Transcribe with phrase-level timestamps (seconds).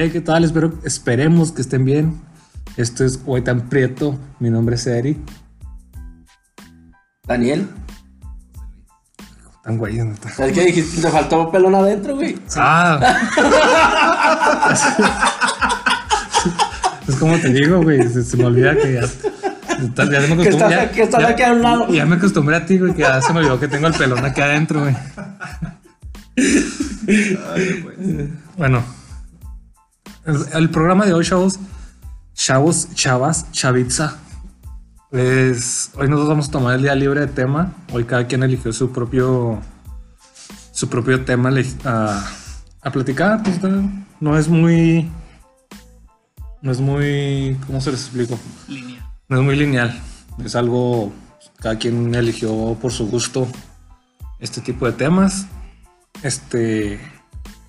[0.00, 0.44] Hey, ¿qué tal?
[0.44, 2.20] Espero, esperemos que estén bien.
[2.76, 4.16] Esto es Tan Prieto.
[4.38, 5.20] Mi nombre es Eri.
[7.26, 7.66] Daniel.
[9.64, 10.46] Tan güey, ¿dónde está?
[10.46, 12.38] Es que dijiste, te faltó pelón adentro, güey.
[12.54, 13.00] Ah.
[17.08, 18.08] es como te digo, güey.
[18.08, 19.00] Se, se me olvida que ya.
[19.00, 21.88] Ya me Que acostumbré, estás, ya- que estás ya- aquí a un lado.
[21.92, 24.24] Ya me acostumbré a ti, güey, que ya se me olvidó que tengo el pelón
[24.24, 24.96] aquí adentro, güey.
[28.56, 28.84] Bueno,
[30.28, 31.58] el, el programa de hoy, chavos,
[32.34, 34.18] chavos, chavas, chavitza,
[35.10, 37.72] es, hoy nosotros vamos a tomar el día libre de tema.
[37.92, 39.58] Hoy cada quien eligió su propio,
[40.70, 41.50] su propio tema
[41.84, 42.30] a,
[42.82, 43.42] a platicar.
[43.42, 43.58] Pues,
[44.20, 45.10] no- es muy,
[46.60, 48.38] no es muy, ¿cómo se les explico?
[48.68, 49.10] Línea.
[49.28, 49.98] No es muy lineal.
[50.44, 51.12] Es algo,
[51.58, 53.48] cada quien eligió por su gusto
[54.40, 55.46] este tipo de temas.
[56.22, 57.00] Este,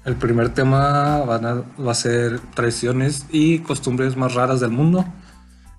[0.05, 5.05] el primer tema van a- va a ser tradiciones y costumbres más raras del mundo.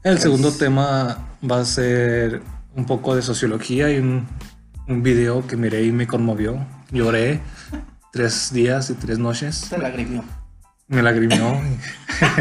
[0.02, 1.18] El segundo tema
[1.48, 2.42] va a ser
[2.76, 4.26] un poco de sociología y un,
[4.88, 6.64] un video que miré y me conmovió.
[6.90, 7.40] Lloré
[8.12, 9.66] tres días y tres noches.
[9.70, 10.24] Te lagrimió.
[10.88, 11.60] Me lagrimió.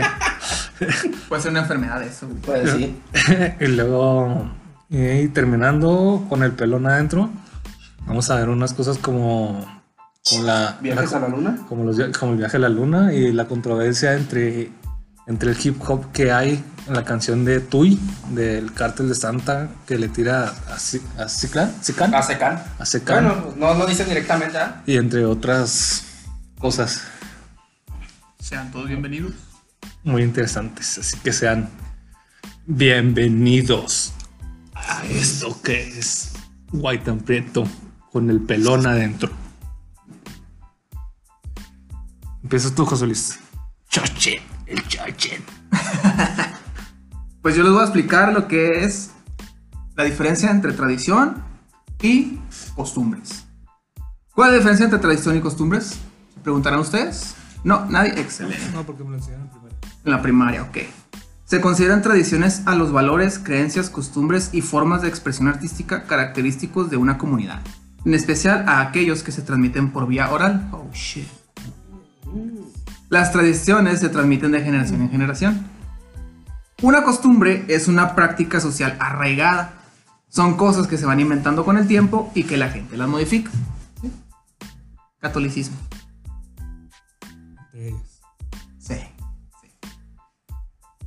[1.28, 2.28] Puede ser una enfermedad eso.
[2.46, 2.96] Pues sí.
[3.60, 4.50] y luego,
[4.90, 7.30] y terminando con el pelón adentro,
[8.06, 9.66] vamos a ver unas cosas como,
[10.30, 11.66] como la, ¿Viajes la- a la luna?
[11.68, 14.72] como, los, via- como el viaje a la luna y la controversia entre,
[15.28, 18.00] entre el hip hop que hay en la canción de Tui,
[18.32, 20.80] del cártel de Santa, que le tira a, a
[21.30, 22.66] Sican, Sican, A secar.
[22.80, 24.82] a Secan, Bueno, no lo dicen directamente, ¿ah?
[24.88, 26.04] y entre otras
[26.58, 27.04] cosas
[28.40, 29.34] Sean todos bienvenidos.
[30.04, 30.98] muy interesantes.
[30.98, 31.70] Así que sean
[32.66, 34.14] bienvenidos
[34.74, 36.32] a esto que es
[36.72, 37.66] White and Prieto
[38.12, 39.30] con el pelón adentro.
[42.50, 43.40] Empiezas tú, José Luis.
[43.90, 45.40] Choche, el choche.
[47.44, 49.12] Pues yo les voy a explicar lo que es
[49.96, 51.44] la diferencia entre tradición
[52.02, 52.40] y
[52.76, 53.46] costumbres.
[54.34, 56.00] ¿Cuál es la diferencia entre tradición y costumbres?
[56.34, 57.36] ¿Se preguntarán ustedes?
[57.64, 58.20] No, nadie.
[58.20, 58.70] Excelente.
[58.74, 59.76] No, porque me lo enseñaron primero.
[60.04, 60.78] En la primaria, ok.
[61.46, 66.98] Se consideran tradiciones a los valores, creencias, costumbres y formas de expresión artística característicos de
[66.98, 67.62] una comunidad.
[68.04, 70.68] En especial a aquellos que se transmiten por vía oral.
[70.74, 71.39] Oh shit.
[73.10, 75.66] Las tradiciones se transmiten de generación en generación.
[76.82, 79.74] Una costumbre es una práctica social arraigada.
[80.30, 83.50] Son cosas que se van inventando con el tiempo y que la gente las modifica.
[84.02, 84.12] ¿Sí?
[85.20, 85.76] Catolicismo.
[87.74, 87.96] Sí,
[88.78, 88.96] sí.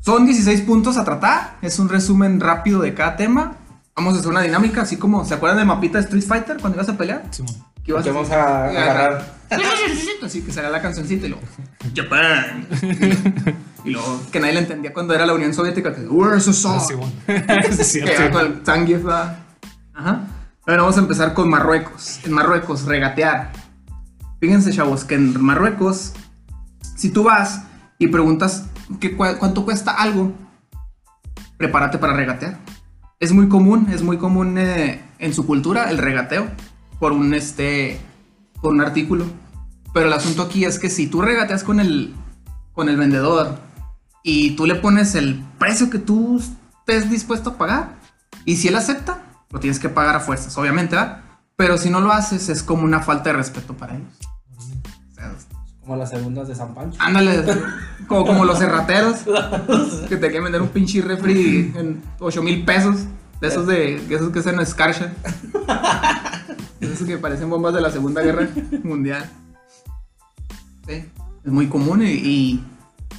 [0.00, 1.58] Son 16 puntos a tratar.
[1.62, 3.56] Es un resumen rápido de cada tema.
[3.94, 6.76] Vamos a hacer una dinámica, así como, ¿se acuerdan del mapita de Street Fighter cuando
[6.76, 7.24] ibas a pelear?
[7.30, 7.71] Simón.
[7.84, 9.42] Que vamos a agarrar.
[10.22, 11.44] Así que salía la cancioncita y luego,
[11.94, 12.66] Japan.
[13.84, 16.76] Y luego, que nadie le entendía cuando era la Unión Soviética, que, Where's the song?
[16.76, 17.12] Ah, Simón.
[17.26, 18.38] Es Que era cierto.
[18.38, 19.38] con el Zangief, ¿verdad?
[19.92, 20.20] Ajá.
[20.64, 22.20] Bueno, vamos a empezar con Marruecos.
[22.24, 23.50] En Marruecos, regatear.
[24.40, 26.12] Fíjense, chavos, que en Marruecos,
[26.96, 27.64] si tú vas
[27.98, 28.66] y preguntas
[29.00, 30.32] que cuánto cuesta algo,
[31.56, 32.58] prepárate para regatear.
[33.18, 36.46] Es muy común, es muy común eh, en su cultura el regateo
[37.02, 37.98] por un, este,
[38.60, 39.26] por un artículo.
[39.92, 42.14] Pero el asunto aquí es que si tú regateas con el,
[42.74, 43.58] con el vendedor
[44.22, 47.96] y tú le pones el precio que tú estés dispuesto a pagar,
[48.44, 51.22] y si él acepta, lo tienes que pagar a fuerzas, obviamente, ¿verdad?
[51.56, 54.20] Pero si no lo haces, es como una falta de respeto para ellos.
[54.56, 55.34] O sea,
[55.80, 57.00] Como las segundas de San Pancho.
[57.02, 57.42] ándale,
[58.06, 59.24] como, como los cerrateros
[60.08, 63.06] que te quieren vender un pinche refri en 8 mil pesos.
[63.42, 65.12] De esos de de esos que hacen escarcha.
[66.80, 68.48] De esos que parecen bombas de la Segunda Guerra
[68.82, 69.28] Mundial.
[70.86, 71.04] Sí,
[71.44, 72.64] es muy común y, y,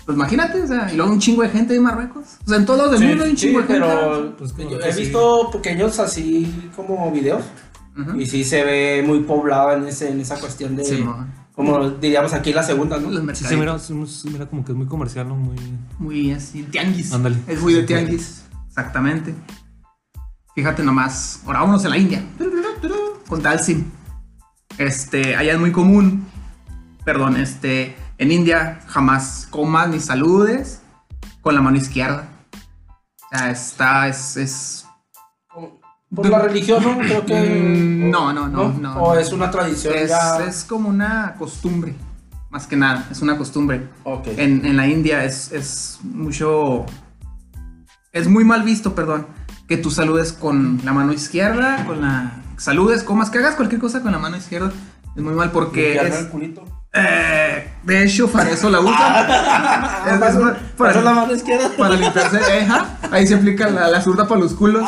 [0.06, 2.24] pues imagínate, o sea, y luego un chingo de gente en Marruecos.
[2.46, 3.82] O sea, en todos lados del mundo hay un Sí, chingo de gente.
[3.82, 5.02] pero Pues como yo he sí.
[5.02, 7.44] visto pequeños así como videos
[7.98, 8.20] Ujú.
[8.20, 11.26] y sí se ve muy poblado en, ese, en esa cuestión de, Sí, mo.
[11.54, 13.10] como diríamos aquí la segunda, ¿no?
[13.12, 13.60] Los Sí, sí, mercaditos.
[13.60, 15.36] mira, sí, sí, mira como que es muy comercial, ¿no?
[15.36, 15.56] Muy...
[16.00, 17.14] Muy así, tianguis.
[17.14, 17.38] Ándale.
[17.48, 18.44] Es muy de tianguis.
[18.68, 19.34] Exactamente.
[20.56, 21.42] Fíjate nomás.
[21.46, 22.24] Ahora vámonos a la India.
[23.28, 23.86] Con Dalsim.
[24.78, 26.26] Este, allá es muy común.
[27.04, 27.96] Perdón, este.
[28.20, 30.82] En India jamás comas ni saludes
[31.42, 32.28] con la mano izquierda.
[32.54, 34.86] O sea, está, es, es
[36.14, 36.98] Por la religión, ¿no?
[37.00, 37.34] Creo que.
[37.34, 40.46] Mm, no, no, no, no, O es una tradición es, ya.
[40.46, 41.96] es como una costumbre.
[42.52, 43.90] Más que nada, es una costumbre.
[44.04, 44.28] Ok.
[44.38, 46.86] En, en la India es, es mucho.
[48.12, 49.26] Es muy mal visto, perdón,
[49.68, 52.32] que tú saludes con la mano izquierda, con la.
[52.58, 54.72] Saludes, comas, que hagas cualquier cosa con la mano izquierda.
[55.16, 56.64] Es muy mal porque es, el culito.
[56.94, 58.96] eh, De hecho, para eso la usan.
[59.00, 61.70] Ah, Es- es para- paso la mano izquierda.
[61.78, 62.98] Para limpiarse, eh, ajá.
[63.12, 64.84] Ahí se aplica la, la zurda para los culos.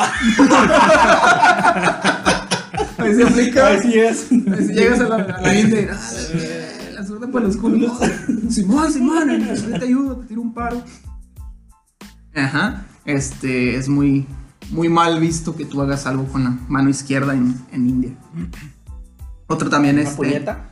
[2.98, 3.68] Ahí se aplica.
[3.68, 4.26] Así es.
[4.32, 7.92] Ahí si llegas a la, a la India y, ah, la zurda para los culos.
[8.50, 9.28] Simón, Simón,
[9.78, 10.82] te ayudo, te tiro un paro.
[12.34, 12.84] Ajá.
[13.04, 14.26] Este es muy,
[14.70, 18.10] muy mal visto que tú hagas algo con la mano izquierda en, en India.
[19.48, 20.16] Otro también ¿Una este.
[20.16, 20.70] puñeta?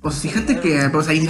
[0.00, 1.20] Pues fíjate que pues ahí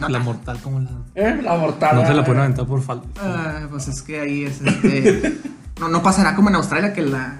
[0.00, 0.90] no, La mortal, como la.
[1.14, 1.40] ¿Eh?
[1.42, 1.94] La mortal.
[1.96, 3.06] No te la pueden aventar por falta.
[3.22, 5.38] Ah, pues es que ahí es este.
[5.78, 7.38] No, no pasará como en Australia que la,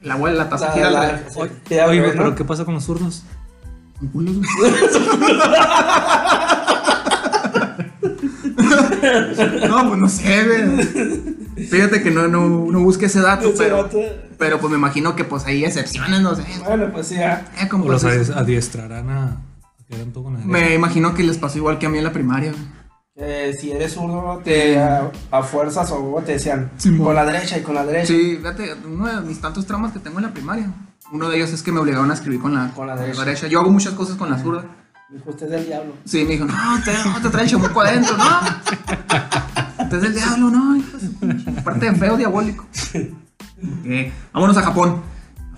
[0.00, 2.74] la, agua de la taza La- gira la- la- Oye, oye, pero ¿qué pasa con
[2.74, 3.24] los zurdos?
[3.98, 4.36] con culos.
[9.68, 11.36] No, pues no sé, güey.
[11.56, 13.88] Fíjate que no, no, no busqué ese dato, Ese pero,
[14.38, 16.44] pero pues me imagino que pues hay excepciones, no sé.
[16.66, 17.46] Bueno, pues ya.
[17.60, 19.36] Eh, como O los pues, adi- adiestrarán a.
[19.90, 20.44] la derecha.
[20.44, 22.52] me imagino que les pasó igual que a mí en la primaria.
[23.16, 26.70] Eh, si eres zurdo, te, a, a fuerzas o te decían
[27.00, 28.08] con la derecha y con la derecha.
[28.08, 30.68] Sí, fíjate, uno de mis tantos traumas que tengo en la primaria.
[31.12, 33.46] Uno de ellos es que me obligaron a escribir con la, Con la derecha.
[33.46, 34.64] Yo hago muchas cosas con la zurda.
[35.10, 35.92] Dijo, usted es del diablo.
[36.04, 36.54] Sí, me dijo, no,
[36.84, 38.24] te, no te trae el chamuco adentro, no.
[39.84, 42.66] Usted es del diablo, no, hijo de feo, diabólico.
[44.32, 45.02] Vámonos a Japón.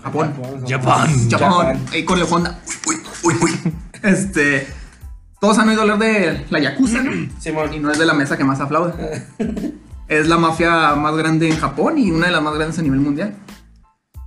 [0.03, 0.33] Japón.
[0.33, 0.67] Japón.
[0.69, 1.29] Japón.
[1.29, 1.79] Japón.
[1.91, 2.59] Ahí con la Honda.
[2.87, 3.73] Uy, uy, uy, uy.
[4.03, 4.67] Este.
[5.39, 7.11] Todos han oído hablar de la Yakuza, ¿no?
[7.39, 7.73] Simón.
[7.73, 9.25] Y no es de la mesa que más aplaude.
[10.07, 12.99] Es la mafia más grande en Japón y una de las más grandes a nivel
[12.99, 13.35] mundial.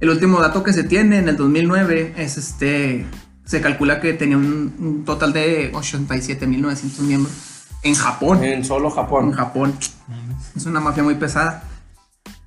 [0.01, 3.07] El último dato que se tiene en el 2009 es este.
[3.45, 8.45] Se calcula que tenía un, un total de 87.900 miembros en Japón.
[8.45, 9.33] En solo En Japón.
[9.33, 9.75] Japón.
[10.57, 11.63] Es una mafia muy pesada.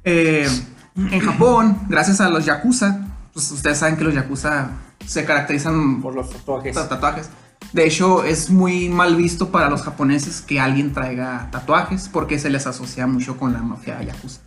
[0.04, 0.48] Eh,
[0.96, 4.70] en Japón, gracias a los yakuza, pues ustedes saben que los yakuza
[5.06, 6.76] se caracterizan Por los tatuajes.
[6.76, 7.30] tatuajes.
[7.72, 12.50] De hecho, es muy mal visto para los japoneses que alguien traiga tatuajes porque se
[12.50, 14.42] les asocia mucho con la mafia yakuza.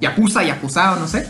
[0.00, 1.28] Yakuza, yakuza, no sé.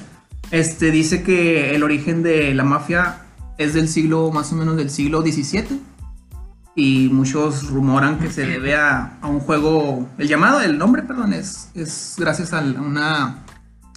[0.50, 3.18] Este dice que el origen de la mafia
[3.58, 5.80] es del siglo, más o menos del siglo XVII.
[6.74, 10.08] Y muchos rumoran que se debe a, a un juego.
[10.18, 13.44] El llamado, el nombre, perdón, es, es gracias a una,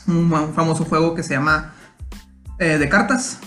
[0.08, 1.72] un famoso juego que se llama
[2.60, 3.40] eh, de cartas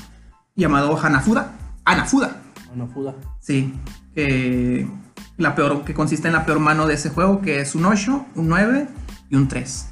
[0.56, 1.52] llamado Hanafuda.
[1.84, 2.40] Hanafuda.
[2.68, 3.14] Bueno, fuda.
[3.40, 3.74] Sí,
[4.14, 4.88] que
[5.36, 8.26] la peor, que consiste en la peor mano de ese juego, que es un 8,
[8.34, 8.88] un 9
[9.30, 9.86] y un 3.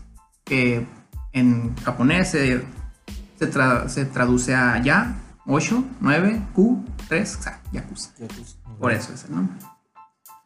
[0.45, 0.87] Que
[1.33, 2.65] en japonés se,
[3.39, 5.15] se, tra- se traduce a ya,
[5.47, 8.11] 8, 9, Q, 3, o sea, Yakuza.
[8.79, 9.57] Por eso es el nombre.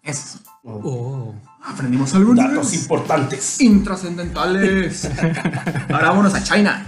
[0.03, 0.39] Eso.
[0.39, 0.43] es.
[0.65, 1.35] Oh.
[1.63, 3.61] Aprendimos algo Datos importantes.
[3.61, 5.05] Intrascendentales.
[5.91, 6.87] Ahora vámonos a China.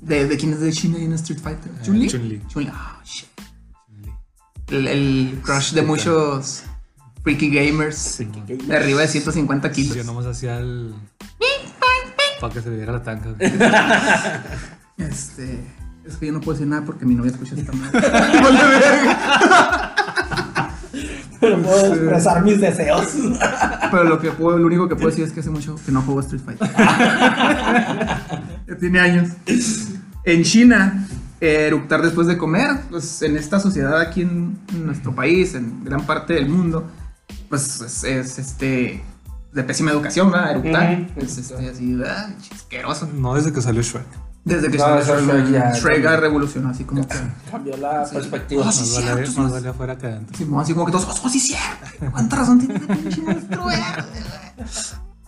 [0.00, 1.70] ¿De, de quién es de China y en Street Fighter?
[1.70, 2.08] Eh, ¿Chun-Li?
[2.08, 2.42] Chun-Li.
[2.48, 2.70] Chun-Li.
[2.72, 3.28] Ah, shit.
[4.68, 6.62] El, el crush de muchos
[7.22, 7.96] freaky gamers.
[7.96, 8.28] Sí.
[8.46, 9.96] De arriba de 150 kilos.
[9.96, 10.94] Yo nomás hacía el.
[12.40, 13.34] Para que se viera la tanca.
[14.96, 15.58] Este.
[16.04, 18.00] Es que yo no puedo decir nada porque mi novia escucha esta madre.
[21.40, 23.08] Pero puedo expresar mis deseos.
[23.90, 26.02] Pero lo, que puedo, lo único que puedo decir es que hace mucho que no
[26.02, 26.70] juego Street Fighter.
[28.68, 29.30] ya tiene años.
[30.24, 31.08] En China,
[31.40, 36.04] eh, eructar después de comer, pues en esta sociedad aquí en, nuestro país, en gran
[36.04, 36.86] parte del mundo,
[37.48, 39.02] pues es, es, este
[39.52, 40.50] de pésima educación, ¿verdad?
[40.52, 41.00] Eructar.
[41.00, 41.20] Ujú.
[41.20, 43.08] Es este, así, ah, asqueroso.
[43.14, 44.29] No desde que salió Shrek.
[44.44, 47.14] Desde que No, se Shrek ya- Shrek ha revolucionado, así como que.
[47.50, 48.64] Cambió la perspectiva.
[48.66, 49.52] Ah, sí, Más cierto, vale, sí, más sí.
[49.52, 50.36] vale afuera que adentro.
[50.38, 52.10] Simón, así como que todos, oh, sí, cierto.
[52.10, 52.74] ¿Cuánta razón tiene
[53.32, 53.76] este güey?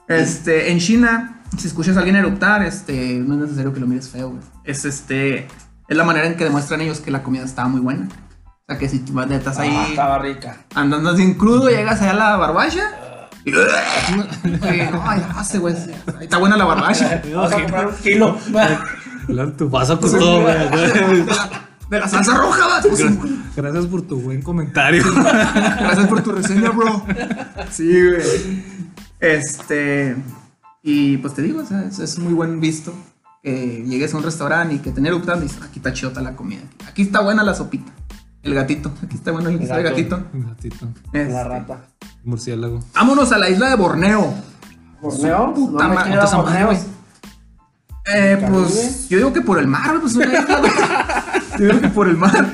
[0.09, 4.09] Este, en China, si escuchas a alguien eructar, este, no es necesario que lo mires
[4.09, 4.42] feo, güey.
[4.64, 5.47] Es este,
[5.88, 8.09] es la manera en que demuestran ellos que la comida estaba muy buena.
[8.09, 10.57] O sea, que si tú estás ahí Ah, estaba rica.
[10.75, 12.81] andando así crudo, llegas allá a la barbacha.
[13.45, 13.50] Y,
[14.49, 15.75] y, ay, hace, güey.
[16.21, 17.21] Está buena la barbacha.
[17.35, 18.38] Vamos a comprar un kilo.
[19.33, 20.55] Claro, Tu vaso con todo, güey.
[20.55, 21.51] De la,
[21.91, 22.81] de la salsa roja, va.
[22.83, 23.05] Pues,
[23.57, 25.03] Gracias por tu buen comentario.
[25.15, 27.05] Gracias por tu reseña, bro.
[27.71, 28.65] Sí, güey.
[29.21, 30.17] Este.
[30.83, 32.93] Y pues te digo, o sea, es, es muy buen visto
[33.43, 36.35] que llegues a un restaurante y que tener eructando y dices, aquí está chota la
[36.37, 36.62] comida.
[36.87, 37.93] Aquí está buena la sopita.
[38.43, 38.91] El gatito.
[39.05, 39.83] Aquí está bueno el, El el gato.
[39.83, 40.25] gatito.
[40.33, 40.89] Gatito.
[41.12, 41.87] Este, La rata.
[42.25, 42.81] Murciélago.
[42.95, 44.35] Vámonos a la isla de Borneo.
[45.01, 45.55] ¿Borneo?
[45.55, 46.71] Puta no me a Borneo.
[48.14, 48.49] Eh, ¿Caribe?
[48.49, 50.73] pues yo digo que por el mar, güey, pues una isla, güey.
[51.59, 52.47] Yo digo que por el mar.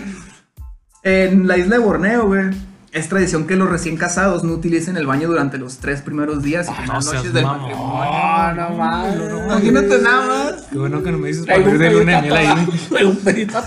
[1.04, 2.50] En la isla de Borneo, güey,
[2.90, 6.66] es tradición que los recién casados no utilicen el baño durante los tres primeros días
[6.68, 7.76] y primeras no noches seas del matrimonio.
[8.02, 9.16] Ah, no mames.
[9.46, 10.62] Imagínate nada más.
[10.70, 12.68] Qué bueno que no me dices para ir de luna de miel ahí.
[12.88, 13.60] Traigo un pedito.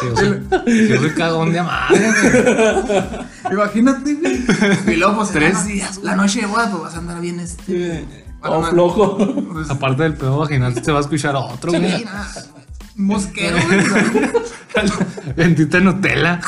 [0.00, 2.12] Sí, yo soy- Yo soy cagón de madre.
[3.52, 4.44] Imagínate, güey.
[4.94, 7.20] Y luego, pues, Tres la no- días, La noche de boda, pues vas a andar
[7.20, 8.04] bien este.
[8.42, 9.18] Todo flojo.
[9.52, 12.04] Pues, Aparte del pedo vaginal, se va a escuchar otro, sí, güey.
[12.96, 13.84] mosquero, güey.
[15.36, 16.40] Bendita Nutella.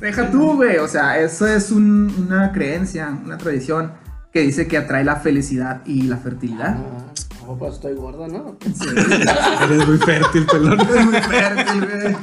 [0.00, 0.78] Deja tú, güey.
[0.78, 3.92] O sea, eso es un- una creencia, una tradición
[4.32, 6.76] que dice que atrae la felicidad y la fertilidad.
[6.78, 7.12] Ah,
[7.46, 8.56] no, pues estoy gordo, ¿no?
[9.64, 10.80] Eres muy fértil, pelón.
[10.80, 12.16] Es muy fértil, güey.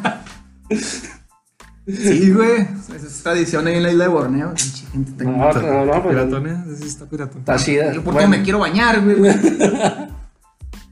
[1.88, 2.62] Sí, güey.
[2.96, 4.54] Esa es tradición ahí en la isla de Borneo.
[4.92, 7.40] Gente No, no, no, pero Piratón, sí está piratón.
[7.40, 7.94] está chida.
[7.94, 9.16] Yo porque Bueno, me quiero bañar, güey.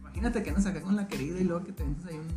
[0.01, 2.27] Imagínate que andas acá con la querida y luego que te metes ahí un.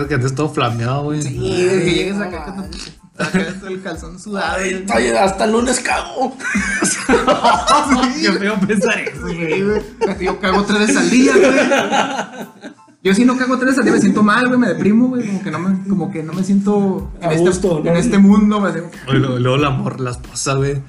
[0.00, 1.22] Es que andes todo flameado, güey.
[1.22, 2.78] Sí, que llegues acá con tu-
[3.22, 4.64] acá todo el calzón sudado.
[4.66, 6.36] y- Oye, hasta el lunes cago.
[8.20, 9.64] Qué feo pensar eso, güey.
[10.20, 12.74] Yo cago tres veces al día, güey.
[13.04, 15.26] Yo si no cago tres al día me siento mal, güey, me deprimo, güey.
[15.26, 17.90] Como que no me, como que no me siento en, A este, gusto, ¿no?
[17.90, 18.72] en este mundo, güey.
[19.12, 20.82] Luego, luego la amor, la esposa, güey.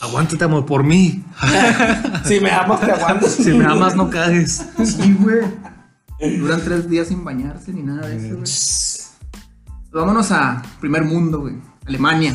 [0.00, 1.24] Aguántate, amor, por mí.
[2.24, 3.30] Si me amas, te aguantas.
[3.44, 4.66] Si me amas, no cagues.
[4.84, 5.46] Sí, güey.
[6.40, 8.38] Duran tres días sin bañarse ni nada de eso, güey.
[8.38, 9.12] Pues
[9.92, 11.54] Vámonos a primer mundo, güey.
[11.86, 12.34] Alemania.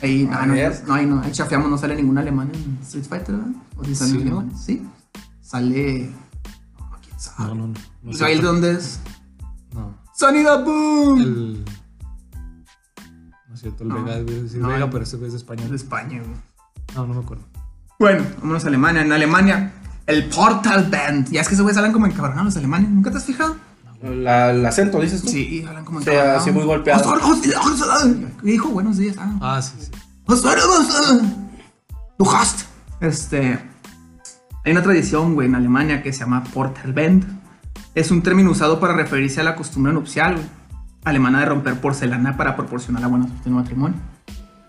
[0.00, 0.80] Ahí, ah, no, ver.
[0.86, 3.50] no, ahí no, ahí chafeamos, no sale ningún alemán en Street Fighter, ¿verdad?
[3.76, 4.56] ¿O si sale Sí, ¿no?
[4.56, 4.88] Sí.
[5.40, 6.10] Sale.
[6.78, 7.48] No, quién sabe.
[7.48, 7.74] No, no, no.
[8.08, 8.44] No ¿Israel sé.
[8.44, 9.00] dónde es?
[9.72, 9.94] No.
[10.14, 11.20] ¡Sonido Boom!
[11.20, 11.64] El.
[13.48, 14.04] No es cierto, el No.
[14.04, 14.18] Vega,
[14.58, 15.74] No, Vega, pero ese güey es de español.
[15.74, 16.36] España, güey.
[16.94, 17.44] No, no me acuerdo.
[17.98, 19.02] Bueno, vámonos a Alemania.
[19.02, 19.72] En Alemania,
[20.06, 21.30] el Portal Band.
[21.30, 22.90] Ya es que esos güeyes hablan como encabronados los alemanes.
[22.90, 23.56] ¿Nunca te has fijado?
[24.02, 25.28] La- el acento, dices tú.
[25.28, 27.02] Sí, hablan como O sea, así muy golpeado.
[28.40, 28.68] ¿Qué dijo?
[28.68, 29.16] Buenos días.
[29.18, 29.90] Ah, Ah, sí, sí.
[32.18, 32.66] Du hast.
[33.00, 33.58] Este.
[34.64, 37.37] Hay una tradición, güey, en Alemania que se llama Portalbend.
[37.94, 40.46] Es un término usado para referirse a la costumbre nupcial, güey,
[41.04, 43.98] alemana de romper porcelana para proporcionar la buena suerte en un matrimonio.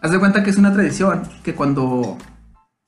[0.01, 2.17] Haz de cuenta que es una tradición que cuando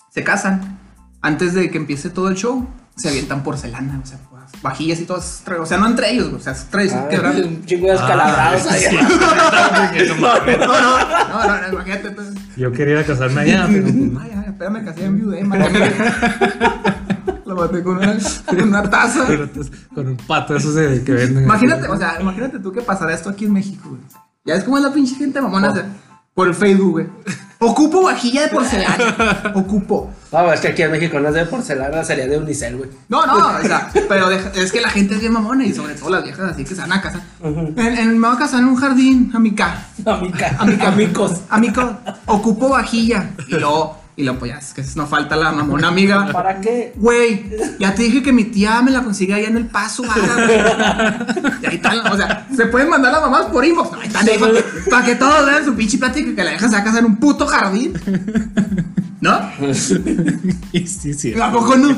[0.09, 0.79] se casan,
[1.21, 5.05] antes de que empiece todo el show, se avientan porcelana, o sea, pues, vajillas y
[5.05, 7.35] tra- O sea, no entre ellos, o sea, es tradición Ah, quebrar.
[7.35, 8.95] un chingo de escalabrados Ah, sí.
[10.19, 12.07] No, no, no, no, imagínate.
[12.09, 14.19] entonces, Yo quería casarme allá, pero pues no.
[14.19, 15.43] Ay, ay, espérame, casé en viuda, eh,
[17.69, 19.25] con una, con una taza.
[19.93, 21.43] Con un pato esos de que venden.
[21.43, 24.01] Imagínate, o sea, imagínate tú que pasará esto aquí en México, güey.
[24.45, 25.73] Ya es como es la pinche gente mamona
[26.33, 27.07] por el Facebook, güey.
[27.63, 29.51] Ocupo vajilla de porcelana.
[29.55, 30.11] Ocupo.
[30.31, 32.89] No, es que aquí en México no es de porcelana, sería de unicel, güey.
[33.07, 35.93] No, no, o sea, pero deja- es que la gente es bien mamona y sobre
[35.93, 37.03] todo las viejas así que se van a.
[37.43, 39.85] En, en- me voy a casar en un jardín, amica.
[40.07, 40.87] Amica, Amica.
[40.87, 41.41] amigos.
[41.49, 43.29] Amico, ocupo vajilla.
[43.47, 46.29] Y luego, y luego, pues ya, es que no falta la mamona amiga.
[46.33, 46.93] ¿Para qué?
[46.95, 47.45] Güey,
[47.79, 51.25] ya te dije que mi tía me la consigue allá en el paso, vaga.
[51.61, 53.97] Y ahí están, o sea, se pueden mandar las mamás por inbox.
[53.99, 56.83] Ahí están, para que, pa' que todos vean su pinche plática que la dejas a
[56.83, 57.93] casa en un puto jardín.
[59.21, 59.39] ¿No?
[60.71, 61.33] Y sí, sí.
[61.39, 61.95] ¿A poco no?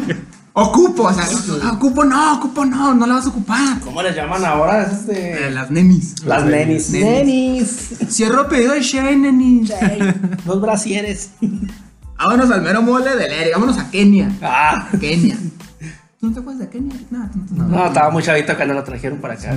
[0.56, 1.26] Ocupo, o sea,
[1.72, 3.80] ocupo no, ocupo no, no la vas a ocupar.
[3.80, 4.84] ¿Cómo les llaman ahora?
[4.84, 5.52] Es Eh, este...
[5.52, 6.24] las nenis.
[6.26, 6.90] Las nenis.
[6.92, 7.90] Nenis.
[8.08, 9.72] Cierro pedido de Shane, nenis.
[10.46, 11.32] Los brasieres.
[12.18, 14.32] Vámonos al mero mole del aire, vámonos a Kenia.
[14.42, 14.90] Ah.
[15.00, 15.38] Kenia.
[16.20, 16.96] ¿Tú no te acuerdas de Kenia?
[17.10, 17.68] No, no.
[17.68, 19.56] No, estaba muy chavito que no lo trajeron para acá.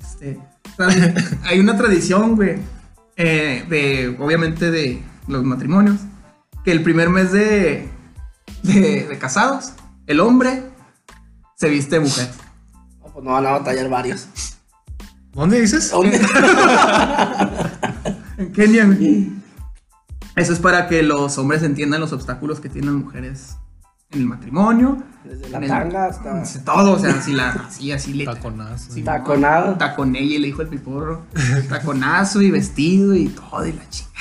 [0.00, 0.38] Este,
[1.44, 2.58] hay una tradición, güey,
[3.16, 6.00] eh, de, obviamente, de los matrimonios,
[6.64, 7.88] que el primer mes de,
[8.62, 9.72] de, de casados,
[10.06, 10.62] el hombre
[11.56, 12.28] se viste mujer.
[13.00, 14.28] No, pues no van a batallar varios.
[15.32, 15.92] ¿Dónde dices?
[18.38, 19.30] En Kenia, güey.
[20.36, 23.56] Eso es para que los hombres entiendan los obstáculos que tienen las mujeres
[24.10, 25.02] en el matrimonio.
[25.24, 28.24] Desde la tanga hasta Todo, o sea, así, la, así, así le...
[28.26, 28.92] Taconazo.
[28.92, 29.74] Sí, taconado.
[29.76, 31.24] Taconella y le dijo el piporro.
[31.68, 34.14] Taconazo y vestido y todo y la chingada.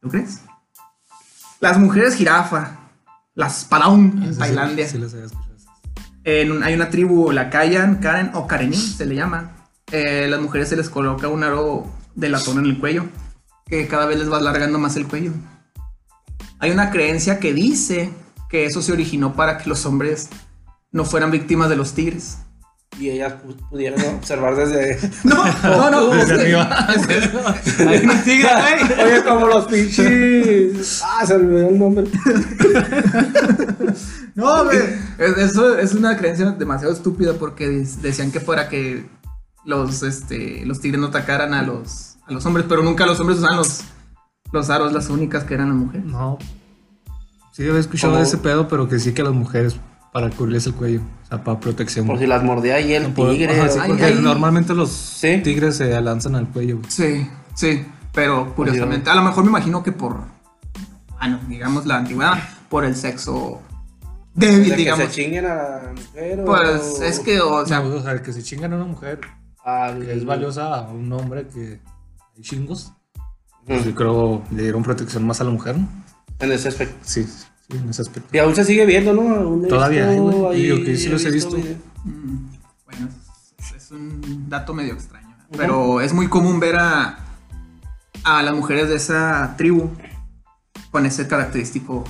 [0.00, 0.40] ¿Tú crees?
[1.60, 2.76] Las mujeres jirafa.
[3.34, 4.86] Las Palaun Ah, en sí, Tailandia.
[4.86, 5.54] Sí, sí las había escuchado.
[6.24, 9.52] En un- hay una tribu, la Kayan, Karen o Karenin se le llama.
[9.90, 13.06] Eh, las mujeres se les coloca un aro de latón en el cuello.
[13.74, 15.32] Que cada vez les va alargando más el cuello.
[16.60, 18.10] Hay una creencia que dice
[18.48, 20.28] que eso se originó para que los hombres
[20.92, 22.38] no fueran víctimas de los tigres.
[23.00, 24.96] Y ellas pu- pudieron observar desde.
[25.24, 26.06] No, no, no.
[26.14, 26.86] Desde arriba.
[27.88, 28.48] Hay un tigre.
[29.04, 31.02] Oye, como los pinches.
[31.04, 32.06] Ah, se olvidó el nombre.
[34.36, 34.78] No, güey.
[35.18, 37.68] Es- Eso es una creencia demasiado estúpida porque
[38.02, 39.04] decían que fuera que
[39.64, 43.38] los, este, los tigres no atacaran a los, a los hombres, pero nunca los hombres
[43.38, 43.82] usaban los,
[44.52, 46.06] los aros las únicas que eran las mujeres.
[46.06, 46.38] No.
[47.52, 48.22] Sí, había escuchado ¿Cómo?
[48.22, 49.76] de ese pedo, pero que sí que las mujeres
[50.12, 52.06] para cubrirles el cuello, o sea, para protección.
[52.06, 53.58] Por si las mordía ahí el No tigre.
[53.60, 54.18] Ajá, sí, o- Ay, porque ay.
[54.20, 55.40] normalmente los Sí.
[55.42, 56.78] tigres se lanzan al cuello.
[56.78, 56.90] güey.
[56.90, 60.18] Sí, sí, pero curiosamente, a lo mejor me imagino que por,
[61.18, 62.38] ah, no, digamos la antigüedad,
[62.68, 63.60] por el sexo
[64.34, 65.04] débil, de que digamos.
[65.06, 66.40] se chinguen a la mujer.
[66.40, 69.20] o- Pues es que, o sea, O sea, que se chingan a una mujer
[69.64, 71.80] al- que es valiosa a un hombre que
[72.42, 72.92] chingos.
[73.66, 75.88] Pues yo creo le dieron protección más a la mujer, ¿no?
[76.38, 76.96] En ese aspecto.
[77.02, 78.28] Sí, sí, en ese aspecto.
[78.32, 79.66] Y aún se sigue viendo, ¿no?
[79.68, 80.44] Todavía hay, güey.
[80.54, 81.56] ahí- Yo que sí los he visto.
[81.56, 82.46] mm,
[82.84, 83.08] bueno,
[83.58, 85.56] es, es un dato medio extraño, ¿no?
[85.56, 87.18] pero es muy común ver a,
[88.24, 89.88] a las mujeres de esa tribu
[90.90, 92.04] con ese característico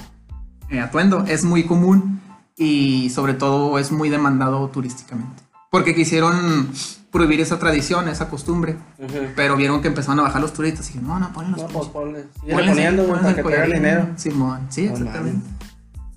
[0.70, 1.24] eh, atuendo.
[1.26, 2.20] Es muy común
[2.56, 5.42] y sobre todo es muy demandado turísticamente.
[5.70, 6.70] Porque quisieron
[7.14, 8.76] prohibir esa tradición, esa costumbre.
[8.98, 9.28] Ujú.
[9.36, 11.68] Pero vieron que empezaron a bajar los turistas y dijeron, no, no, ponen los No,
[11.68, 12.24] pues ponle.
[12.42, 13.74] Ponles- poniendo, güey, ponles para el que collarín".
[13.76, 14.08] dinero.
[14.16, 15.46] Simón, sí, No exactamente.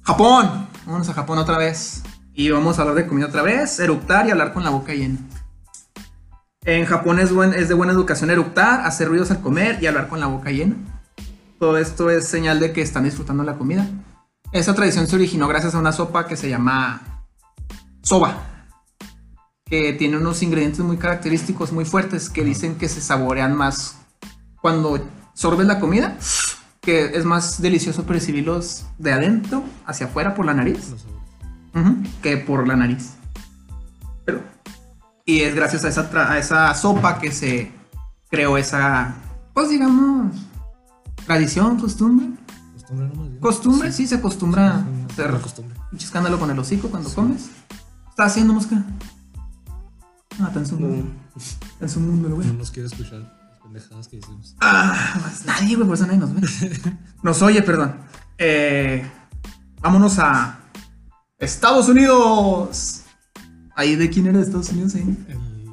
[0.02, 2.04] Japón, vámonos a Japón otra vez.
[2.34, 5.18] Y vamos a hablar de comida otra vez, eructar y hablar con la boca llena.
[6.66, 10.08] En Japón es, buen- es de buena educación eructar, hacer ruidos al comer y hablar
[10.10, 10.76] con la boca llena.
[11.60, 13.88] Todo esto es señal de que están disfrutando la comida.
[14.52, 17.02] Esa tradición se originó gracias a una sopa que se llama
[18.02, 18.57] soba,
[19.70, 23.98] que tiene unos ingredientes muy característicos, muy fuertes, que dicen que se saborean más
[24.62, 25.00] cuando
[25.34, 26.18] sorbes la comida,
[26.82, 30.94] que es más delicioso percibirlos de adentro hacia afuera por la nariz
[32.24, 33.12] que por la nariz.
[34.26, 34.42] Pero,
[35.26, 37.72] y es gracias a esa, a esa sopa que se
[38.32, 39.14] creó esa,
[39.54, 40.36] pues digamos,
[41.28, 42.30] tradición, costumbre.
[42.74, 43.30] Costumbre nomás.
[43.30, 43.40] bien.
[43.42, 45.78] Costumbre, sí, se acostumbra a Una- hacer costumbre.
[45.96, 47.50] escándalo con el hocico cuando comes.
[48.10, 48.84] ¿Está haciendo mosca?
[50.40, 51.12] Ah, está en su mundo.
[51.82, 52.48] En su mundo, el güey.
[52.48, 54.56] No nos quiere escuchar las pendejadas que decimos.
[54.62, 56.42] Ah, pues nadie, güey, por eso nadie nos ve.
[57.24, 57.96] Nos oye, perdón.
[58.38, 59.04] Eh,
[59.82, 60.60] vámonos a
[61.40, 63.02] Estados Unidos.
[63.76, 65.18] Ahí de quién era de Estados Unidos ahí.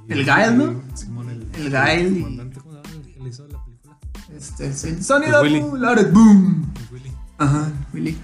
[0.09, 0.83] El, El Gael, ¿no?
[0.95, 2.95] Simón, el, El Gael y- comandante, ¿cómo se llama?
[3.07, 3.99] El que le hizo la película.
[4.37, 5.61] Este es el sonido El Willy.
[5.61, 6.73] boom, boom.
[6.77, 7.13] El Willy.
[7.39, 8.19] Ajá, Willy.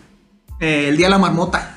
[0.60, 1.76] Eh, el día de la marmota.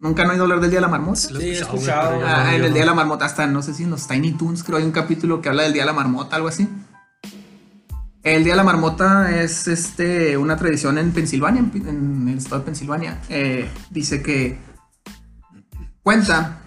[0.00, 1.18] Nunca han oído hablar del día de la marmota.
[1.20, 2.20] Sí, he escuchado.
[2.24, 3.90] Ah, no- en yo el día de no- la marmota, hasta no sé si en
[3.90, 6.48] los Tiny Toons creo hay un capítulo que habla del día de la marmota, algo
[6.48, 6.68] así.
[8.22, 12.64] El día de la marmota es este una tradición en Pensilvania, en, el estado de
[12.66, 13.18] Pensilvania.
[13.28, 14.58] Eh, dice que
[16.02, 16.60] cuenta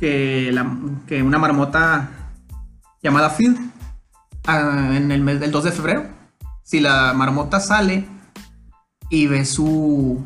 [0.00, 2.10] que, la- que una marmota
[3.02, 3.70] llamada Phil
[4.46, 6.04] ah, en el mes del 2 de febrero,
[6.62, 8.06] si la marmota sale
[9.10, 10.22] y ve su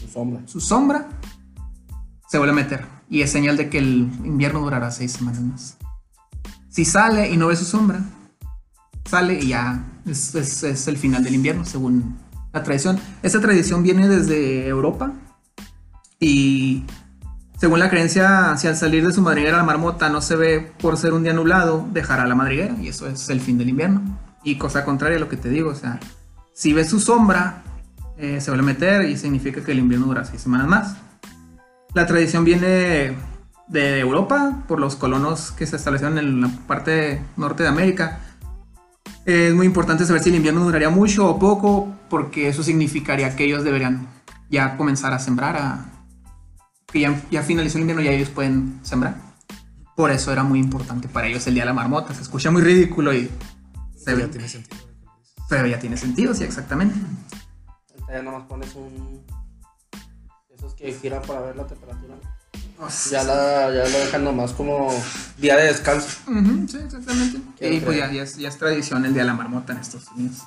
[0.00, 0.40] Su sombra.
[0.46, 1.08] su sombra,
[2.30, 2.86] se vuelve a meter.
[3.08, 5.76] Y es señal de que el invierno durará seis semanas más.
[6.68, 8.00] Si sale y no ve su sombra,
[9.04, 12.16] sale y ya es, el final del invierno, según
[12.52, 13.00] la tradición.
[13.24, 15.12] Esta tradición viene desde Europa
[16.20, 16.84] y
[17.58, 20.96] según la creencia, si al salir de su madriguera la marmota no se ve por
[20.96, 24.02] ser un día nublado, dejará la madriguera y eso es el fin del invierno.
[24.44, 25.98] Y cosa contraria a lo que te digo, o sea,
[26.54, 27.64] si ves su sombra,
[28.16, 31.09] eh, se vuelve a meter y significa que el invierno dura seis semanas más.
[31.94, 33.16] La tradición viene
[33.68, 38.20] de Europa por los colonos que se establecieron en la parte norte de América.
[39.24, 43.44] Es muy importante saber si el invierno duraría mucho o poco, porque eso significaría que
[43.44, 44.08] ellos deberían
[44.50, 45.86] ya comenzar a sembrar, a,
[46.86, 49.16] que ya, ya finalizó el invierno y ya ellos pueden sembrar.
[49.96, 52.14] Por eso era muy importante para ellos el día de la marmota.
[52.14, 53.30] Se escucha muy ridículo y
[53.96, 54.82] se Ya tiene sentido.
[55.48, 56.94] pero ya tiene sentido, sí, exactamente.
[58.08, 59.20] Ya nomás pones un.
[60.60, 62.14] Esos que giran para ver la temperatura.
[62.78, 64.88] Pues, Ya, la, ya lo dejan nomás como
[65.38, 66.08] día de descanso.
[66.68, 67.40] Sí, exactamente.
[67.58, 69.78] Quiero Y pues ya, ya es, ya es tradición el día de la marmota en
[69.78, 70.42] Estados Unidos.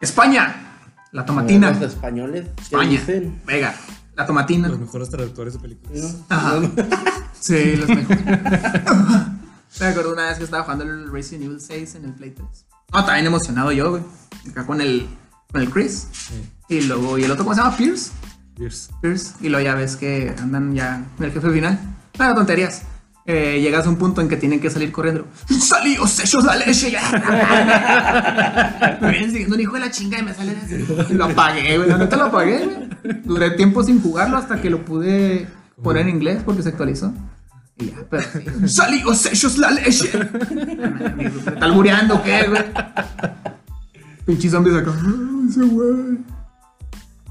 [0.00, 0.78] España,
[1.12, 1.70] la tomatina.
[1.70, 2.48] Los españoles.
[2.56, 3.40] ¿qué España, dicen?
[3.46, 3.74] Vega,
[4.16, 4.68] la tomatina.
[4.68, 6.02] Los mejores traductores de ¿Sí, películas.
[6.02, 6.24] no?
[6.28, 6.60] Ajá.
[7.40, 8.20] Sí, los mejores.
[9.80, 12.46] Me acuerdo una vez que estaba jugando el Resident Evil 6 en el Play 3.
[12.92, 14.02] Ah, también emocionado yo, güey.
[14.50, 15.08] Acá con el,
[15.50, 16.06] con el Chris.
[16.12, 16.34] Sí.
[16.68, 17.76] Y luego, ¿y el otro cómo se llama?
[17.76, 18.10] Pierce.
[19.40, 21.78] Y luego ya ves que andan ya en el jefe final.
[22.18, 22.82] Nada, tonterías.
[23.26, 25.26] Eh, llegas a un punto en que tienen que salir corriendo.
[25.60, 26.90] ¡Salíos hechos la leche!
[29.00, 31.14] me vienen siguiendo un hijo de la chinga y me salen así.
[31.14, 31.88] Lo apagué, güey.
[31.88, 33.20] La neta lo apagué, güey.
[33.24, 35.46] Duré tiempo sin jugarlo hasta que lo pude
[35.82, 37.12] poner en inglés porque se actualizó.
[37.78, 38.68] Y ya, pero sí.
[38.68, 40.10] ¡Salíos hechos la leche!
[41.16, 42.62] ¿Me está albureando qué, güey?
[44.26, 44.92] Pinches zombies acá.
[45.02, 46.18] "Ay, ese güey".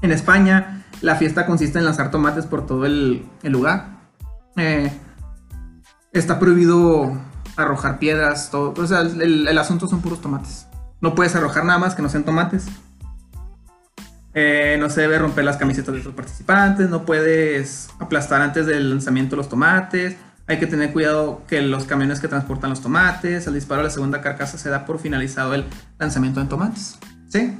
[0.02, 4.00] En España, la fiesta consiste en lanzar tomates por todo el, lugar.
[4.56, 4.92] Eh,
[6.12, 7.12] está prohibido
[7.56, 8.74] arrojar piedras, todo.
[8.76, 10.66] O sea, el, el asunto son puros tomates.
[11.00, 12.66] No puedes arrojar nada más que no sean tomates.
[14.32, 18.88] Eh, no se debe romper las camisetas de los participantes, no puedes aplastar antes del
[18.88, 23.54] lanzamiento los tomates, hay que tener cuidado que los camiones que transportan los tomates, al
[23.54, 25.64] disparo de la segunda carcasa se da por finalizado el
[25.98, 26.98] lanzamiento de tomates.
[27.28, 27.58] ¿Sí?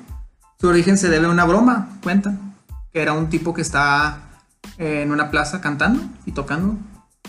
[0.61, 2.50] Su origen se debe a una broma, cuentan,
[2.93, 4.31] que era un tipo que está
[4.79, 6.77] eh, en una plaza cantando y tocando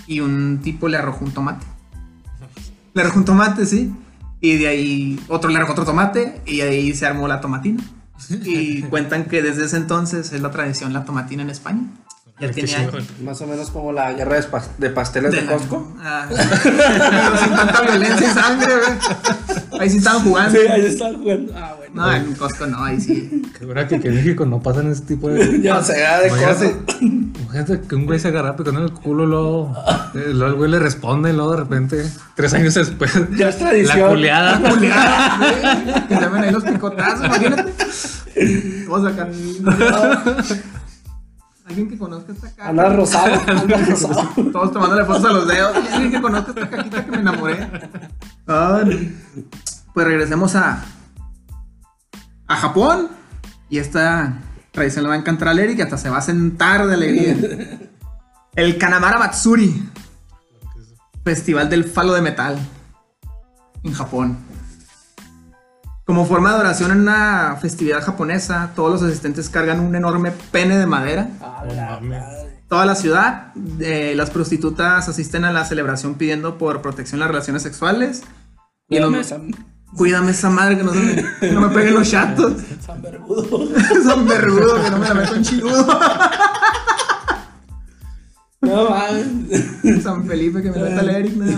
[0.08, 1.66] y un tipo le arrojó un tomate.
[2.94, 3.94] Le arrojó un tomate, sí.
[4.42, 7.82] Y de ahí otro le arrojó otro tomate y ahí se armó la tomatina.
[8.44, 11.84] Y cuentan que desde ese entonces es la tradición la tomatina en España.
[12.42, 13.08] Ya Qué tenía chingón.
[13.24, 15.94] Más o menos como la guerra de, pas- de pasteles de, la- Costco.
[16.00, 19.80] Ah, pero sin tanta violencia y sangre, güey.
[19.82, 20.60] Ahí sí estaban jugando.
[20.72, 21.54] ahí estaba jugando.
[21.56, 21.92] Ah, bueno.
[21.94, 23.44] No, en Costco no, ahí sí.
[23.58, 25.60] Qué verdad que en México no pasan ese tipo de.
[25.62, 27.02] Ya se da de Imagínate, cosas.
[27.02, 29.76] imagínate que un güey se agarra picando en el culo, luego,
[30.16, 32.04] eh, luego el güey le responde, y luego de repente,
[32.36, 34.00] tres años después, Ya es tradición.
[34.00, 34.60] la culeada.
[34.70, 36.08] Culeada, güey.
[36.08, 37.74] Que también ahí los picotazos, imagínate.
[38.88, 39.28] Vamos acá.
[41.66, 42.70] Alguien que conozca esta caca.
[42.70, 43.40] Anda rosado.
[44.52, 45.76] Todos tomándole fotos a los dedos.
[45.92, 47.70] Alguien que conozca esta caquita que me enamoré.
[48.48, 48.98] Ah, no.
[49.94, 50.84] Pues regresemos a.
[52.48, 53.10] a Japón.
[53.70, 54.40] Y esta
[54.72, 57.38] tradición le va a encantar a Eric y hasta se va a sentar de alegría.
[58.56, 59.90] El Kanamara Matsuri.
[61.24, 62.58] Festival del falo de metal.
[63.84, 64.51] En Japón.
[66.12, 70.78] Como forma de adoración en una festividad japonesa, todos los asistentes cargan un enorme pene
[70.78, 72.60] de madera A la madre.
[72.68, 73.54] toda la ciudad.
[73.80, 78.24] eh, las prostitutas asisten a la celebración pidiendo por protección las relaciones sexuales.
[78.90, 79.52] Y Cuídame, los- San,
[79.96, 82.56] cuídame esa madre que no, se me, que no me peguen los chatos.
[82.86, 83.70] San Vergudo.
[84.04, 85.88] Son verrudos, que no me la meto en chiludo.
[88.60, 90.04] No mames.
[90.04, 91.50] San Felipe que me meta el Eric, más.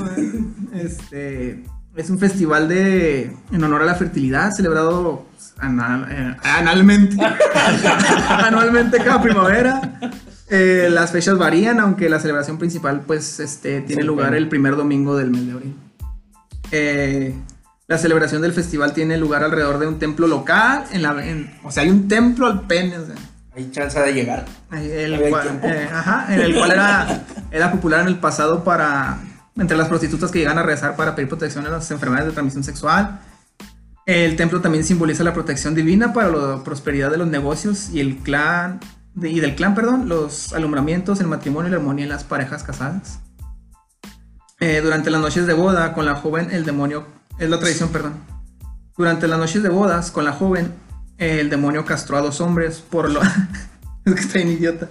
[0.75, 1.63] Este
[1.95, 5.25] es un festival de en honor a la fertilidad celebrado
[5.59, 7.15] anal- eh, analmente.
[8.29, 9.99] anualmente cada primavera.
[10.49, 14.75] Eh, las fechas varían, aunque la celebración principal pues este tiene Sí, lugar el primer
[14.75, 15.75] domingo del mes de abril.
[16.71, 17.33] Eh,
[17.87, 21.71] la celebración del festival tiene lugar alrededor de un templo local, en la, en- o
[21.71, 23.15] sea, hay un templo al pene, o sea,
[23.55, 24.45] Hay chance de llegar.
[24.71, 29.17] El cual, eh, ajá, en el cual era, era popular en el pasado para
[29.57, 32.63] entre las prostitutas que llegan a rezar para pedir protección a las enfermedades de transmisión
[32.63, 33.21] sexual.
[34.05, 38.17] El templo también simboliza la protección divina para la prosperidad de los negocios y el
[38.17, 38.79] clan
[39.15, 43.19] y del clan, perdón, los alumbramientos, el matrimonio y la armonía en las parejas casadas.
[44.59, 47.05] Eh, durante las noches de boda con la joven, el demonio
[47.37, 48.13] es la tradición, perdón.
[48.97, 50.73] Durante las noches de bodas con la joven,
[51.17, 53.21] el demonio castró a dos hombres por lo
[54.05, 54.89] es que está bien idiota.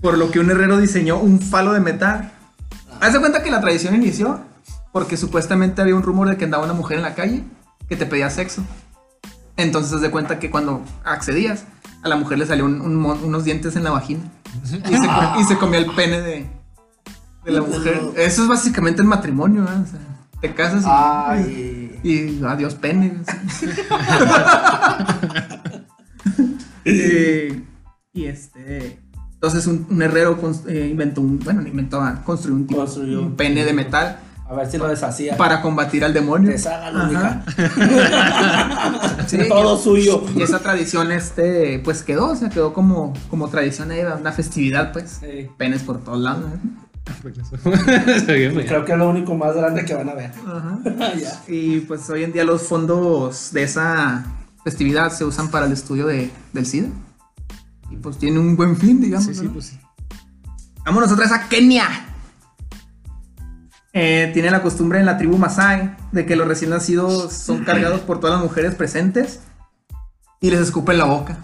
[0.00, 2.32] Por lo que un herrero diseñó un falo de metal.
[3.00, 4.40] Haz de cuenta que la tradición inició
[4.92, 7.44] porque supuestamente había un rumor de que andaba una mujer en la calle
[7.88, 8.62] que te pedía sexo.
[9.56, 11.64] Entonces haz de cuenta que cuando accedías,
[12.02, 14.20] a la mujer le salió un- un mon- unos dientes en la vagina.
[14.64, 14.76] Y se,
[15.40, 16.46] y se comía el pene de,
[17.44, 18.00] de la mujer.
[18.16, 19.82] Eso es básicamente el matrimonio, ¿verdad?
[19.82, 20.00] O sea,
[20.40, 22.00] te casas y, Ay.
[22.02, 23.18] y adiós pene.
[26.84, 27.62] y,
[28.12, 29.00] y este.
[29.46, 31.38] Entonces un, un herrero eh, inventó un.
[31.38, 33.22] Bueno, no inventó, construyó un, tipo- Construyó.
[33.22, 35.36] un pene de metal A ver si lo deshacía.
[35.36, 36.50] para combatir al demonio.
[36.50, 37.16] Deshágalo.
[39.26, 40.22] Sí, Todo suyo.
[40.36, 44.92] Y esa tradición, este, pues quedó, o sea, quedó como, como tradición ahí, una festividad,
[44.92, 45.18] pues.
[45.20, 45.48] Sí.
[45.56, 46.44] Penes por todos lados.
[46.44, 47.06] ¿eh?
[48.66, 50.32] Creo que es lo único más grande que van a ver.
[50.46, 50.78] Ajá.
[51.48, 54.24] Y pues hoy en día los fondos de esa
[54.64, 56.88] festividad se usan para el estudio de, del SIDA.
[57.90, 59.26] Y pues tiene un buen fin, digamos.
[59.26, 59.52] Sí, sí, ¿no?
[59.52, 59.80] pues sí.
[60.84, 61.88] Vámonos otra vez a Kenia.
[63.92, 68.00] Eh, tiene la costumbre en la tribu Masai de que los recién nacidos son cargados
[68.00, 69.40] por todas las mujeres presentes
[70.40, 71.38] y les escupen la boca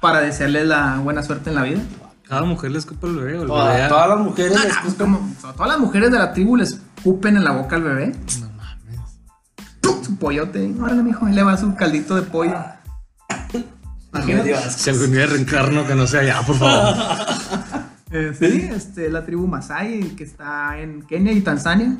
[0.00, 1.80] para desearles la buena suerte en la vida.
[2.28, 3.88] Cada mujer le escupa el bebé o el Toda- bebé.
[3.88, 5.12] todas las mujeres les gustan.
[5.12, 7.82] como- o sea, todas las mujeres de la tribu les escupen en la boca al
[7.82, 8.06] bebé.
[8.40, 9.00] No mames.
[9.80, 10.04] ¡Pum!
[10.04, 10.74] Su pollote.
[10.80, 12.54] Órale, mijo, ahí le va su caldito de pollo.
[14.24, 14.70] Imagínate.
[14.70, 16.94] Si algún día reencarno que no sea ya, por favor.
[18.12, 21.96] Eh, sí, este, la tribu Masai que está en Kenia y Tanzania.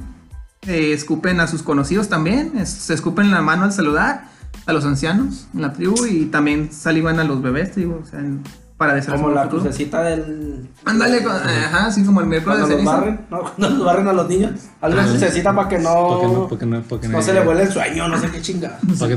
[0.67, 2.53] Eh, escupen a sus conocidos también.
[2.57, 4.29] es- se escupen la mano al saludar
[4.67, 8.21] a los ancianos en la tribu y también salivan a los bebés, digo, o sea,
[8.21, 8.41] en-
[8.77, 9.63] para desear Como la futuro.
[9.63, 10.69] crucecita del.
[10.85, 13.01] Ándale, con- ajá, así como el miércoles Cuando de los ceniza.
[13.01, 13.41] barren, ¿no?
[13.57, 14.51] Cuando los barren a los niños.
[14.83, 16.19] Una crucecita para que no.
[16.19, 18.19] Para que no, para que no, para que no se le vuele el sueño, no
[18.21, 18.79] sé qué chingada.
[18.99, 19.17] Para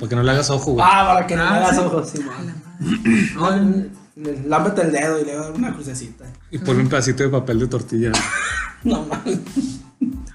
[0.00, 0.84] para no le hagas ojo, güey.
[0.88, 1.82] Ah, para que no Ah, le hagas sí.
[1.82, 2.18] ojos, sí,
[4.16, 6.24] le- Lámbete el dedo y le das una crucecita.
[6.50, 8.12] Y ponle un pedacito de papel de tortilla.
[8.82, 9.38] No mames.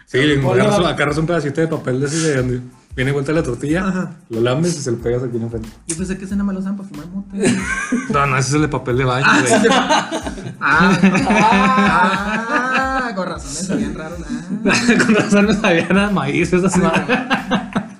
[0.05, 0.39] Sí, le
[0.87, 2.61] agarras un pedacito de papel de ese de,
[2.95, 4.11] Viene vuelta la tortilla, Ajá.
[4.29, 5.67] lo lames y se lo pegas aquí en frente.
[5.87, 7.53] Yo pensé que ese nada más lo usan para fumar mote.
[8.13, 9.53] No, no, ese es el de papel de baño, güey.
[10.61, 10.97] Ah,
[13.07, 14.15] ah, con razón, es bien raro.
[14.25, 14.71] ah.
[15.05, 17.19] Con razón me sabían a maíz esas madres.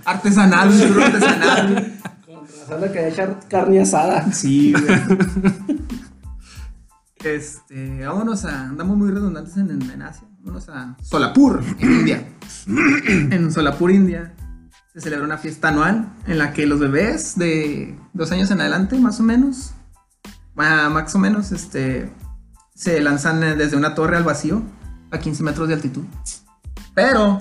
[0.05, 1.93] Artesanal, un churro artesanal.
[2.25, 4.31] Con razón le quería echar carne asada.
[4.31, 4.86] Sí, güey.
[7.23, 8.62] Este, vámonos a.
[8.69, 10.27] Andamos muy redundantes en, en Asia.
[10.39, 12.27] Vámonos a Solapur, en India.
[13.31, 14.34] En Solapur, India,
[14.95, 18.97] se celebra una fiesta anual en la que los bebés de dos años en adelante,
[18.97, 19.73] más o menos,
[20.55, 22.10] más o menos, este,
[22.73, 24.63] se lanzan eh, desde una torre al vacío
[25.12, 26.05] a 15 metros de altitud.
[26.93, 27.39] Pero,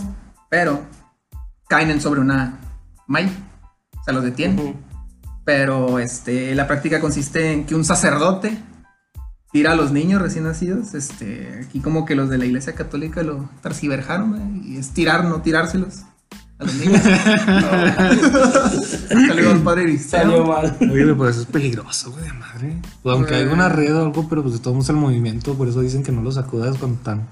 [0.51, 0.83] pero,
[1.69, 2.59] caen en sobre una
[3.07, 3.31] malla.
[4.01, 4.75] O sea, los detienen.
[5.45, 8.59] Pero este, la práctica consiste en que un sacerdote
[9.53, 10.95] tira a los niños recién nacidos.
[10.95, 15.25] Este, aquí como que los de la iglesia católica lo tarciverjaron, güey, y es tirar,
[15.25, 16.03] no tirárselos
[16.65, 17.03] a los niños.
[19.09, 19.99] Saludos, padre.
[19.99, 20.77] Salió mal.
[20.81, 22.77] Oye, pues eso es peligroso, güey, de madre.
[23.03, 25.81] Pues aunque hay una red o algo, pero pues de todos el movimiento, por eso
[25.81, 27.29] dicen que no los sacudas cuando están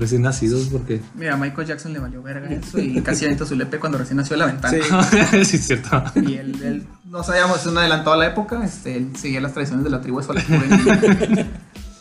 [0.00, 1.00] recién nacidos, porque.
[1.14, 4.16] Mira, a Michael Jackson le valió verga eso y casi aventó su lepe cuando recién
[4.16, 4.78] nació de la ventana.
[5.04, 5.44] Sí.
[5.44, 6.02] sí, es cierto.
[6.16, 9.52] Y él, él, no sabíamos, es un adelantado a la época, este, él seguía las
[9.52, 11.46] tradiciones de la tribu de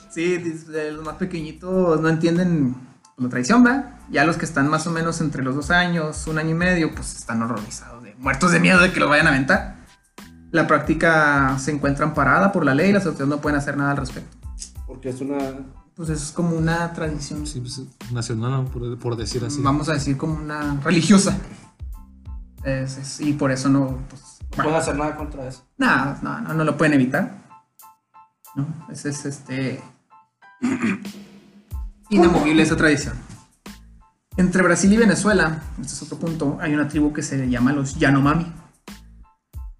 [0.09, 0.37] sí,
[0.93, 2.75] los más pequeñitos no entienden
[3.19, 3.95] la tradición, ¿verdad?
[4.09, 6.93] Ya los que están más o menos entre los dos años, un año y medio,
[6.95, 9.75] pues están horrorizados, de, muertos de miedo de que lo vayan a aventar.
[10.51, 13.91] La práctica se encuentra amparada por la ley y las autoridades no pueden hacer nada
[13.91, 14.35] al respecto.
[14.87, 15.37] Porque es una.
[15.95, 19.61] Pues es como una tradición, Sí, pues nacional, por, por decir así.
[19.61, 21.37] vamos a decir como una religiosa.
[22.63, 24.21] Es- es- y por eso no, pues,
[24.57, 25.63] No puedes hacer nada contra eso.
[25.77, 27.43] Nada, no, no, no lo pueden evitar.
[28.55, 28.65] ¿No?
[28.89, 29.81] Ese es este.
[32.09, 33.15] Inamovible esa tradición.
[34.37, 37.95] Entre Brasil y Venezuela, este es otro punto, hay una tribu que se llama los
[37.99, 38.51] Yanomami.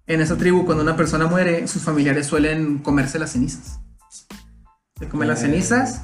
[0.06, 3.80] En esa tribu, cuando una persona muere, sus familiares suelen comerse las cenizas.
[4.98, 5.46] Se comen las Eh.
[5.46, 6.02] cenizas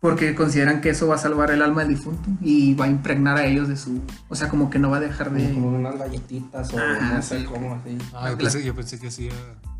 [0.00, 3.36] porque consideran que eso va a salvar el alma del difunto y va a impregnar
[3.36, 4.02] a ellos de su.
[4.28, 5.52] O sea, como que no va a dejar de.
[5.54, 7.44] Como unas galletitas o Ah, no sé sí.
[7.44, 7.96] cómo así.
[8.14, 9.75] Ah, yo pensé, yo pensé que hacía A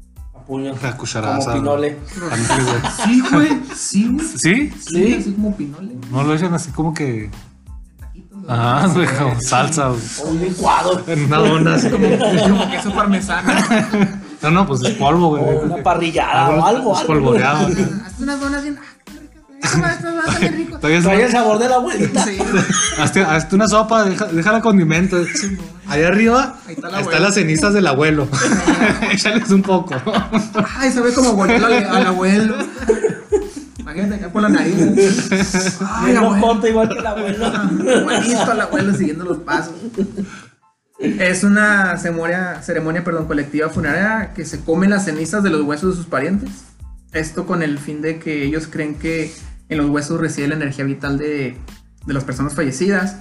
[0.46, 0.74] puño.
[0.82, 1.50] la cucharaza.
[1.52, 1.98] Como pinole.
[3.04, 3.48] Sí, güey.
[3.74, 4.26] Sí, güey.
[4.38, 4.72] ¿Sí?
[4.86, 5.96] Sí, así como pinole.
[6.10, 7.30] No lo echan así como que.
[8.00, 8.50] Taquitos, güey.
[8.56, 9.90] Ajá, güey, como salsa.
[9.90, 9.96] O
[10.28, 11.02] un licuado.
[11.06, 12.06] En una dona así como.
[12.08, 13.52] Como queso parmesano.
[14.42, 15.42] No, no, pues es polvo, güey.
[15.42, 16.66] O una parrillada o algo.
[16.66, 16.98] algo.
[17.00, 17.66] Espolvoreado.
[18.06, 18.78] Hazte unas donas bien.
[19.62, 20.78] Rico.
[20.78, 22.24] Todavía Trae el sabor de la abuelita.
[22.24, 22.38] Sí.
[22.98, 25.16] hazte, hazte una sopa, deja, déjala condimento.
[25.88, 28.28] Ahí arriba Ahí está están las cenizas del abuelo.
[29.12, 29.94] Échales un poco.
[30.78, 32.56] Ay, sabe como abuelo al, al abuelo.
[33.78, 34.74] Imagínate acá por la nariz.
[35.80, 36.46] Ay, Bien abuelo.
[36.46, 37.52] corta igual que el abuelo.
[38.00, 39.74] Igualito al abuelo siguiendo los pasos.
[40.98, 45.90] Es una ceremonia, ceremonia perdón, colectiva funeraria que se come las cenizas de los huesos
[45.90, 46.50] de sus parientes.
[47.16, 49.32] Esto con el fin de que ellos creen que
[49.68, 51.56] en los huesos reside la energía vital de,
[52.06, 53.18] de las personas fallecidas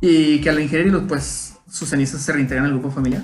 [0.00, 3.22] y que al ingerirlos, pues sus cenizas se reintegran al grupo familiar.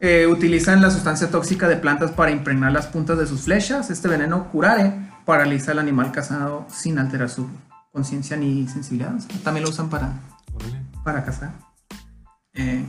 [0.00, 3.90] Eh, utilizan la sustancia tóxica de plantas para impregnar las puntas de sus flechas.
[3.90, 4.92] Este veneno curare
[5.24, 7.48] paraliza al animal cazado sin alterar su
[7.92, 9.14] conciencia ni sensibilidad.
[9.14, 10.12] O sea, también lo usan para,
[11.04, 11.52] para cazar.
[12.54, 12.84] Eh,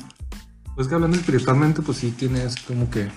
[0.75, 3.09] Pues que hablando espiritualmente, pues sí tienes como que.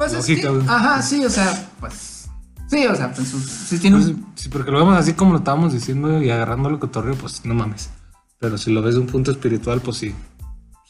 [0.00, 0.66] Pues es Lógica, que- güey.
[0.68, 2.28] ajá, sí, o sea, pues.
[2.68, 4.26] Sí, o sea, pues sí tiene Pues, un.
[4.36, 7.52] sí, porque lo vemos así como lo estábamos diciendo y agarrando el cotorreo, pues no
[7.54, 7.90] mames.
[8.38, 10.14] Pero si lo ves de un punto espiritual, pues sí.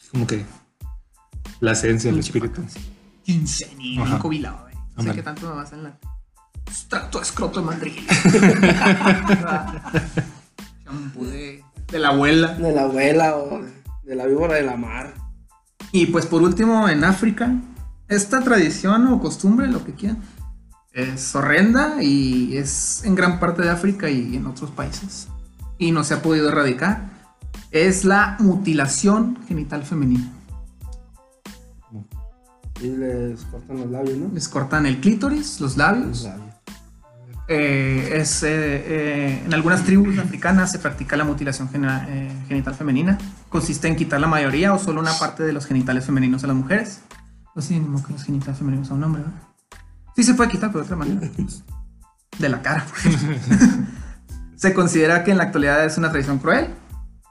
[0.01, 0.45] Es como que
[1.59, 2.61] la esencia, el espíritu.
[4.19, 4.75] Cobilado, güey.
[4.75, 5.15] No sé Ándale.
[5.15, 5.97] qué tanto me vas en la.
[6.67, 8.07] Extracto escroto de mandril.
[10.85, 12.53] Shampoo de, de la abuela.
[12.53, 13.61] De la abuela o
[14.03, 15.13] de la víbora de la mar.
[15.91, 17.51] Y pues por último, en África,
[18.11, 20.19] esta tradición o costumbre, lo que quieran,
[20.91, 25.29] es horrenda y es en gran parte de África y en otros países.
[25.77, 27.09] Y no se ha podido erradicar.
[27.71, 30.29] Es la mutilación genital femenina.
[32.81, 34.29] Y les cortan los labios, ¿no?
[34.33, 36.23] Les cortan el clítoris, los Los labios.
[36.23, 36.51] labios.
[37.47, 43.17] Eh, es, eh, eh, en algunas tribus africanas se practica la mutilación genital femenina.
[43.49, 46.55] Consiste en quitar la mayoría o solo una parte de los genitales femeninos a las
[46.55, 47.01] mujeres.
[47.53, 49.39] Pues sí, ni que los genitales femeninos a un hombre, ¿verdad?
[50.15, 51.29] Sí se puede quitar, pero de otra manera.
[52.39, 53.37] De la cara, por ejemplo.
[54.55, 56.67] se considera que en la actualidad es una tradición cruel,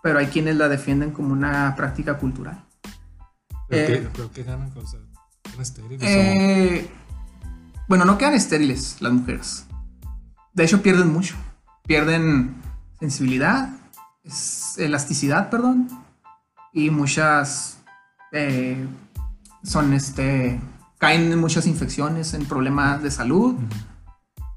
[0.02, 2.64] pero hay quienes la defienden como una práctica cultural.
[3.68, 4.70] Pero, Eh, qué, pero qué ganan
[5.60, 6.90] estériles Eh,
[7.88, 9.66] bueno, no quedan estériles las mujeres.
[10.52, 11.34] De hecho, pierden mucho.
[11.86, 12.54] Pierden
[12.98, 13.70] sensibilidad,
[14.76, 15.88] elasticidad, perdón.
[16.72, 17.78] y muchas
[18.32, 18.86] eh,
[19.62, 20.60] son este
[20.98, 23.54] caen en muchas infecciones, en problemas de salud,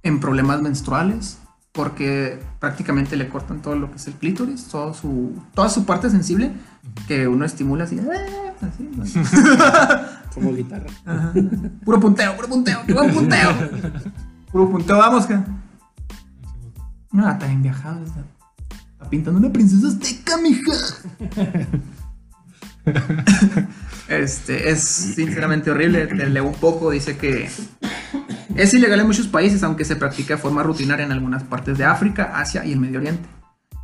[0.03, 1.37] en problemas menstruales,
[1.71, 6.09] porque prácticamente le cortan todo lo que es el clítoris, todo su, toda su parte
[6.09, 6.51] sensible
[7.07, 7.99] que uno estimula así.
[7.99, 9.03] "Ah", así, ¿no?
[10.33, 10.87] Como guitarra.
[11.05, 11.31] Ajá.
[11.85, 13.49] Puro punteo, puro punteo, buen punteo.
[14.51, 15.39] Puro punteo, vamos, que.
[17.11, 18.03] No, está bien viajado.
[18.03, 18.19] Está,
[18.93, 20.73] está pintando una princesa azteca, mija.
[24.07, 26.07] Este, es sinceramente horrible.
[26.07, 26.91] Te leo un poco.
[26.91, 27.49] Dice que
[28.55, 31.85] es ilegal en muchos países, aunque se practica de forma rutinaria en algunas partes de
[31.85, 33.27] África, Asia y el Medio Oriente.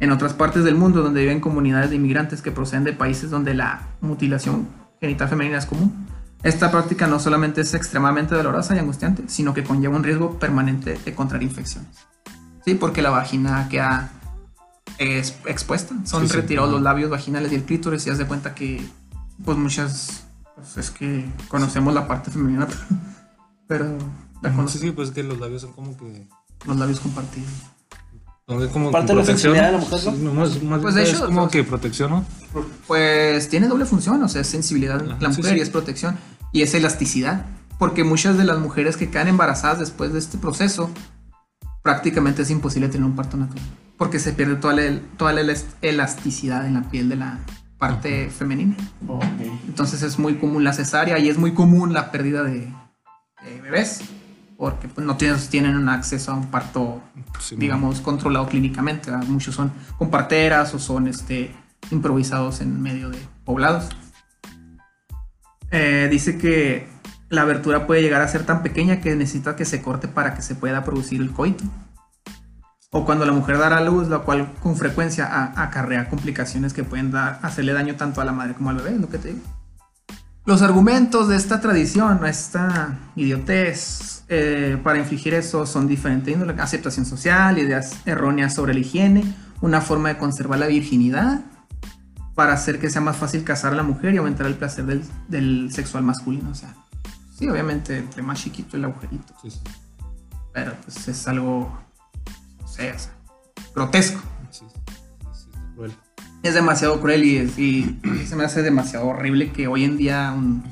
[0.02, 3.54] En otras partes del mundo, donde viven comunidades de inmigrantes que proceden de países donde
[3.54, 4.68] la mutilación
[5.02, 6.08] genital femenina es común,
[6.42, 10.98] esta práctica no solamente es extremadamente dolorosa y angustiante, sino que conlleva un riesgo permanente
[11.04, 11.90] de contraer infecciones.
[12.64, 14.10] Sí, porque la vagina queda
[15.00, 15.96] es- expuesta.
[16.06, 16.36] Son Sí, sí.
[16.38, 18.82] retirados los labios vaginales y el clítoris y haz de cuenta que,
[19.46, 20.24] pues muchas,
[20.56, 22.68] pues es que conocemos la parte femenina,
[23.68, 23.86] pero
[24.42, 26.28] la Sí, conocemos sí, pues es que los labios son como que.
[26.66, 27.50] los labios compartidos.
[28.74, 29.54] Como Parte de la protección.
[29.56, 30.12] sensibilidad de la mujer, ¿no?
[30.48, 32.26] Sí, más- más Pues, de hecho, es como pues- que protección, ¿no?
[32.88, 35.60] Pues tiene doble función, o sea, es sensibilidad en Ajá, la sí, mujer sí.
[35.60, 36.18] y es protección
[36.52, 37.46] y es elasticidad,
[37.78, 40.90] porque muchas de las mujeres que quedan embarazadas después de este proceso
[41.84, 43.64] prácticamente es imposible tener un parto natural,
[43.98, 47.40] porque se pierde toda la, toda la elas- elasticidad en la piel de la
[47.80, 48.76] parte femenina.
[49.68, 52.72] Entonces es muy común la cesárea y es muy común la pérdida de,
[53.44, 54.02] de bebés,
[54.58, 57.02] porque pues, no tienen, tienen un acceso a un parto
[57.40, 59.10] Sí, digamos, controlado clínicamente.
[59.12, 59.26] ¿verdad?
[59.28, 61.56] Muchos son con parteras o son este,
[61.92, 63.90] improvisados en medio de poblados.
[65.72, 66.88] Eh, dice que
[67.30, 70.42] la abertura puede llegar a ser tan pequeña que necesita que se corte para que
[70.42, 71.64] se pueda producir el coito.
[72.92, 77.40] O cuando la mujer dará luz, la cual con frecuencia acarrea complicaciones que pueden dar,
[77.44, 79.42] hacerle daño tanto a la madre como al bebé, es lo que te digo.
[80.46, 87.60] Los argumentos de esta tradición, esta idiotez, eh, para infligir eso son diferentes aceptación social,
[87.60, 89.24] ideas erróneas sobre la higiene,
[89.62, 91.42] una forma de conservar la virginidad,
[92.34, 95.04] para hacer que sea más fácil casar a la mujer y aumentar el placer del,
[95.28, 96.50] del sexual masculino.
[96.50, 96.74] O sea,
[97.38, 99.60] sí, obviamente, entre más chiquito el agujerito, Sí, sí,
[100.54, 101.78] pero pues es algo,
[102.80, 103.14] sé, o sea,
[103.76, 104.22] grotesco.
[104.52, 104.82] sí, sí,
[105.50, 105.94] está cruel.
[106.44, 110.34] Es demasiado cruel y, y- y se me hace demasiado horrible que hoy en día
[110.36, 110.64] un-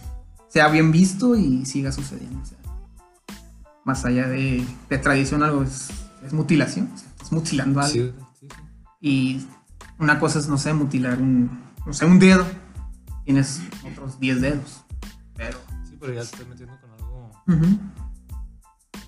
[0.48, 2.40] sea bien visto y siga sucediendo.
[2.42, 2.58] o sea,
[3.84, 5.90] más allá de, de tradición, algo es,
[6.26, 6.90] es mutilación.
[6.94, 7.92] o sea, estás mutilando algo.
[7.94, 8.14] Sí.
[9.02, 9.46] Y
[10.00, 11.50] una cosa es, no sé, mutilar un,
[11.86, 12.46] no sé, un dedo.
[13.26, 14.84] Tienes otros 10 dedos.
[15.36, 15.58] Pero.
[15.88, 17.80] Sí, pero ya te estás metiendo con algo, ujú,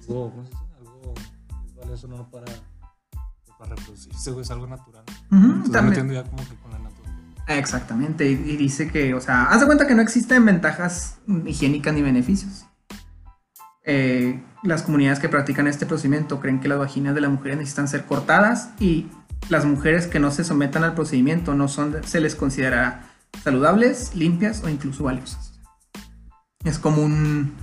[0.02, 0.64] algo, ¿cómo se dice?
[0.78, 2.46] Algo que es valioso no para,
[3.60, 5.04] para reproducirse, güey, es algo natural.
[5.30, 5.86] también.
[5.89, 7.19] metiendo ya como que con la naturaleza.
[7.48, 11.93] Exactamente, y, y dice que, o sea, haz de cuenta que no existen ventajas higiénicas
[11.93, 12.65] ni beneficios.
[13.84, 17.88] Eh, las comunidades que practican este procedimiento creen que las vaginas de las mujeres necesitan
[17.88, 19.08] ser cortadas y
[19.50, 23.10] las mujeres que no se sometan al procedimiento no son, se les considera
[23.43, 25.60] saludables, limpias o incluso valiosas.
[26.65, 27.54] Es como un-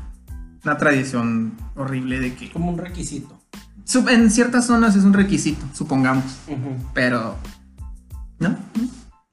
[0.65, 3.36] una tradición horrible de que Como un requisito.
[3.95, 6.25] En ciertas zonas es un requisito, supongamos,
[6.93, 7.37] pero
[8.39, 8.57] no.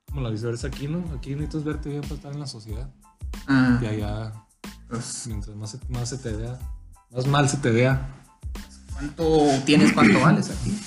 [0.08, 1.04] Como la viceversa aquí, ¿no?
[1.18, 2.90] Aquí necesitas verte bien para estar en la sociedad.
[3.48, 4.32] Ah, Y allá,
[4.88, 6.60] pues, mientras más se, más se te vea,
[7.12, 8.08] más mal se te vea.
[8.94, 10.80] ¿Cuánto tienes, cuánto vales aquí?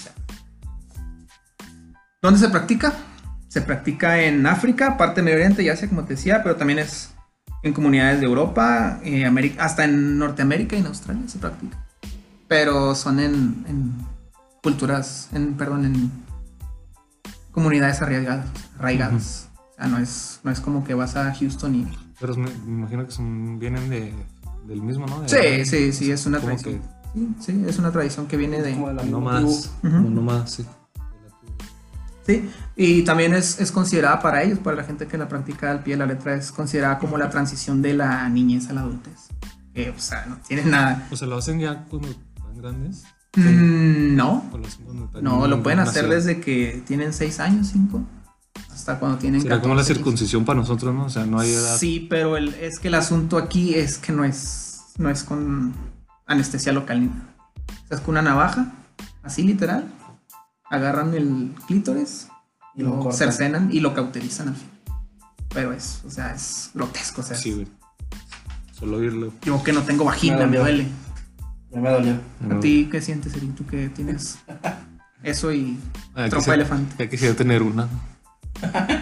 [2.22, 2.92] ¿Dónde se practica?
[3.48, 6.78] Se practica en África, parte de Medio Oriente y Asia, como te decía, pero también
[6.78, 7.10] es
[7.62, 11.85] en comunidades de Europa, eh, América, hasta en Norteamérica y en Australia se practica.
[12.48, 13.92] Pero son en, en
[14.62, 16.10] culturas, en, perdón, en
[17.52, 18.46] comunidades arraigadas.
[18.78, 19.48] arraigadas.
[19.72, 21.86] O sea, no es, no es como que vas a Houston y...
[22.20, 24.14] Pero me, imagino que son, vienen de,
[24.66, 25.20] del mismo, ¿no?
[25.22, 26.82] De- Sí, sí, sí, es una como tradición.
[27.14, 28.72] Sí, sí, es una tradición que viene de...
[28.72, 30.62] Como de la que no más, no más, sí.
[30.62, 30.68] De
[31.28, 31.54] la tribu.
[32.26, 35.82] Sí, y también es, es considerada para ellos, para la gente que la practica al
[35.82, 39.28] pie de la letra, es considerada como la transición de la niñez a la adultez.
[39.74, 41.06] Que, o sea, no tiene nada.
[41.10, 42.08] O sea, lo hacen ya cuando
[42.56, 43.04] grandes.
[43.36, 47.38] Mm, no, O lo hacen cuando están no, lo pueden hacer desde que tienen 6
[47.40, 48.02] años, 5,
[48.72, 51.04] hasta cuando tienen Será como la 14, circuncisión para nosotros, ¿no?
[51.04, 51.76] O sea, no hay edad.
[51.76, 55.74] Sí, pero el- es que el asunto aquí es que no es, no es con
[56.26, 57.10] anestesia local.
[57.84, 58.72] O sea, es con una navaja,
[59.22, 59.84] así literal.
[60.70, 62.28] Agarran el clítoris
[62.74, 64.68] y Y lo cercenan y lo cauterizan al fin.
[65.50, 67.20] Pero es, o sea, es grotesco.
[67.20, 67.66] O sea, Sí, güey.
[68.72, 69.32] Solo oírlo.
[69.42, 70.86] yo que no tengo vagina, Me duele.
[71.70, 72.14] Ya me dolió.
[72.50, 73.48] ¿A ti qué sientes, Eri?
[73.48, 74.38] ¿Tú que tienes
[75.22, 75.78] eso y
[76.14, 76.94] Ah, trompa quisiera- de elefante?
[76.98, 77.88] Ya quisiera tener una.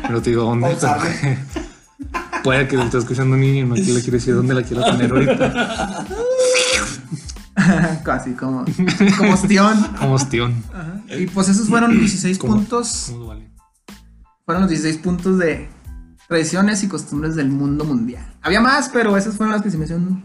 [0.06, 0.76] Pero te digo, ¿dónde?
[2.44, 4.84] Puede que lo esté escuchando un niño y no le quiere decir dónde la quiero
[4.84, 6.06] tener ahorita.
[8.04, 8.64] Casi como,
[9.18, 9.82] como ostión.
[9.98, 10.62] Como ostión.
[10.72, 11.00] Ajá.
[11.16, 12.54] Y pues esos fueron 16 ¿Cómo?
[12.56, 13.08] puntos.
[13.12, 13.48] ¿Cómo vale?
[14.44, 15.68] Fueron los 16 puntos de
[16.28, 18.26] tradiciones y costumbres del mundo mundial.
[18.42, 20.22] Había más, pero esas fueron las que se me hicieron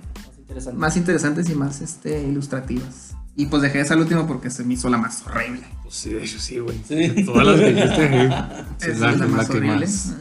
[0.50, 0.78] interesante.
[0.80, 3.16] más interesantes y más este, ilustrativas.
[3.36, 5.64] Y pues dejé esa al último porque se me hizo la más horrible.
[5.84, 6.78] Pues sí, de hecho sí, güey.
[6.88, 6.96] Sí.
[6.96, 9.86] De Todas las que dijiste, güey, Esa es la, es la la más que horrible.
[9.86, 10.14] más.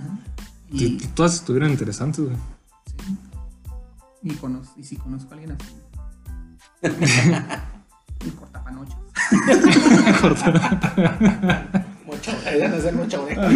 [0.71, 2.37] Y Y, todas estuvieron interesantes, güey.
[4.23, 5.75] y, conoz- y si conozco a alguien así.
[8.27, 8.97] y cortapanochos.
[12.07, 13.49] Mucha oreja, hacer mucha oreja.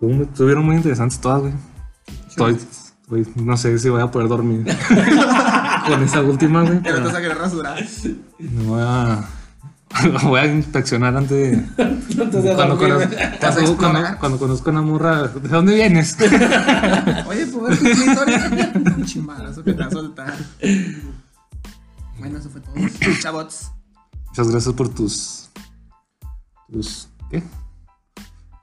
[0.00, 1.52] Estuvieron muy interesantes todas, güey.
[2.28, 2.58] Estoy,
[3.20, 4.64] estoy- no sé si voy a poder dormir
[5.86, 6.80] con esa última, güey.
[6.80, 7.84] Pero pero te vas a querer rasurar.
[8.38, 9.24] Me voy a,
[10.22, 11.64] voy a inspeccionar antes de.
[12.56, 13.38] Cuando, conozco, güey.
[13.40, 16.16] Cuando, cuando- cuando conozco a una morra, ¿de dónde vienes?
[17.26, 19.06] Oye, pues tu clítoris.
[19.06, 20.34] Chimbalazo que te va a soltar.
[22.18, 22.74] Bueno, eso fue todo.
[23.20, 23.70] Chavots.
[24.28, 25.48] Muchas gracias por tus.
[26.70, 27.42] tus ¿Qué?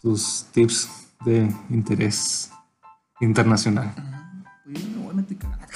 [0.01, 0.87] Tus tips
[1.25, 2.49] de interés
[3.19, 3.93] internacional.
[5.09, 5.67] A meter cagada.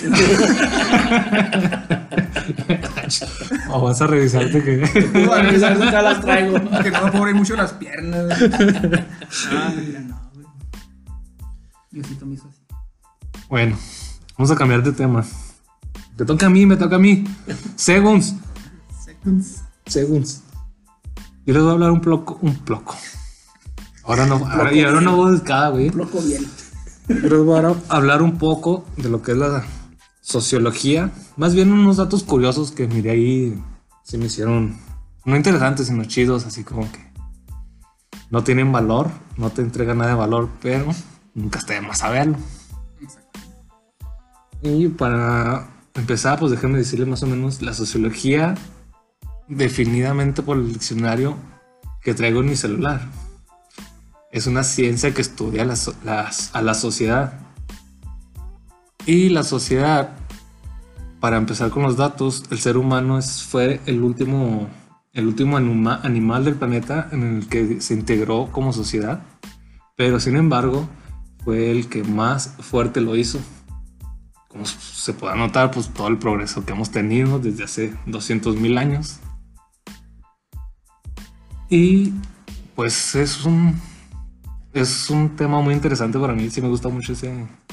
[3.70, 4.78] O vas a revisarte que.
[5.26, 6.54] Voy a revisar si ya las traigo.
[6.84, 8.40] Que no abrir mucho las piernas.
[9.52, 10.46] Ah, mira, no, güey.
[11.90, 12.62] Diosito me hizo así.
[13.50, 13.76] Bueno,
[14.38, 15.26] vamos a cambiar de tema.
[16.16, 17.24] Te toca a mí, me toca a mí.
[17.76, 18.36] Segunds.
[19.04, 19.64] Seconds.
[19.88, 20.44] Segunds.
[21.46, 22.38] Yo les voy a hablar un poco.
[22.42, 22.96] Un poco.
[24.04, 24.36] Ahora no.
[24.36, 25.90] Ahora, y ahora no voy cada, güey.
[25.90, 26.46] Loco bien.
[27.08, 29.66] Voy a hablar un poco de lo que es la
[30.22, 31.12] sociología.
[31.36, 33.64] Más bien unos datos curiosos que miré ahí.
[34.04, 34.78] Se me hicieron.
[35.26, 37.12] No interesantes, sino chidos, así como que.
[38.30, 40.88] No tienen valor, no te entregan nada de valor, pero
[41.36, 42.38] nunca está de más saberlo.
[44.62, 48.56] Y para empezar, pues déjenme decirles más o menos la sociología
[49.48, 51.36] definidamente por el diccionario
[52.02, 53.10] que traigo en mi celular.
[54.34, 57.40] Es una ciencia que estudia la so- las- a la sociedad.
[59.06, 60.16] Y la sociedad,
[61.20, 64.68] para empezar con los datos, el ser humano es, fue el último,
[65.14, 69.22] el último anima- animal del planeta en el que se integró como sociedad.
[69.96, 70.90] Pero sin embargo,
[71.44, 73.40] fue el que más fuerte lo hizo
[74.48, 78.78] como se puede notar, pues todo el progreso que hemos tenido desde hace 200 mil
[78.78, 79.20] años.
[81.70, 82.14] Y
[82.76, 83.80] pues es un,
[84.74, 86.50] es un tema muy interesante para mí.
[86.50, 87.32] Sí me gusta mucho ese,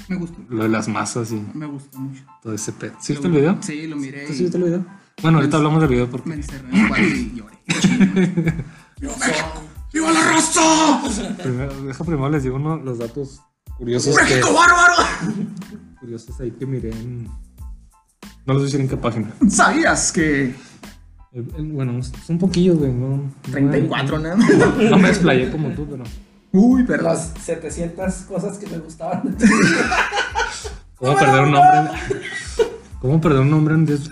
[0.08, 0.38] Me gustó.
[0.48, 2.22] lo de las masas y Me gustó mucho.
[2.42, 2.92] todo ese pedo.
[3.00, 3.58] ¿Sí viste el video?
[3.60, 4.26] Sí, lo miré.
[4.26, 4.84] ¿Sí y viste el video?
[5.22, 7.58] Bueno, ahorita hablamos del video Me porque encerré en el cuarto y lloré.
[9.92, 11.02] ¡Viva la raza!
[11.42, 13.40] primero, deja primero les digo uno, los datos
[13.76, 14.94] curiosos que, ¡México bárbaro!
[16.00, 17.24] curiosos ahí que miré en...
[18.46, 19.32] No les voy a decir en qué página.
[19.48, 20.54] ¿Sabías que Eh,
[21.32, 22.92] eh, Bueno, son poquillos, güey.
[22.92, 24.90] No, 34, no, ¿no?
[24.90, 26.04] no me desplayé como tú, pero...
[26.52, 27.06] Uy, perdón.
[27.14, 29.36] Las 700 cosas que me gustaban.
[30.96, 31.78] ¿Cómo perder un hombre?
[31.78, 31.88] en-
[33.00, 34.10] ¿Cómo perder un hombre en 10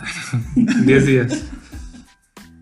[0.86, 1.42] 10 días?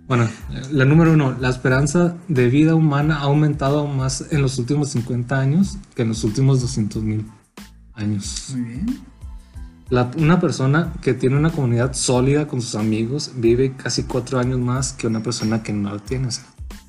[0.08, 0.28] Bueno,
[0.70, 5.38] la número uno, la esperanza de vida humana ha aumentado más en los últimos 50
[5.38, 7.26] años que en los últimos 200 mil
[7.94, 8.48] años.
[8.52, 9.00] Muy bien.
[9.88, 14.58] La- una persona que tiene una comunidad sólida con sus amigos vive casi cuatro años
[14.58, 16.28] más que una persona que no la tiene.
[16.28, 16.44] O sea,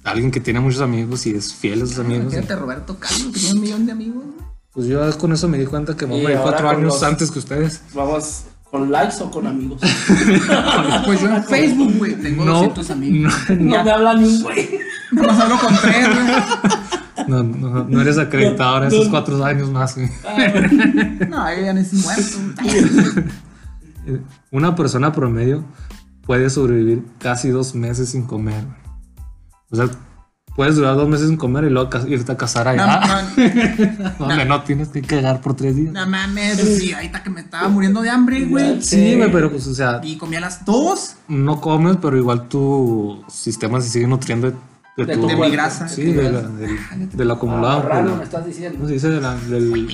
[0.07, 2.23] alguien que tiene muchos amigos y es fiel a sus amigos.
[2.25, 4.47] Imagínate a Roberto Carlos, que tiene un millón de amigos, güey.
[4.73, 7.31] Pues yo con eso me di cuenta que Y morí ahora cuatro años los- antes
[7.31, 7.81] que ustedes.
[7.95, 9.81] Vamos, ¿con likes o con amigos?
[11.05, 13.33] Pues yo en Facebook, güey, tengo No, 200 amigos.
[13.49, 14.69] No me habla ni un güey.
[15.11, 17.27] Nada más hablo con tres, güey.
[17.27, 19.11] No, no, no eres acreditador No, esos no.
[19.11, 19.95] cuatro años más.
[19.95, 20.09] güey.
[21.29, 22.37] No, ella ya no es muerto.
[24.51, 25.63] Una persona promedio
[26.25, 28.63] puede sobrevivir casi dos meses sin comer.
[28.63, 28.86] güey.
[29.69, 29.89] O sea,
[30.55, 33.27] puedes durar dos meses sin comer y luego irte a casar No, allá.
[34.19, 35.93] no, donde no tienes que quedar por tres días.
[35.93, 38.81] no mames, pues sí, ahorita que me estaba muriendo de hambre, güey.
[38.81, 41.15] Sí, güey, pero pues, o sea, Y comía a las dos.
[41.27, 44.57] no comes, pero igual tu sistema se sigue nutriendo de,
[44.97, 45.87] de De tu- De mi grasa.
[45.87, 46.77] Sí, de la, del,
[47.11, 47.81] del acumulado.
[47.83, 48.77] por Raro, me estás diciendo.
[48.77, 49.09] ¿Cómo se dice?
[49.09, 49.87] De la, del-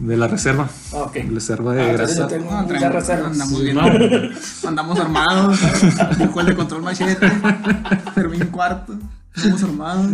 [0.00, 0.68] de la reserva.
[0.92, 1.12] Ah, ok.
[1.14, 2.26] De la reserva de Ah, grasa.
[2.26, 3.32] tengo No, muchas tranquilo, reservas.
[3.32, 3.76] andamos bien.
[3.76, 4.68] No.
[4.68, 5.58] Andamos armados.
[6.18, 7.30] El de control machete.
[8.14, 8.94] Fermín cuarto.
[9.36, 10.10] Andamos armados.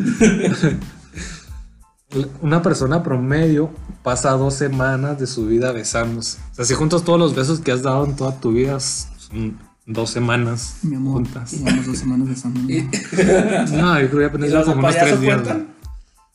[2.41, 3.71] Una persona promedio
[4.03, 6.39] pasa dos semanas de su vida besándose.
[6.53, 9.59] O sea, si juntas todos los besos que has dado en toda tu vida, son
[9.87, 11.15] dos semanas Mi amor.
[11.15, 11.53] juntas.
[11.53, 12.61] Llevamos dos semanas besando.
[12.61, 15.41] No, yo creo que ¿Y apenas como de unos tres días.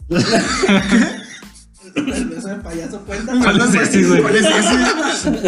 [2.52, 3.34] El payaso cuenta.
[3.42, 4.22] ¿Cuál es ese, güey?
[4.22, 5.40] ¿Cuál es ese?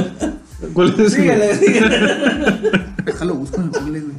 [0.73, 1.15] ¿Cuál es ese?
[1.17, 2.91] Síguele, síguele.
[3.05, 4.15] Déjalo, busco en el Google, güey.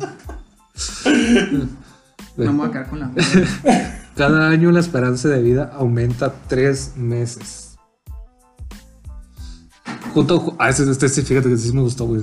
[2.37, 3.25] No me voy a quedar con la duda.
[4.17, 7.77] Cada año la esperanza de vida aumenta tres meses.
[10.13, 12.23] Junto, ah, este, este sí, fíjate que sí me gustó, güey.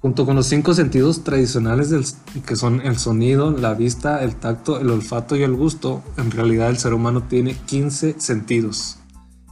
[0.00, 2.04] Junto con los cinco sentidos tradicionales del,
[2.46, 6.68] que son el sonido, la vista, el tacto, el olfato y el gusto, en realidad
[6.68, 8.97] el ser humano tiene 15 sentidos.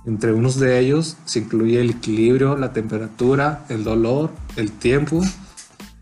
[0.06, 5.20] Entre unos de ellos se incluye el equilibrio, la temperatura, el dolor, el tiempo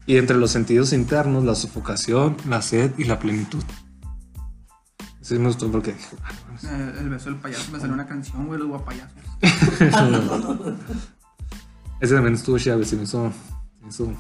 [0.07, 3.63] y entre los sentidos internos la sofocación, la sed y la plenitud.
[5.23, 6.17] Sí me gustó porque dije.
[6.65, 9.17] Eh, El beso del payaso me salió una canción, güey, los guapayazos.
[12.01, 14.13] Ese también estuvo chido, se me hizo, se me hizo,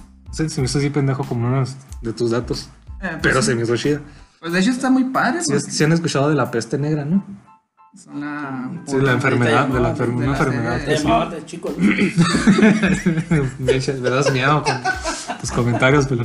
[0.48, 1.64] se me hizo así pendejo como uno
[2.02, 2.70] de tus datos,
[3.02, 3.48] Eh, pues, pero sí.
[3.48, 4.00] se me hizo chida.
[4.40, 7.22] Pues de hecho está muy padre, Si porque han escuchado de la peste negra, ¿no?
[7.96, 8.70] Son la...
[8.86, 10.78] Sí, la enfermedad, de la de enfer- una enfermedad.
[10.80, 11.74] serie Te llamaba chico.
[13.58, 14.74] Me das miedo con
[15.40, 16.24] tus comentarios, pero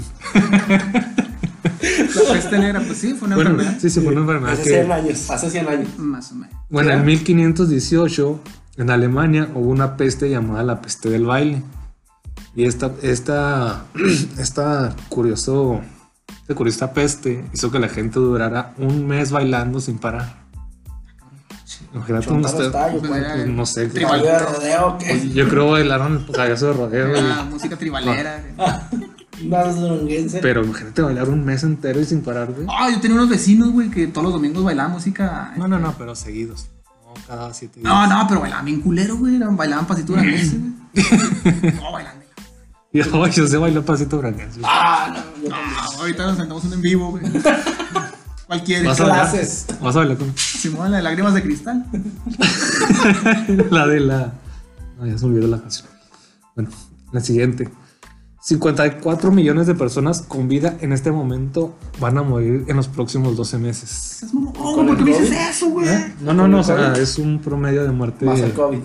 [1.81, 3.79] La peste negra, pues sí, fue una bueno, enfermedad.
[3.79, 5.29] sí, sí, fue una enfermedad Hace 100 que, años.
[5.29, 5.99] Hace 100 años.
[5.99, 6.55] Más o menos.
[6.69, 8.39] bueno, en 1518
[8.77, 11.63] en Alemania hubo una peste llamada la peste del baile.
[12.55, 13.85] Y esta, esta,
[14.39, 15.81] esta curioso,
[16.41, 20.38] esta curiosa peste hizo que la gente durara un mes bailando sin parar.
[21.93, 22.01] Yo,
[22.99, 23.87] Pues era- no sé.
[23.87, 24.21] Tribal.
[24.21, 25.29] Caballo de rodeo, ¿qué?
[25.29, 26.31] Yo creo bailaron el
[26.67, 27.17] de rodeo.
[27.17, 28.43] y- La música tribalera.
[29.41, 30.39] Durunguense.
[30.41, 32.67] Pero imagínate bailar un mes entero y sin parar, güey.
[32.69, 35.53] Ah, yo tenía unos vecinos, güey, que todos los domingos bailaban música.
[35.57, 36.67] No, no, no, pero seguidos.
[37.05, 37.91] No, cada siete días.
[37.91, 39.39] No, no, pero bailaban bien culero, güey.
[39.39, 40.71] Bailaban pasito güey.
[41.81, 41.91] No,
[42.91, 44.59] yo, yo sé bailar pasito brandense.
[44.63, 45.15] Ah,
[45.47, 45.55] no.
[45.55, 47.23] Ah, ahorita nos sentamos en vivo, güey.
[48.49, 48.89] Cualquiera.
[48.89, 49.05] Vas a.
[49.05, 51.85] Vas a bailar con Simón, la de lágrimas de cristal.
[53.69, 54.33] la de la.
[54.97, 55.87] No, ya se me olvidó la canción.
[56.55, 56.71] Bueno,
[57.11, 57.69] la siguiente.
[58.41, 63.37] 54 millones de personas con vida en este momento van a morir en los próximos
[63.37, 64.23] 12 meses.
[64.23, 65.87] Es mamón, ¿Con ¿por qué el me dices eso, güey?
[65.87, 66.15] ¿Eh?
[66.21, 68.25] No, no, no, o sea, es un promedio de muerte.
[68.25, 68.79] Más el COVID.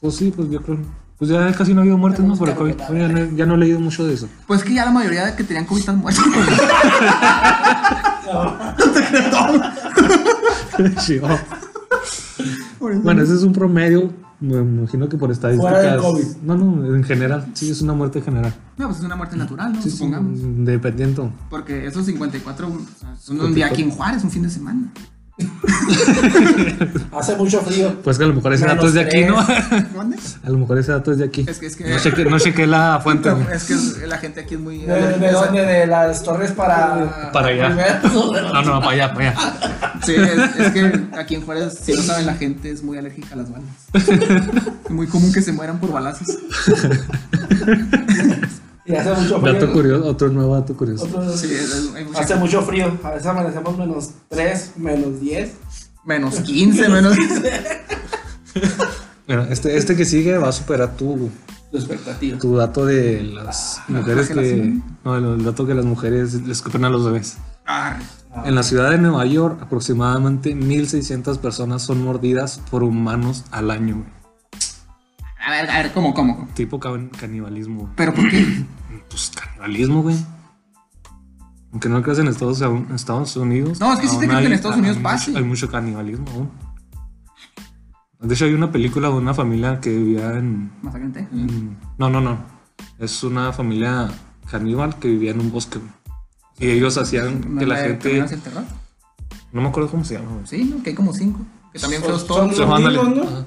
[0.00, 0.78] Pues sí, pues yo creo.
[1.16, 2.34] Pues ya casi no ha habido muertes, ¿no?
[2.36, 2.74] Por el COVID.
[2.76, 4.28] Ya no, ya no he leído mucho de eso.
[4.48, 6.24] Pues que ya la mayoría de que tenían COVID están muertos.
[8.20, 8.56] Sí, oh.
[8.76, 10.69] Por eso-
[12.80, 14.10] Bueno, ese es un promedio.
[14.40, 15.70] Me imagino que por estadísticas.
[15.70, 16.24] Fuera del COVID.
[16.42, 17.46] No, no, en general.
[17.52, 18.54] Sí, es una muerte general.
[18.78, 19.82] No, pues es una muerte natural, ¿no?
[19.82, 20.38] Sí, sí, Supongamos.
[20.64, 21.30] dependiendo.
[21.50, 24.90] Porque esos 54 o sea, son un día aquí en Juárez, un fin de semana.
[27.18, 27.94] Hace mucho frío.
[28.02, 29.36] Pues que a lo mejor ese dato es de aquí, ¿no?
[29.94, 30.18] ¿Dónde?
[30.44, 31.44] A lo mejor ese dato es de aquí.
[31.48, 33.30] Es que- es que- No chequé, no chequé la fuente.
[33.52, 34.78] Es que es- la gente aquí es muy.
[34.80, 35.64] ¿De, de dónde?
[35.64, 37.30] De las torres para.
[37.32, 38.00] Para allá.
[38.04, 39.98] No, no, para allá, para allá.
[40.04, 43.34] Sí, es, es que aquí en Juárez, si no saben, la gente es muy alérgica
[43.34, 43.68] a las balas.
[43.94, 46.28] Es muy común que se mueran por balazos.
[48.92, 49.52] Y hace mucho frío.
[49.54, 51.04] Dato curioso, otro nuevo dato curioso.
[51.04, 52.98] Otro- Sí, es- es- hay mucha- Hace mucho frío.
[53.02, 55.52] A veces amanecemos menos 3, menos 10.
[56.04, 57.16] menos 15, menos.
[59.26, 61.30] Bueno, este, este que sigue va a superar tu,
[61.70, 62.36] Tu expectativa.
[62.38, 64.80] tu dato de las mujeres que.
[65.04, 67.36] No, el, dato que las mujeres les escupen a los bebés.
[67.64, 68.02] Arre.
[68.44, 73.96] En la ciudad de Nueva York, aproximadamente 1.600 personas son mordidas por humanos al año.
[73.98, 74.08] güey.
[75.46, 76.48] A ver, a ver, ¿cómo, cómo?
[76.54, 77.88] Tipo can- canibalismo.
[77.96, 78.64] ¿Pero por qué?
[79.10, 80.16] Pues canibalismo, güey.
[81.72, 82.62] Aunque no creas en Estados,
[82.94, 83.78] Estados Unidos.
[83.80, 85.30] No, es que sí te creo que en Estados Unidos hay pase.
[85.30, 86.50] mucho- Hay mucho canibalismo aún.
[88.20, 90.70] De hecho, hay una película de una familia que vivía en.
[91.32, 92.38] En- no, no, no.
[92.98, 94.08] Es una familia
[94.50, 95.78] caníbal que vivía en un bosque.
[95.78, 95.90] güey.
[96.58, 98.08] Y ellos hacían ¿No que la de gente.
[98.22, 98.64] Del terror?
[99.52, 100.32] No me acuerdo cómo se llama.
[100.32, 100.46] güey.
[100.46, 100.82] Sí, ¿no?
[100.82, 101.40] Que hay como cinco.
[101.72, 102.60] Que también Son- son todos.
[102.60, 102.98] Ándale.
[103.02, 103.44] mismos, ¿no?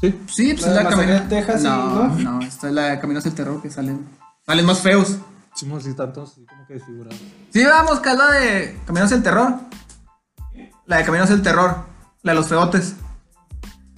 [0.00, 0.14] Sí.
[0.28, 2.18] Sí, pues La es de la Texas, no, ¿no?
[2.18, 4.04] no, esta es la de Caminos del Terror que salen.
[4.46, 5.18] Salen más feos.
[5.54, 7.18] Sí, sí, tantos, así como que desfigurados.
[7.50, 9.54] Sí, vamos, que es la de Caminos del Terror.
[10.86, 11.76] La de Caminos del Terror.
[12.22, 12.94] La de los feotes.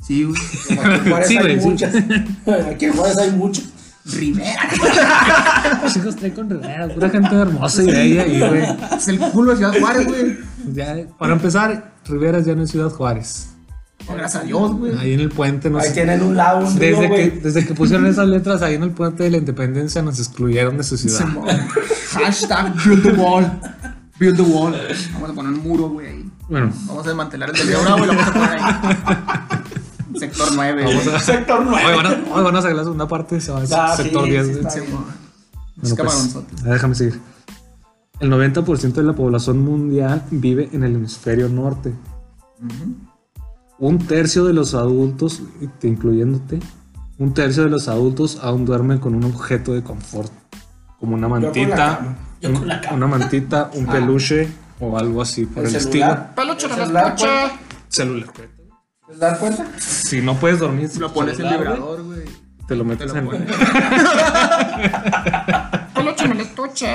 [0.03, 0.41] Sí, güey.
[0.69, 1.69] Como Aquí en Juárez Sí, hay güey, sí.
[1.69, 1.95] muchas.
[2.71, 3.65] Aquí en Juárez hay muchas.
[4.07, 5.81] Rivera.
[5.83, 8.77] Los hijos traen con Rivera, pura gente hermosa y bella y, güey.
[8.97, 10.39] Es el culo de Ciudad Juárez, güey.
[10.73, 13.51] Ya, para empezar, Rivera ya no es Ciudad Juárez.
[14.07, 14.97] Oh, Gracias a Dios, güey.
[14.99, 15.83] Ahí en el puente nos...
[15.83, 17.41] Ahí tienen un lado, un río, Desde que, güey.
[17.41, 20.85] desde que pusieron esas letras ahí en el puente de la independencia nos excluyeron de
[20.85, 21.27] su ciudad.
[22.13, 23.45] Hashtag build the wall.
[24.19, 24.75] Build the wall.
[25.15, 26.31] Vamos a poner un muro, güey, ahí.
[26.49, 30.19] Bueno, Vamos a desmantelar el del Río Bravo y lo vamos a poner ahí.
[30.19, 31.17] Sector 9, vamos güey.
[31.17, 31.21] a...
[31.21, 31.97] Sector Hoy 9.
[31.97, 34.31] van a, hoy van a hacer la segunda parte, se va a Ah, sector sí,
[34.31, 34.47] 10.
[34.47, 34.65] sí, güey.
[34.65, 34.87] está bien.
[34.87, 35.05] Simón.
[35.77, 37.21] Bueno, pues, ah, déjame seguir.
[38.21, 41.93] El 90% de la población mundial vive en el hemisferio norte.
[43.79, 45.43] Un tercio de los adultos,
[45.79, 46.59] te- incluyéndote,
[47.19, 50.33] un tercio de los adultos aún duermen con un objeto de confort,
[50.99, 52.17] como una Yo con la mantita, cama.
[52.41, 52.97] Yo un- con la cama.
[52.97, 53.93] una mantita, un Ah.
[53.93, 54.49] peluche
[54.81, 56.35] o algo así por el, celular?
[56.35, 57.45] Peluche ¿El de la celular cuenta?
[57.47, 57.69] estilo.
[57.89, 58.29] Celular.
[59.09, 59.67] ¿Te das cuenta?
[59.79, 62.25] Si no puedes dormir, Lo pones en celular, güey, vibrador, güey.
[62.67, 63.43] Te lo metes en pones.
[65.95, 66.95] Peluche de la escucha.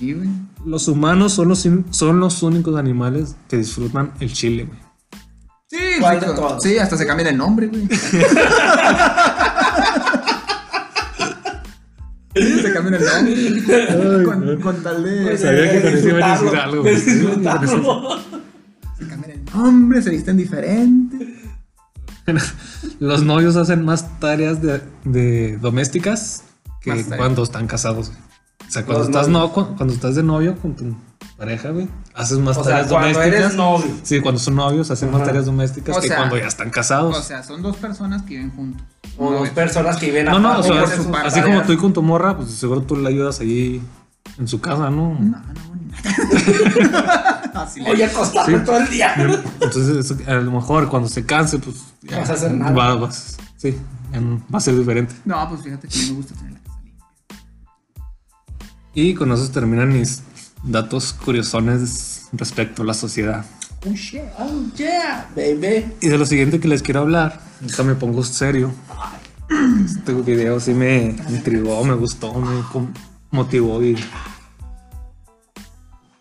[0.00, 0.28] Sí, güey.
[0.64, 4.78] Los humanos son los, son los únicos animales que disfrutan el chile, güey.
[5.66, 6.62] Sí, ¿Cuál sí, de todos?
[6.62, 7.86] sí, hasta se cambian el nombre, güey.
[12.34, 14.24] Sí, se cambian el nombre.
[14.24, 15.36] con, con tal de.
[15.36, 16.94] Sabía que con eso iban a decir algo, güey.
[16.94, 18.18] Disfrutarlo.
[18.98, 21.36] Se cambian el nombre, se visten diferente.
[23.00, 26.44] Los novios hacen más tareas de, de domésticas
[26.80, 28.29] que cuando están casados, güey.
[28.70, 30.94] O sea, cuando estás, no, cu- cuando estás de novio con tu
[31.36, 33.40] pareja, güey, haces más O sea, tareas cuando domésticas.
[33.44, 33.86] eres novio.
[34.04, 37.16] Sí, cuando son novios hacen más tareas domésticas O que sea, cuando ya están casados.
[37.18, 38.82] O sea, son dos personas que viven juntos.
[39.18, 41.44] O dos personas que viven no, no, o sea, su así tareas.
[41.44, 43.82] como tú y con tu morra, pues seguro tú le ayudas ahí
[44.38, 45.14] en su casa, ¿no?
[45.18, 45.40] No, no.
[47.54, 48.64] Así le- Oye, acostarme Sí.
[48.64, 49.14] todo el día.
[49.60, 51.76] Entonces, eso, a lo mejor cuando se canse, pues.
[52.02, 52.70] ya Vas a hacer nada.
[52.72, 53.76] va- vas- sí,
[54.14, 55.14] va a ser diferente.
[55.24, 56.69] No, pues fíjate que a mí me gusta tener la casa limpia.
[58.94, 60.22] Y con eso terminan mis
[60.62, 63.44] datos curiosones respecto a la sociedad.
[63.86, 64.22] Oh, shit.
[64.38, 65.86] Oh, yeah, baby.
[66.00, 68.72] Y de lo siguiente que les quiero hablar, ahorita me pongo serio.
[69.84, 72.62] Este video sí me intrigó, me gustó, me
[73.30, 73.96] motivó y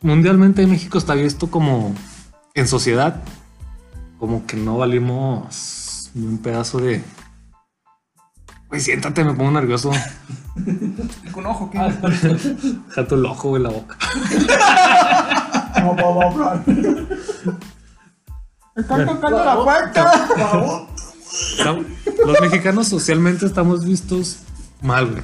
[0.02, 1.94] mundialmente México está visto como
[2.56, 3.22] en sociedad
[4.20, 7.02] como que no valimos ni un pedazo de
[8.70, 9.92] Güey, siéntate, me pongo nervioso.
[11.32, 11.80] Con ojo, ¿qué?
[12.90, 13.98] Jato el ojo en la boca.
[18.76, 20.88] Están tocando la puerta.
[22.26, 24.40] Los mexicanos socialmente estamos vistos
[24.82, 25.24] mal, güey.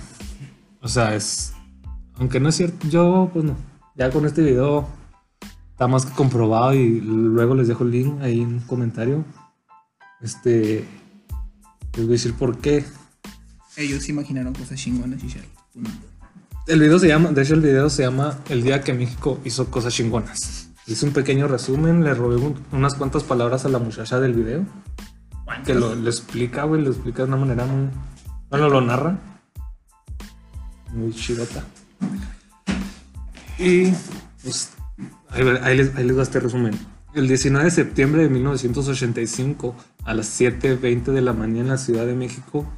[0.82, 1.54] O sea, es.
[2.18, 3.56] Aunque no es cierto, yo, pues no.
[3.96, 4.88] Ya con este video
[5.72, 9.24] está más que comprobado y luego les dejo el link ahí en un comentario.
[10.22, 10.86] Este.
[11.93, 12.84] Les voy a decir por qué.
[13.78, 15.28] Ellos imaginaron cosas chingonas y
[15.76, 15.89] no.
[16.67, 19.69] El video se llama, de hecho, el video se llama El día que México hizo
[19.69, 20.69] cosas chingonas.
[20.88, 24.65] Hice un pequeño resumen, le robé un- unas cuantas palabras a la muchacha del video.
[25.65, 27.89] Que lo, lo explica, güey, lo explica de una manera muy.
[28.49, 29.19] Bueno, lo narra.
[30.93, 31.63] Muy chidota.
[33.59, 33.91] Y
[34.43, 34.71] pues
[35.30, 36.73] ahí les, ahí les va este resumen.
[37.13, 42.05] El 19 de septiembre de 1985 a las 7.20 de la mañana en la Ciudad
[42.05, 42.69] de México.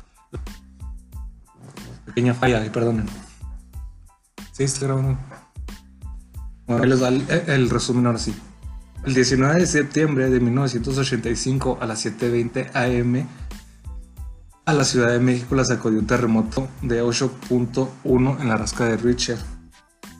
[2.17, 3.05] Pequeña falla, ahí, perdonen.
[4.51, 5.19] Sí, está grabando.
[6.65, 8.33] Bueno, ahí les va el, el resumen ahora sí.
[9.05, 13.27] El 19 de septiembre de 1985 a las 7.20 am
[14.65, 18.97] a la Ciudad de México la sacudió un terremoto de 8.1 en la rasca de
[18.97, 19.37] Richter.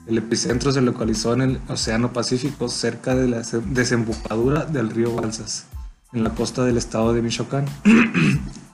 [0.06, 5.16] El epicentro se localizó en el Océano Pacífico cerca de la se- desembocadura del río
[5.16, 5.66] Balsas,
[6.12, 7.66] en la costa del estado de Michoacán.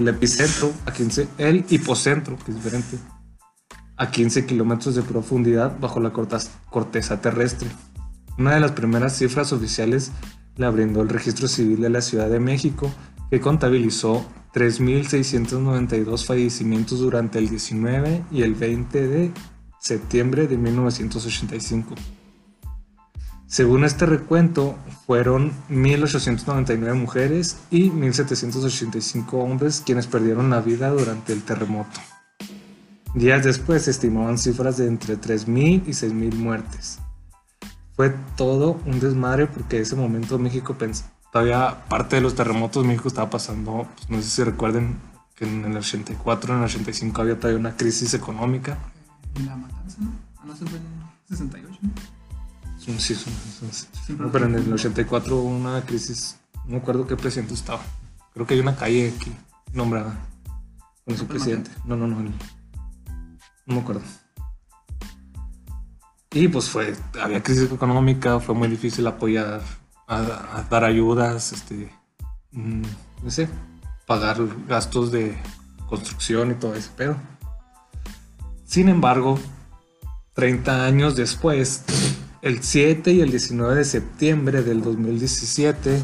[0.00, 2.98] el epicentro, a 15, el hipocentro, que es diferente,
[3.96, 7.68] a 15 kilómetros de profundidad bajo la corteza terrestre.
[8.38, 10.10] Una de las primeras cifras oficiales
[10.56, 12.90] la brindó el registro civil de la Ciudad de México,
[13.30, 14.24] que contabilizó
[14.54, 19.32] 3.692 fallecimientos durante el 19 y el 20 de
[19.78, 21.94] septiembre de 1985.
[23.50, 31.42] Según este recuento, fueron 1.899 mujeres y 1.785 hombres quienes perdieron la vida durante el
[31.42, 31.98] terremoto.
[33.12, 37.00] Días después se estimaban cifras de entre 3.000 y 6.000 muertes.
[37.96, 42.86] Fue todo un desmadre porque en ese momento México pensó, todavía parte de los terremotos
[42.86, 44.96] México estaba pasando, pues, no sé si recuerden
[45.34, 48.78] que en el 84, en el 85 había todavía una crisis económica.
[49.44, 50.12] La matanza, ¿no?
[50.38, 50.84] Ah, no, se fue en
[51.36, 52.19] 68, ¿no?
[52.80, 53.16] Sí,
[54.18, 57.82] No, pero en el 84 hubo una crisis, no me acuerdo qué presidente estaba.
[58.32, 59.32] Creo que hay una calle aquí
[59.72, 60.18] nombrada
[61.04, 61.70] con su ¿López presidente.
[61.84, 62.20] No, no, no.
[62.20, 62.32] el-
[63.66, 64.02] No me acuerdo.
[66.32, 69.62] Y pues fue, había crisis económica, fue muy difícil apoyar,
[70.06, 71.92] a, a dar ayudas, este,
[72.52, 72.82] mm,
[73.24, 73.48] no sé,
[74.06, 75.36] pagar gastos de
[75.88, 77.16] construcción y todo ese pedo.
[78.64, 79.38] Sin embargo,
[80.34, 81.84] 30 años después,
[82.42, 86.02] el 7 y el 19 de septiembre del 2017,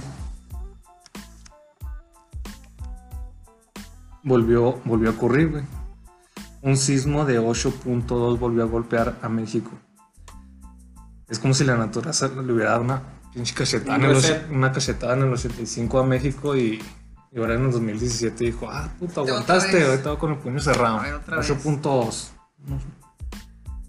[4.22, 5.64] volvió, volvió a ocurrir, güey.
[6.62, 9.70] Un sismo de 8.2 volvió a golpear a México.
[11.28, 15.22] Es como si la naturaleza le hubiera dado una pinche cachetada en una cachetada en
[15.22, 16.82] el 85 a México y,
[17.32, 20.98] y ahora en el 2017 dijo, ah, puta, aguantaste, ahorita con el puño cerrado.
[20.98, 21.50] A ver, otra vez.
[21.50, 22.30] 8.2.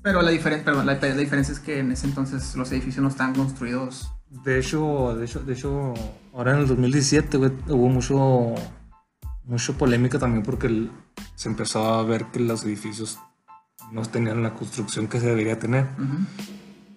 [0.08, 3.10] Pero la, diferen- perdón, la, la diferencia es que en ese entonces los edificios no
[3.10, 4.12] estaban construidos.
[4.30, 5.93] De hecho, de hecho, de hecho,
[6.34, 8.55] ahora en el 2017, güey, hubo mucho,
[9.45, 10.91] mucho polémica también porque el-
[11.36, 13.20] se empezó a ver que los edificios
[13.91, 15.86] no tenían la construcción que se debería tener.
[15.97, 16.18] Ujú.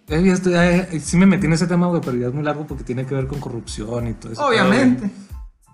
[0.09, 2.43] Eh, ya estoy- eh, sí me metí en ese tema, güey, pero ya es muy
[2.43, 4.45] largo porque tiene que ver con corrupción y todo eso.
[4.47, 5.09] Obviamente.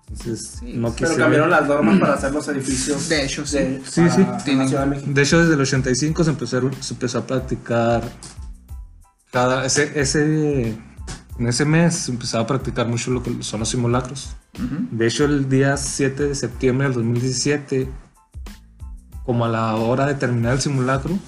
[0.08, 1.20] Entonces, Sí, no Pero quise.
[1.20, 3.08] cambiaron las normas para hacer los edificios.
[3.08, 3.58] De hecho, sí.
[3.58, 4.26] de- Sí, sí.
[4.44, 5.02] Tienen- de.
[5.12, 8.02] De hecho, desde el 85 se empezó, se empezó a practicar.
[9.32, 10.68] Cada, ese, ese,
[11.38, 14.36] en ese mes se empezaba a practicar mucho lo que son los simulacros.
[14.90, 17.90] De hecho, el día 7 de septiembre del 2017,
[19.24, 21.18] como a la hora de terminar el simulacro,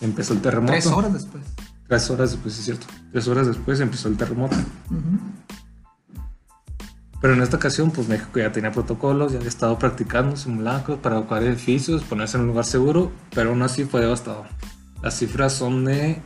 [0.00, 0.72] empezó el terremoto.
[0.72, 1.42] Tres horas después.
[1.88, 2.86] Tres horas después, sí es cierto.
[3.10, 4.54] Tres horas después empezó el terremoto.
[4.90, 5.18] Ujú.
[7.20, 11.16] Pero en esta ocasión, pues México ya tenía protocolos, ya había estado practicando simulacros para
[11.16, 14.46] evacuar edificios, ponerse en un lugar seguro, pero aún así fue devastador.
[15.02, 16.20] Las cifras son de.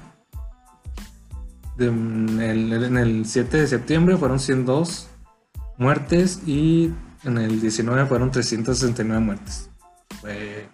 [1.77, 5.09] de en, el, en el 7 de septiembre fueron 102
[5.79, 6.93] muertes y
[7.25, 9.71] en el 19 fueron 369 muertes.
[10.21, 10.69] Fue,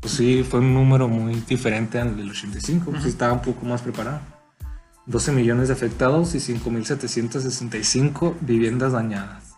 [0.00, 3.66] pues sí, fue un número muy diferente al del 85, pues sí estaba un poco
[3.66, 4.20] más preparado.
[5.06, 9.54] 12 millones de afectados y 5.765 viviendas dañadas.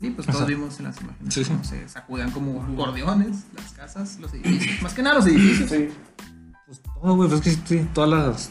[0.00, 3.44] Sí, pues O todos sea, vimos en las imágenes sí, cómo se sacudían como gordeones
[3.54, 4.82] las casas, los edificios.
[4.82, 5.70] Más que nada los edificios.
[5.70, 5.88] Sí.
[6.66, 8.50] Pues todo, güey, pues es que sí, todas las...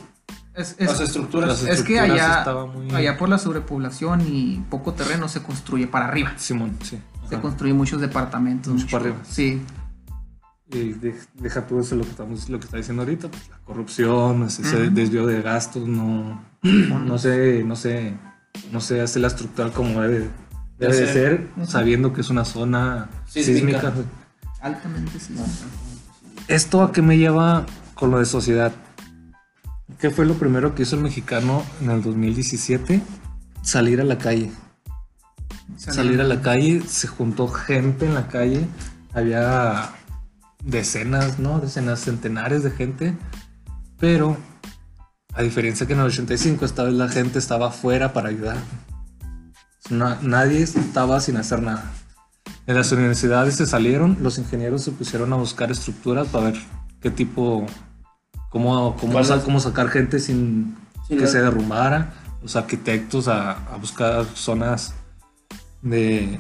[0.53, 1.63] Es, es- Las estructuras.
[1.63, 5.88] Las es que allá, estaba muy- allá por la sobrepoblación y poco terreno se construye
[5.88, 6.34] para arriba.
[6.38, 6.99] Simón, sí.
[7.30, 8.74] Se construyen muchos departamentos.
[8.74, 9.17] Mucho para arriba.
[9.30, 9.61] Sí.
[10.72, 14.43] De- deja todo eso lo que, estamos, lo que está diciendo ahorita, pues la corrupción,
[14.43, 18.13] ese desvío de gastos, no, no se, no se,
[18.72, 20.30] no se hace la estructura como debe,
[20.80, 21.47] debe de ser.
[21.67, 23.80] sabiendo que es una zona Sísmica.
[23.82, 23.93] sísmica.
[24.61, 25.36] Altamente sí.
[26.47, 27.65] ¿Esto a qué me lleva
[27.95, 28.72] con lo de sociedad?
[29.99, 33.01] ¿Qué fue lo primero que hizo el mexicano en el 2017?
[33.61, 34.51] Salir a la calle.
[35.78, 38.65] Salir a la calle, se juntó gente en la calle,
[39.13, 39.89] había
[40.64, 41.59] decenas, ¿no?
[41.59, 43.18] Decenas, centenares de gente,
[43.99, 44.38] pero
[45.34, 48.57] a diferencia que en el 85, esta vez la gente estaba afuera para ayudar.
[49.89, 51.91] Na- nadie estaba sin hacer nada.
[52.68, 56.62] En las universidades se salieron, los ingenieros se pusieron a buscar estructuras para ver
[57.01, 57.66] qué tipo,
[58.49, 62.14] cómo, cómo, sacar gente sin que se derrumbara.
[62.41, 64.93] Los arquitectos a, a buscar zonas
[65.82, 66.39] de,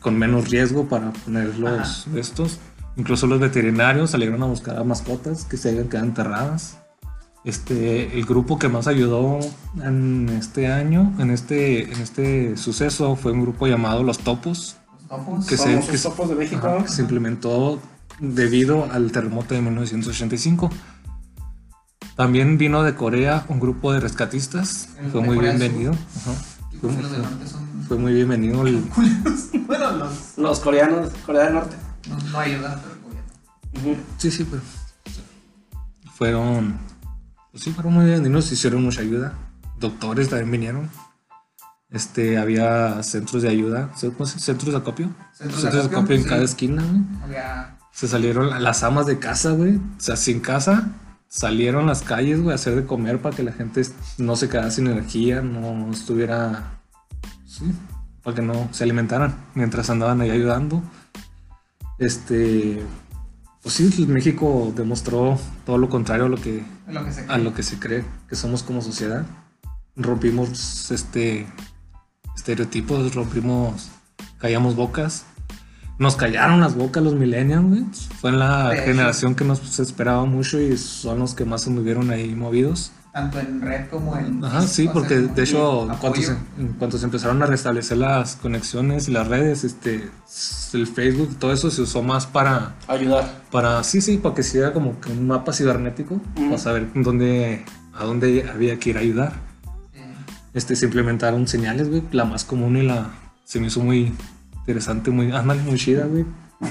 [0.00, 2.58] con menos riesgo para poner los estos.
[2.96, 6.78] Incluso los veterinarios salieron a buscar a mascotas que se hayan quedado enterradas.
[7.44, 9.38] Este, el grupo que más ayudó
[9.82, 15.08] en este año, en este, en este suceso, fue un grupo llamado Los Topos, Los
[15.08, 15.46] topos.
[15.46, 16.66] que se, que topos de México.
[16.66, 17.80] ajá, que se implementó
[18.18, 20.70] debido al terremoto de 1985.
[22.16, 25.92] También vino de Corea un grupo de rescatistas, El fue de muy Corea bienvenido.
[25.92, 26.32] Ajá.
[26.82, 29.48] Norte son Fue muy bienvenido el, culeros.
[29.66, 30.38] Bueno, los.
[30.38, 31.76] Los coreanos, Corea del Norte.
[32.08, 32.38] No, no
[33.02, 33.32] gobierno.
[33.74, 33.96] Ujú.
[34.18, 34.62] Sí, sí, pero
[36.14, 36.78] fueron,
[37.50, 39.34] pues sí, fueron muy bien, y nos hicieron mucha ayuda.
[39.78, 40.90] Doctores también vinieron.
[41.90, 45.10] Este, había centros de ayuda, ¿cómo se- centros de acopio.
[45.32, 46.28] Centros de de acopio, acopio en sí.
[46.28, 47.02] cada esquina, güey.
[47.22, 47.78] Había.
[47.92, 49.76] Se salieron las amas de casa, güey.
[49.76, 50.90] O sea, sin casa,
[51.28, 53.82] salieron las calles, güey, a hacer de comer para que la gente
[54.18, 56.80] no se quedara sin energía, no estuviera.
[57.46, 57.72] Sí,
[58.24, 60.82] para que no se alimentaran mientras andaban ahí ayudando.
[61.98, 62.82] Este.
[63.62, 67.54] Pues sí, México demostró todo lo contrario a lo que, Lo que se a lo
[67.54, 69.24] que se cree que somos como sociedad.
[69.96, 71.46] Rompimos este
[72.36, 73.88] estereotipos, rompimos,
[74.38, 75.24] callamos bocas.
[75.98, 78.08] Nos callaron las bocas los millennials.
[78.20, 82.34] Fue la generación que nos esperaba mucho y son los que más se movieron ahí
[82.34, 82.92] movidos.
[83.14, 84.44] Tanto en red como en.
[84.44, 86.44] Ajá, sí, o sea, porque como de hecho, cuanto, se, apoyo.
[86.58, 90.10] en cuanto se empezaron a restablecer las conexiones y las redes, este,
[90.72, 93.42] el Facebook, todo eso se usó más para Ayudar.
[93.52, 96.44] para sí sí para que sea como que un mapa cibernético Ujú.
[96.46, 99.32] para saber dónde a dónde había que ir a ayudar
[99.92, 100.00] Sí.
[100.52, 103.10] este se implementaron señales güey la más común y la
[103.44, 104.12] se me hizo muy
[104.56, 106.24] interesante muy ándale muy chida güey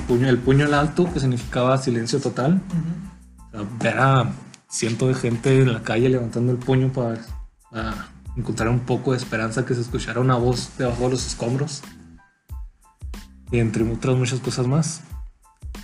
[0.09, 2.61] puño el puño en alto que significaba silencio total
[3.53, 3.63] Ujú.
[3.63, 4.29] O sea,
[4.73, 7.21] cientos de gente en la calle levantando el puño para,
[7.69, 11.83] para encontrar un poco de esperanza que se escuchara una voz debajo de los escombros
[13.51, 15.01] y entre otras muchas cosas más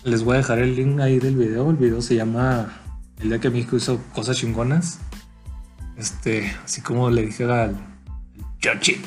[0.03, 2.73] les voy a dejar el link ahí del video el video se llama
[3.19, 4.99] el día que México hizo cosas chingonas
[5.97, 7.75] este así como le dije al,
[8.59, 9.01] Chochi.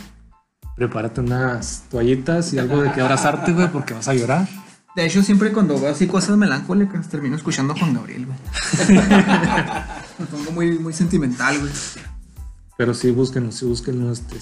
[0.76, 4.48] Prepárate unas toallitas y algo de que abrazarte, güey, porque vas a llorar.
[4.94, 8.38] De hecho, siempre cuando veo así cosas melancólicas, termino escuchando a Juan Gabriel, güey.
[10.18, 11.72] Me pongo muy, muy sentimental, güey.
[12.76, 14.12] Pero sí, búsquenlo, sí, búsquenlo.
[14.12, 14.36] Este,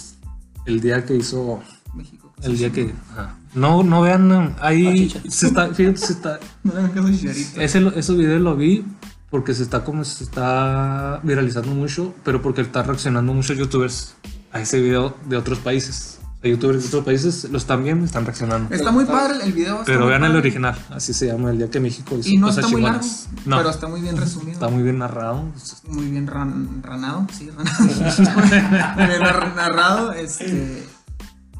[0.67, 1.63] el día que hizo.
[1.95, 2.33] México.
[2.43, 2.93] El día que.
[3.13, 3.37] ajá.
[3.55, 4.57] No, no vean.
[4.61, 5.13] Ahí.
[5.29, 7.61] Se está, fíjate, se está, No a Chicharito.
[7.61, 8.85] ese, lo- esos videos lo vi
[9.31, 14.15] porque se está como se está viralizando mucho, pero porque están reaccionando muchos youtubers
[14.53, 16.20] a ese video de otros países.
[16.41, 18.75] Sea, youtubers de otros países lo están viendo y están reaccionando.
[18.75, 19.83] Está muy padre el video.
[19.85, 20.39] Pero vean el padre.
[20.39, 23.07] original, así se llama, el día que México hizo Y no cosas está muy largo.
[23.45, 24.53] No, pero está muy bien resumido.
[24.53, 25.45] está muy bien narrado.
[25.89, 27.85] muy bien ran- ranado, sí, ranado.
[28.97, 30.87] muy bien nar- narrado, este,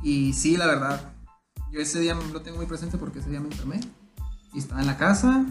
[0.03, 1.13] y sí, la verdad,
[1.71, 3.81] yo ese día lo tengo muy presente porque ese día me enfermé
[4.55, 5.45] y estaba en la casa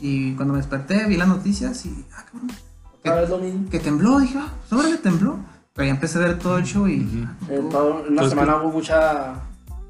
[0.00, 2.24] y cuando me desperté vi las noticias y, ah,
[3.04, 3.70] cabrón, lo mismo.
[3.70, 5.38] que tembló, dije, ah, pues ahora que tembló,
[5.76, 7.28] pero ya empecé a ver todo el show y
[7.70, 9.34] toda una Entonces, semana hubo mucha.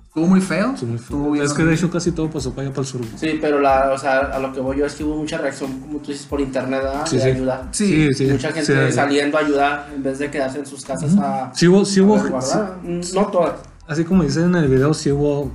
[0.08, 1.04] estuvo muy feo, Estuvo muy feo.
[1.04, 3.00] estuvo bien Es que de hecho casi todo pasó para allá para el sur.
[3.16, 5.78] Sí, pero la, o sea, a lo que voy yo es que hubo mucha reacción,
[5.80, 7.06] como tú dices, por internet, ¿verdad?
[7.06, 7.28] Sí, de sí.
[7.30, 7.68] ayudar.
[7.70, 8.92] Sí, sí, Mucha gente sí.
[8.92, 12.16] saliendo a ayudar en vez de quedarse en sus casas a, Sí hubo, sí hubo,
[12.16, 12.78] a resguardar.
[12.82, 13.60] No todas.
[13.86, 15.52] así como dicen en el video, sí hubo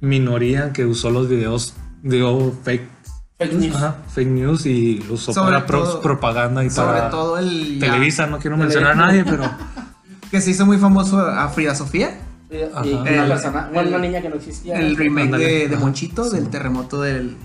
[0.00, 2.82] minoría que usó los videos, digo, fake,
[3.38, 3.76] Fake news.
[3.76, 7.78] ajá, fake news y lo usó Sobre para todo- propaganda y sobre para todo el
[7.78, 9.44] ya, Televisa, no quiero mencionar a nadie, pero
[10.30, 12.18] que se hizo muy famoso a Frida Sofía,
[12.50, 12.82] Y, y Ajá.
[12.82, 14.74] una El- persona, bueno, una el- niña que no existía.
[14.80, 15.84] el remake de, de Ajá.
[15.84, 16.36] Monchito, Sí.
[16.36, 17.36] del terremoto del,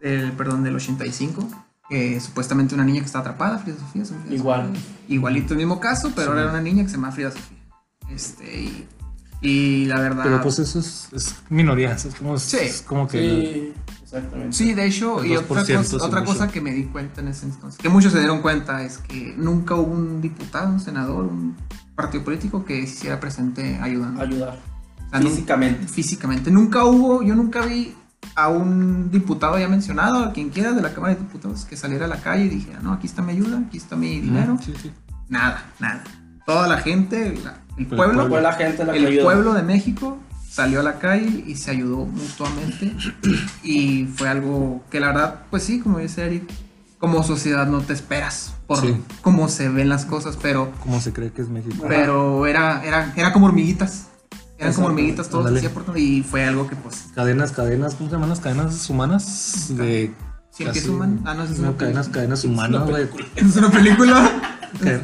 [0.00, 1.48] del, perdón, del 85,
[1.88, 4.04] que supuestamente una niña que está atrapada, Frida Sofía.
[4.04, 4.66] ¿son Frida Igual.
[4.68, 4.80] Sofía?
[5.08, 7.58] Igualito el mismo caso, pero ahora era una niña que se llama Frida Sofía.
[8.10, 8.86] Este, y,
[9.40, 10.22] y la verdad...
[10.24, 12.58] pero pues eso es, es minoría, es como, Sí.
[12.60, 13.72] es como que Sí,
[14.06, 14.52] exactamente.
[14.56, 17.46] Sí, de hecho, y otra, 2% cosa, otra cosa que me di cuenta en ese
[17.46, 21.56] entonces, que muchos se dieron cuenta, es que nunca hubo un diputado, un senador, un
[21.94, 24.22] partido político que se hiciera presente ayudando.
[24.22, 24.58] Ayudar.
[25.06, 25.86] O sea, nu- Físicamente.
[25.88, 26.50] físicamente.
[26.50, 27.94] Nunca hubo, yo nunca vi
[28.34, 32.06] a un diputado ya mencionado, a quien quiera de la Cámara de Diputados, que saliera
[32.06, 34.58] a la calle y dijera, no, aquí está mi ayuda, aquí está mi dinero.
[34.64, 34.90] Sí, sí.
[35.28, 36.02] Nada, nada.
[36.44, 40.18] Toda la gente, la- el El pueblo, Fue la gente la el pueblo de México
[40.56, 42.94] salió a la calle y se ayudó mutuamente.
[43.62, 46.44] y fue algo que la verdad, pues sí, como dice Eric,
[46.98, 48.96] como sociedad no te esperas por Sí.
[49.20, 51.84] cómo se ven las cosas, pero, Como se cree que es México.
[51.86, 54.06] pero era, era, era como hormiguitas.
[54.58, 55.52] Eran como hormiguitas todos
[55.96, 59.66] y fue algo que pues Cadenas, cadenas, ¿cómo se llaman las cadenas humanas?
[59.76, 60.14] De
[60.50, 61.20] Cien pies casi- humanos.
[61.26, 62.12] Ah, no, es no, una cadenas, película.
[62.14, 63.08] cadenas humanas, güey.
[63.36, 64.55] es una película.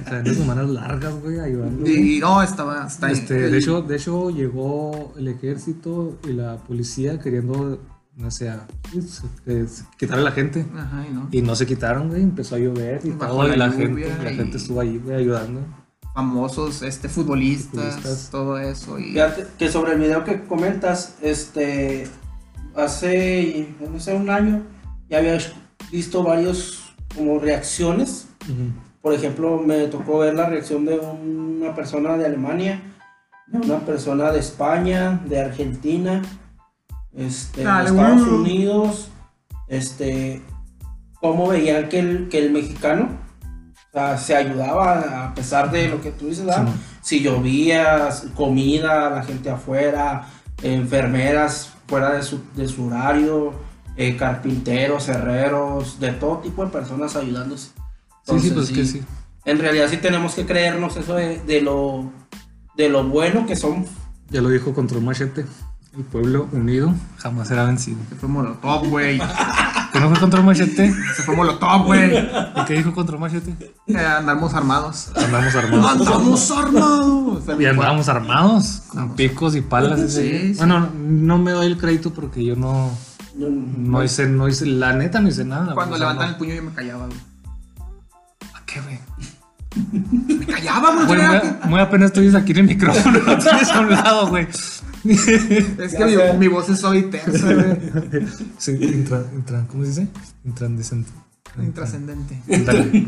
[0.05, 1.89] Cadenas humanas largas, güey, ayudando.
[1.89, 6.57] y no, estaba, está Este, el- de, hecho, de hecho, llegó el ejército y la
[6.59, 7.81] policía queriendo,
[8.17, 8.67] no sé, a-
[9.45, 10.67] que se- quitar a la gente.
[10.77, 11.29] Ajá, y no.
[11.31, 12.23] Y no se quitaron, güey.
[12.23, 13.49] Empezó a llover y Bajo todo.
[13.49, 15.61] la Y la, lluvia gente, la y- gente estuvo ahí, güey, ayudando.
[16.15, 18.29] famosos este futbolistas, Futbolistas.
[18.31, 22.07] todo eso y Fíjate que sobre el video que comentas, este,
[22.75, 24.63] hace, no sé, un año,
[25.09, 25.39] ya había
[25.91, 26.83] visto varios
[27.17, 28.27] como reacciones.
[28.45, 28.73] Ujú.
[29.03, 32.81] Por ejemplo, me tocó ver la reacción de una persona de Alemania,
[33.49, 36.23] de una persona de España, de Argentina,
[37.15, 38.29] este, de Dale, Estados.
[38.29, 39.11] Unidos,
[39.67, 40.41] este,
[41.21, 43.09] cómo veían que el, que el mexicano
[43.91, 46.69] o sea, se ayudaba a pesar de lo que tú dices, ¿verdad?
[47.03, 50.29] Sí, si llovía, comida, la gente afuera,
[50.63, 53.53] enfermeras fuera de su, de su horario,
[53.97, 57.73] eh, carpinteros, herreros, de todo tipo de personas ayudándose.
[58.25, 59.03] Sí, sí, pues que sí.
[59.45, 62.13] En realidad sí tenemos que creernos eso de, de lo,
[62.77, 63.89] de lo bueno que somos.
[64.31, 65.45] Ya lo dijo Control Machete.
[65.97, 67.99] El pueblo unido jamás será vencido.
[68.09, 69.21] se fue Molotov, güey.
[69.93, 70.91] ¿Qué no fue Control Machete?
[71.15, 72.17] Se fue Molotov, güey.
[72.17, 73.55] ¿Y qué dijo Control Machete?
[73.89, 75.11] Eh, andamos armados.
[75.15, 75.91] Andamos armados.
[75.91, 77.43] ¡Andamos armados!
[77.59, 80.01] Y andábamos armados, con picos y palas.
[80.13, 80.55] Sí, sí.
[80.57, 82.91] Bueno, no me doy el crédito porque yo no,
[83.37, 85.75] No, no hice, no hice, la neta no hice nada.
[85.75, 86.23] Cuando no.
[86.23, 87.19] el puño yo me callaba, güey.
[88.73, 90.39] ¿A qué, güey?
[90.39, 91.19] Me callaba, güey.
[91.21, 94.47] Era muy, muy apenas estoy aquí en el micrófono, lo tienes a un lado, güey.
[95.05, 98.27] Es que mi, mi voz es suave y tensa, güey.
[98.59, 100.09] Sí, intra, intra- ¿cómo se dice?
[100.45, 101.11] Intrandescente.
[101.59, 102.43] Intrascendente.
[102.53, 103.07] Ándale,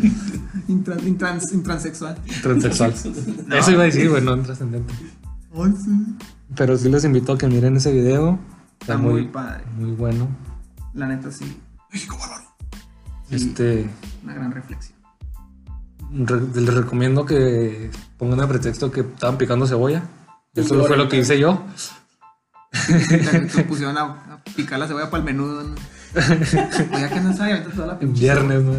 [0.69, 2.19] Intra- intrans- intransexual.
[2.43, 2.93] Transexual.
[2.93, 4.93] Eso iba a decir, güey, no intrascendente.
[5.55, 6.17] Ay, sí.
[6.57, 8.39] Pero sí les invito a que miren ese video.
[8.81, 9.65] Está muy padre.
[9.79, 10.29] Muy bueno.
[10.95, 11.57] La neta, sí.
[11.93, 12.45] México bárbaro.
[13.31, 13.89] Este,
[14.23, 14.94] Una gran reflexión.
[16.15, 20.03] Les recomiendo que pongan el pretexto que estaban picando cebolla.
[20.55, 21.65] Eso fue lo que hice yo.
[22.73, 25.65] Se pusieron a, a picar la cebolla para el menudo.
[25.65, 25.75] ¿no?
[26.15, 26.17] O
[26.99, 28.75] ya que no sabe, ahorita toda la pinche viernes, ¿no?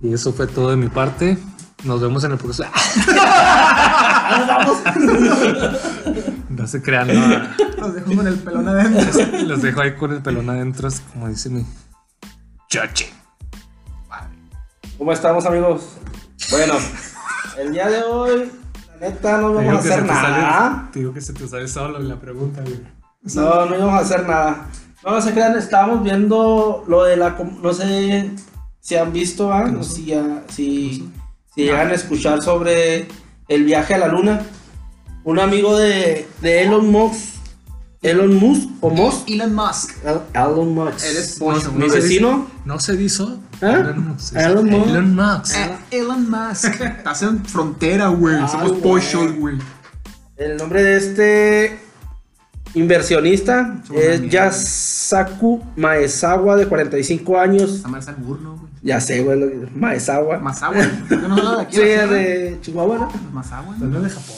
[0.00, 1.38] Y eso fue todo de mi parte.
[1.84, 2.68] Nos vemos en el próximo.
[6.50, 7.48] no se crean, no.
[7.78, 9.38] Los dejo con el pelón adentro.
[9.46, 11.64] Los dejo ahí con el pelón adentro, como dice mi
[12.68, 13.10] chache.
[14.98, 15.96] ¿Cómo estamos, amigos?
[16.50, 16.74] Bueno,
[17.58, 18.50] el día de hoy,
[19.00, 20.88] la neta, no vamos a hacer te sale, nada.
[20.92, 22.80] te digo que se te sale solo en la pregunta, güey.
[23.34, 24.68] No, no íbamos a hacer nada.
[25.04, 27.30] No, no se crean, estábamos viendo lo de la.
[27.30, 28.30] No sé
[28.80, 29.64] si han visto, ¿ah?
[29.64, 31.10] No sé si, ya, si,
[31.54, 33.08] si llegan a escuchar sobre
[33.48, 34.42] el viaje a la luna.
[35.24, 37.33] Un amigo de, de Elon Musk.
[38.04, 39.30] Elon Musk o Musk.
[39.30, 39.92] Elon Musk.
[40.04, 41.38] El- Elon Musk.
[41.38, 41.92] Pollo, mi ¿no?
[41.94, 42.46] vecino.
[42.66, 42.92] No se.
[42.92, 43.00] ¿Eh?
[43.62, 44.36] Elon Musk.
[44.36, 44.88] Elon Musk.
[44.90, 45.56] Elon Musk.
[45.56, 46.80] Eh, Elon Musk.
[46.82, 48.36] Estás en frontera, güey.
[48.36, 49.56] Ay, Somos pochos, güey.
[50.36, 51.78] El nombre de este
[52.74, 54.28] inversionista Somos es.
[54.28, 57.76] Yasaku Maezawa, de 45 años.
[57.76, 58.70] Está más al burno, güey.
[58.82, 59.40] Ya sé, güey,
[59.74, 60.36] Maezawa.
[60.36, 60.50] Agua.
[61.08, 61.76] ¿Por qué no habla de aquí?
[61.76, 63.08] Sí, es de Chihuahua, ¿no?
[63.78, 64.36] Pero no de Japón.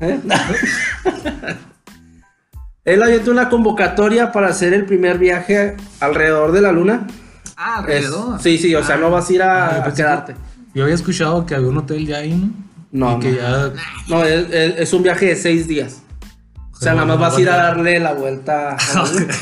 [0.00, 0.20] ¿Eh?
[2.90, 7.06] Él avienta una convocatoria para hacer el primer viaje alrededor de la luna.
[7.56, 8.40] Ah, Es- alrededor.
[8.42, 8.98] sí, sí, o sea, Ah.
[8.98, 10.34] no vas a ir Ah, a, yo a pensé quedarte.
[10.74, 12.50] Yo había escuchado que había un hotel ya ahí, ¿no?
[12.92, 13.36] No, Y que no.
[13.38, 13.72] ya.
[14.08, 16.02] No, es, es- es un viaje de seis días.
[16.72, 17.58] O sea, No, nada más no, vas a ir a no.
[17.64, 18.70] darle la vuelta.
[18.70, 18.76] a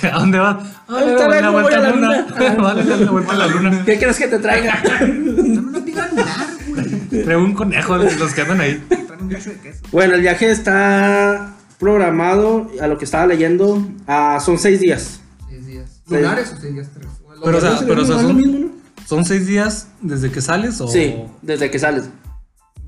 [0.03, 0.11] la.
[0.13, 0.57] ¿A dónde vas?
[0.89, 2.27] Ahorita voy a vengo, voy a la luna.
[2.59, 3.83] Vale, dale la vuelta a la luna.
[3.87, 4.83] ¿Qué quieres que te traiga?
[5.01, 7.23] Una piga lunar, güey.
[7.25, 8.83] Traigo un conejo de los que andan ahí.
[8.89, 9.81] Traen un gacho de queso.
[9.93, 15.21] Bueno, el viaje está programado, a lo que estaba leyendo, a, son seis días.
[15.49, 16.03] Seis días.
[16.09, 16.89] ¿Lunares o seis días?
[16.95, 17.07] Tres.
[17.45, 18.71] Pero, o sea, ¿No se pero, o sea, es lo son, mismo, no?
[19.07, 22.11] son seis días desde que sales o Sí, desde que sales.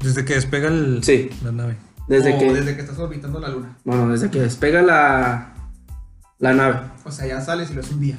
[0.02, 1.30] desde que despega el, Sí.
[1.44, 1.76] la nave.
[2.08, 2.52] Desde o que.
[2.52, 3.76] desde que estás orbitando la luna.
[3.84, 5.54] No, no, desde que despega la,
[6.38, 6.80] la nave.
[7.04, 8.18] O sea, ya sales y lo es un día.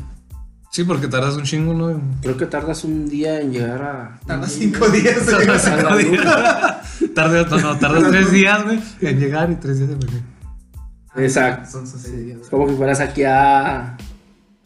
[0.71, 2.01] Sí, porque tardas un chingo, ¿no?
[2.21, 4.19] Creo que tardas un día en llegar a.
[4.25, 5.27] Tardas cinco días.
[5.27, 6.81] en llegar a la luna.
[7.13, 10.21] Tardas, no, no, tardas tres días, güey, en llegar y tres días en venir.
[11.15, 11.69] Exacto.
[11.69, 12.41] Son sus seis días.
[12.41, 13.93] Es como que fueras aquí a.
[13.93, 13.97] a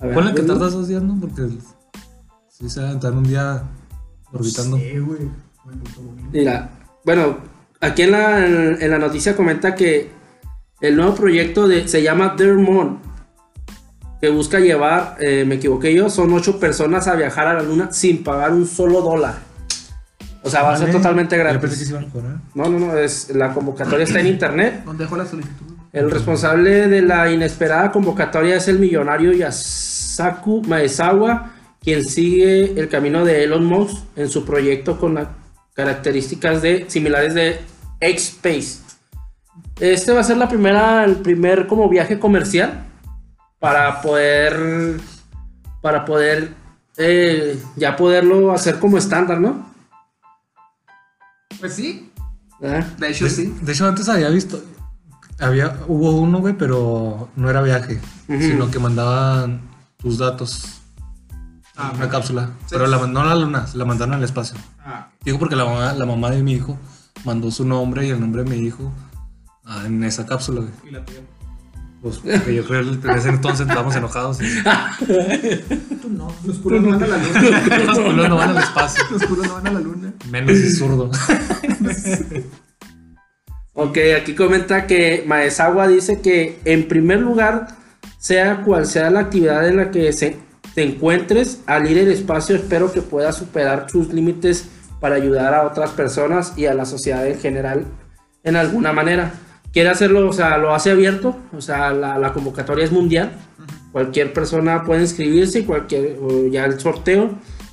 [0.02, 1.20] ver, Ponle que tardas dos días, ¿no?
[1.20, 1.50] Porque
[2.50, 3.64] sí se va a aventar un día
[4.32, 4.78] orbitando.
[4.78, 5.20] Sí, güey.
[5.22, 6.30] Bien.
[6.32, 6.70] Mira,
[7.04, 7.38] bueno,
[7.82, 10.12] aquí en la, en la noticia comenta que
[10.82, 13.00] el nuevo proyecto de, se llama Dermon,
[14.22, 17.92] que busca llevar, eh, me equivoqué yo, son ocho personas a viajar a la luna
[17.92, 19.36] sin pagar un solo dólar.
[20.44, 21.80] O sea, va a ser totalmente Yo pensé que gratis.
[21.80, 22.38] se iban a cobrar.
[22.54, 24.84] No, no, no, es, la convocatoria está en internet.
[24.86, 25.75] ¿Dónde dejó la solicitud?
[25.96, 33.24] El responsable de la inesperada convocatoria es el millonario Yasaku Maezawa, quien sigue el camino
[33.24, 35.30] de Elon Musk en su proyecto con las
[35.74, 37.62] características de, similares de
[38.02, 38.80] X-Space.
[39.80, 42.84] Este va a ser la primera, el primer como viaje comercial
[43.60, 45.00] para poder,
[45.82, 46.50] para poder
[46.98, 49.74] eh, ya poderlo hacer como estándar, ¿no?
[51.58, 52.12] Pues sí.
[52.60, 52.84] ¿Eh?
[52.98, 53.58] De hecho, De, sí.
[53.62, 54.62] de hecho, antes había visto.
[55.40, 58.42] Había, hubo uno, güey, pero no era viaje, Ujú.
[58.42, 59.62] sino que mandaban
[59.98, 60.82] tus datos
[61.78, 62.52] Ah, una cápsula.
[62.62, 62.68] Sí.
[62.70, 64.56] Pero la mandó a la luna, la mandaron al espacio.
[64.80, 66.80] Ah, Digo porque la mamá, la mamá de mi hijo
[67.26, 68.94] mandó su nombre y el nombre de mi hijo
[69.66, 70.72] ah, en esa cápsula, güey.
[70.88, 71.20] y la tuya.
[72.02, 74.46] Pues porque yo creo que en ese entonces estábamos enojados y
[76.02, 76.32] Tú no.
[76.46, 77.78] Los culos no van a la luna.
[77.86, 79.04] los culos no van al espacio.
[79.12, 80.14] Los culos no van a la luna.
[80.32, 81.10] Menos es zurdo.
[83.78, 87.68] Ok, aquí comenta que Maezawa dice que en primer lugar,
[88.18, 90.38] sea cual sea la actividad en la que se,
[90.74, 94.70] te encuentres, al ir al espacio espero que puedas superar tus límites
[95.02, 97.86] para ayudar a otras personas y a la sociedad en general
[98.46, 99.34] en alguna manera.
[99.74, 103.34] Quiere hacerlo, o sea, lo hace abierto, o sea, la, la convocatoria es mundial.
[103.92, 107.32] Cualquier persona puede inscribirse y cualquier, o ya el sorteo,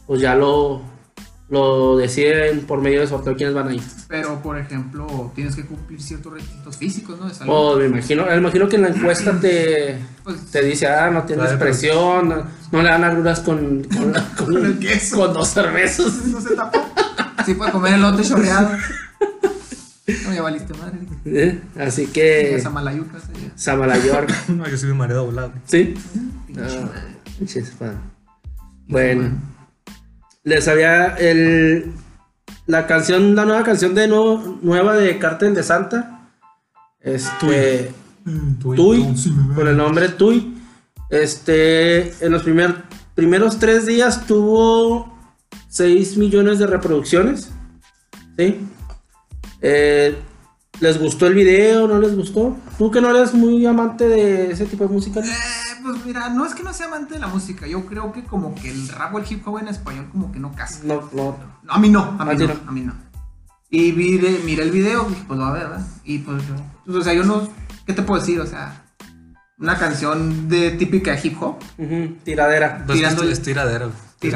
[0.08, 0.82] pues ya lo,
[1.52, 3.82] lo deciden por medio de sorteo quiénes van a ir.
[4.08, 7.28] Pero, por ejemplo, tienes que cumplir ciertos requisitos físicos, ¿no?
[7.28, 7.52] De salud.
[7.54, 11.24] Oh, me imagino, me imagino que en la encuesta te, Pues, te dice, ah, no
[11.24, 12.36] tienes Claro, pero- presión, no,
[12.72, 14.24] no le dan agruras con, con, con-
[14.54, 15.16] Con el queso.
[15.18, 16.24] con dos cervezas.
[16.26, 16.80] no se tapó.
[17.44, 18.70] Sí puede comer elote chorreado.
[20.26, 20.98] No, ya valiste madre.
[21.26, 21.60] ¿eh?
[21.78, 23.52] Así que, Esa malayuca sería.
[23.54, 25.52] Samalayor, No, yo soy mi marido volado.
[25.64, 25.94] ¿sí?
[26.58, 26.88] Ah,
[27.78, 28.00] fan.
[28.88, 29.30] Bueno,
[30.44, 31.92] les había el,
[32.66, 36.28] la canción, la nueva canción de nuevo, nueva de Cartel de Santa.
[37.00, 37.92] Este,
[38.72, 38.76] ves.
[39.54, 40.56] con el nombre Tuy.
[41.10, 42.84] Este, en los primer-
[43.14, 45.12] primeros tres días tuvo
[45.68, 47.50] 6 millones de reproducciones.
[48.38, 48.60] ¿Sí?
[49.60, 50.16] Eh,
[50.80, 51.86] ¿Les gustó el video?
[51.86, 52.56] ¿No les gustó?
[52.78, 55.20] Tú que no eres muy amante de ese tipo de música.
[55.82, 57.66] Pues mira, no es que no sea amante de la música.
[57.66, 60.38] Yo creo que como que el rap o el hip hop en español como que
[60.38, 60.80] no casa.
[60.84, 61.36] No, no.
[61.62, 62.60] No, a mí no, a mí no, no.
[62.68, 62.94] a mí no.
[63.70, 65.86] Y vi de- miré el video, dije, pues lo va a ver, ¿verdad?
[66.04, 66.54] Y pues yo,
[66.84, 67.48] pues, o sea, yo no,
[67.86, 68.38] ¿qué te puedo decir?
[68.40, 68.84] O sea,
[69.58, 71.56] una canción de típica hip hop,
[72.24, 72.82] Tiradera.
[72.86, 73.88] Pues Tirándole- es tiradera,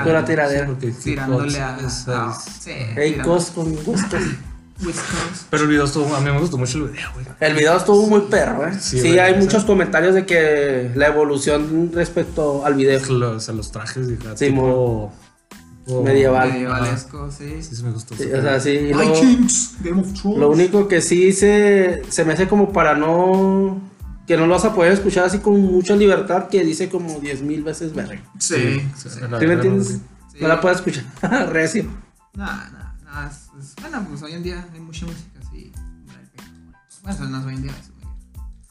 [0.04, 0.68] Pura tiradera.
[0.80, 1.76] Sí, tirándole a...
[1.78, 4.22] es- a- es- sí, Hey, cos con gustos.
[5.50, 7.26] Pero el video estuvo, a mí me gustó mucho el video, güey.
[7.40, 8.78] El video estuvo muy perro, ¿eh?
[8.78, 13.00] Sí, hay o sea- muchos comentarios de que la evolución respecto al video.
[13.08, 15.12] Los, o sea, los trajes, dije, Sí, tipo,
[16.04, 16.52] Medieval.
[16.52, 17.62] Medievalesco, sí.
[17.62, 18.16] Sí, sí me gustó.
[18.16, 18.70] Sí, o sea, sí.
[18.70, 20.38] y luego- Vikings, Game of Thrones.
[20.40, 23.80] Lo único que sí se, se me hace como para no.
[24.26, 27.42] que no lo vas a poder escuchar así con mucha libertad, que dice como 10
[27.42, 28.20] mil veces verga.
[28.40, 29.20] Sí, sí, sí.
[29.20, 29.88] ¿Sí me entiendes?
[30.32, 30.38] Sí.
[30.40, 31.04] No la puedes escuchar.
[31.52, 31.84] Recio.
[32.34, 32.68] Nah,
[33.16, 35.72] nah, nah, es- es- bueno, pues hoy en día hay mucha música así.
[37.02, 37.72] Bueno, es hoy en día.
[37.72, 38.14] eso, güey.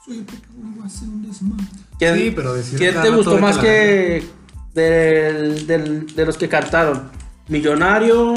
[0.05, 1.65] Soy el pecado y voy a hacer un desmadre.
[1.97, 4.27] ¿Quién, Sí, pero decir ¿quién cada te gustó más que
[4.73, 7.09] del, del- de los que cantaron?
[7.47, 8.33] ¿Millonario?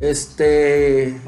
[0.00, 1.20] Este.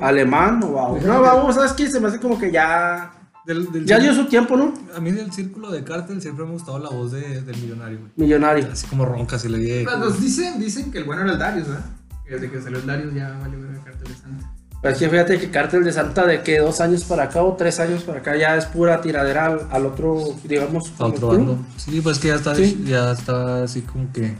[0.00, 0.62] ¿Alemán?
[0.64, 1.00] o Bau?
[1.00, 1.90] No, vamos, ¿sabes qué?
[1.90, 3.10] Se me hace como que ya.
[3.46, 4.72] Del- del- Ya dio su tiempo, ¿no?
[4.96, 7.98] A mí del círculo de cártel siempre me ha gustado la voz de, del millonario,
[7.98, 8.10] güey.
[8.16, 8.68] Millonario.
[8.72, 9.84] Así como ronca, se le di.
[9.84, 11.84] Pero nos dicen, dicen que el bueno era el Darius, ¿verdad?
[12.28, 14.50] Desde que salió el Darius ya valió ver el cartel de Santa.
[14.82, 17.54] Pero es que fíjate que Cártel de Santa de que dos años para acá o
[17.54, 21.58] tres años para acá ya es pura tiradera al, al otro, digamos, a otro bando.
[21.78, 22.84] Sí, pues que ya está, Sí.
[22.86, 24.34] ya está así como que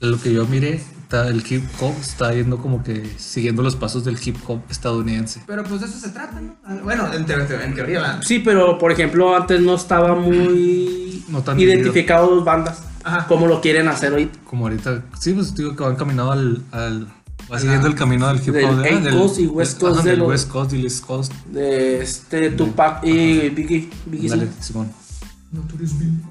[0.00, 4.04] lo que yo miré, está, el hip hop está yendo como que siguiendo los pasos
[4.04, 5.40] del hip hop estadounidense.
[5.46, 6.54] Pero pues de eso se trata, ¿no?
[6.64, 8.20] Ah, Bueno, en, teo- en teoría, ¿verdad?
[8.22, 13.26] Sí, pero por ejemplo antes no estaba muy No tan identificado dos bandas Ajá.
[13.26, 14.30] como lo quieren hacer hoy.
[14.44, 17.08] Como ahorita, sí, pues digo que van caminando al, al
[17.50, 18.76] va siguiendo el camino del hip Del hop.
[18.76, 18.92] ¿verdad?
[18.92, 21.32] East Coast y West Coast ajá, de del West Coast y East Coast.
[21.46, 24.52] De este Tupac y Biggie, Biggie Dale, sí.
[24.72, 24.90] Simón.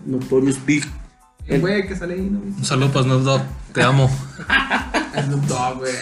[0.06, 0.86] Notorious Big.
[1.48, 2.40] El güey que sale ahí, ¿no?
[2.40, 3.42] Un saludo para Snoop Dogg,
[3.74, 4.10] te amo.
[5.26, 5.94] Snoop Dogg, güey.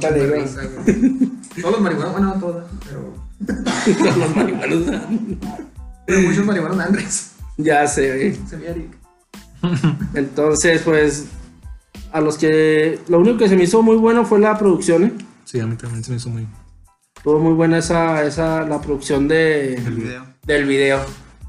[0.00, 1.28] De.
[1.60, 3.24] Todos los marihuanos, bueno, no todos, pero.
[4.16, 5.00] Los marihuanos.
[6.06, 7.32] Pero muchos marihuanos dan risa.
[7.56, 8.48] ya sé, güey.
[8.48, 9.03] Se ve Eric.
[10.14, 11.26] Entonces, pues
[12.12, 15.12] a los que lo único que se me hizo muy bueno fue la producción, ¿eh?
[15.44, 16.46] Sí, a mí también se me hizo muy.
[17.16, 20.26] Estuvo muy buena esa, esa la producción de, El video.
[20.46, 21.00] del video.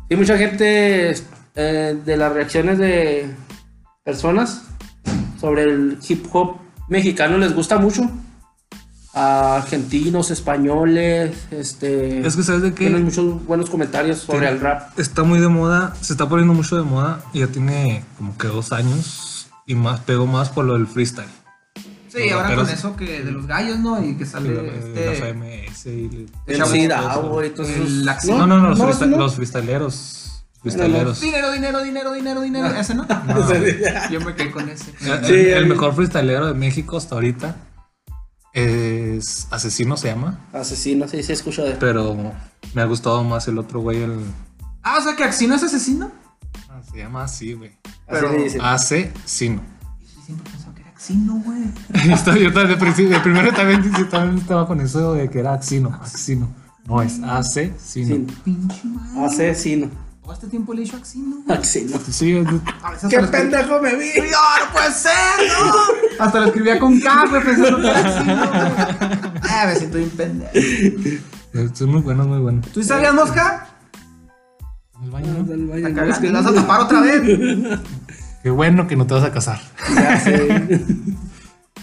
[0.09, 1.13] Y mucha gente
[1.55, 3.29] eh, de las reacciones de
[4.03, 4.63] personas
[5.39, 6.57] sobre el hip hop
[6.89, 8.09] mexicano les gusta mucho.
[9.17, 12.25] A argentinos, españoles, este.
[12.27, 12.87] Es que sabes de qué?
[12.87, 14.99] Tienen muchos buenos comentarios sobre Tiene- el rap.
[14.99, 18.47] Está muy de moda, se está poniendo mucho de moda y ya tiene como que
[18.47, 21.29] dos años y más, pegó más por lo del freestyle.
[22.09, 24.03] Sí, ahora con eso que de los gallos, ¿no?
[24.05, 25.11] Y que sale La, la este.
[25.15, 29.17] FMS y el- No, no, no, los, no, freesta- no.
[29.17, 30.43] los freestyleros.
[30.61, 31.21] Freestyleros.
[31.21, 32.67] Dinero, dinero, dinero, dinero, dinero.
[32.75, 33.05] Ese no.
[33.05, 33.53] No.
[34.11, 34.91] Yo me quedé con ese.
[35.01, 37.55] El, Sí, el- el- el mejor freestylero de México hasta ahorita
[38.55, 41.73] es Asesino se llama, Asesino, sí, sí, escucho de.
[41.73, 42.15] pero
[42.73, 44.19] me ha gustado más el otro güey, el...
[44.81, 46.09] Ah, o sea que Axino es asesino.
[46.69, 47.71] ah, se llama así, güey.
[48.07, 48.61] Pero- le dicen.
[48.61, 49.61] Asesino.
[49.99, 51.63] Yo siempre pensaba que era Axino, güey.
[52.13, 52.79] Está- yo también,
[53.09, 56.47] de, primero también, también estaba con eso de que era Axino, Axino.
[56.87, 58.25] No, es Asesino.
[59.17, 59.89] Asesino.
[60.25, 61.37] Todo este tiempo le he dicho Axino.
[61.47, 61.99] Axino.
[62.09, 62.47] Sí, es-
[62.81, 64.09] A veces ¡Qué pendejo me vi!
[64.17, 65.11] ¡No, no puede ser!
[65.47, 66.23] ¡No!
[66.25, 68.35] Hasta lo escribía con K, güey, pensando que era Axino.
[68.51, 69.39] güey.
[69.47, 70.51] Ah, me siento bien pendejo.
[71.53, 72.61] es muy bueno, muy bueno.
[72.73, 73.67] ¿Tú sí sabías, Mosca?
[74.97, 75.75] En el baño, ¿no?
[75.75, 77.21] Está cagando, ¿la vas a tapar otra vez?
[78.41, 79.59] Qué bueno que no te vas a casar.
[79.93, 80.81] Ya sé.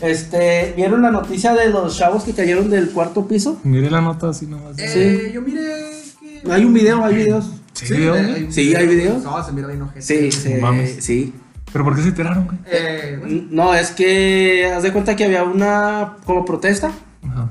[0.00, 3.60] Este, ¿vieron la noticia de los chavos que cayeron del cuarto piso?
[3.62, 4.76] Mire la nota así nomás.
[4.78, 6.50] Eh, yo miré que...
[6.52, 7.50] Hay un video, hay videos.
[7.72, 8.52] Sí, vio, eh, güey.
[8.52, 9.22] Sí, hay videos.
[9.22, 10.02] No, se mira bien ojete.
[10.02, 11.02] Sí, sí, mames.
[11.04, 11.32] sí.
[11.72, 12.58] Pero ¿por qué se enteraron, güey?
[12.66, 16.92] Eh, bueno, No, es que haz de cuenta que había una como protesta.
[17.26, 17.48] Ajá.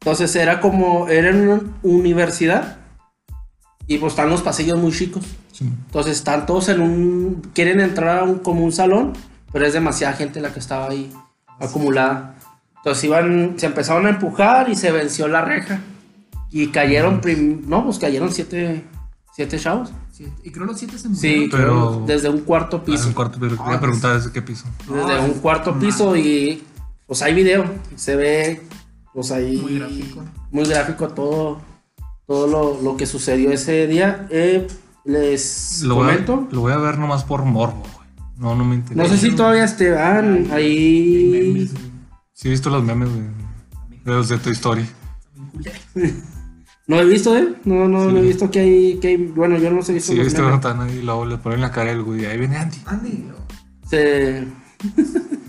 [0.00, 2.78] Entonces era como, era en una universidad.
[3.86, 5.24] Y pues están los pasillos muy chicos.
[5.52, 5.64] Sí.
[5.64, 9.12] Entonces están todos en un, quieren entrar a un, como un salón,
[9.52, 11.12] pero es demasiada gente la que estaba ahí
[11.60, 12.34] acumulada.
[12.78, 15.80] Entonces iban, se empezaron a empujar y se venció la reja.
[16.50, 18.82] Y cayeron, prim- no, pues cayeron siete,
[19.34, 19.90] siete chavos.
[20.12, 20.32] siete.
[20.44, 21.50] Y creo los siete se Sí, murieron.
[21.50, 23.08] Pero- desde un cuarto Ah, piso.
[23.08, 24.64] en cuarto, pero Ah, quería preguntar desde qué piso.
[24.88, 26.62] Desde un cuarto piso y
[27.06, 27.64] pues hay video.
[27.96, 28.62] Se ve
[29.12, 30.22] pues ahí Muy gráfico.
[30.50, 31.60] muy gráfico todo,
[32.26, 34.26] todo lo, lo que sucedió ese día.
[34.30, 34.66] Eh,
[35.04, 36.48] les Lo voy, a, comento.
[36.50, 38.08] lo voy a ver nomás por morbo, güey.
[38.38, 39.02] No, no me interesa.
[39.02, 41.70] No sé si todavía están ahí.
[42.32, 43.22] Sí he visto los memes, güey.
[44.04, 44.86] De los de tu historia.
[46.86, 47.54] No he visto, ¿eh?
[47.64, 50.12] No, no, no he visto que hay, que hay- Bueno, yo no visto.
[50.12, 52.26] Sí, he visto ahí y luego le ponen la cara del güey.
[52.26, 52.76] Ahí viene Andy.
[52.86, 54.44] Andy, lo- Se-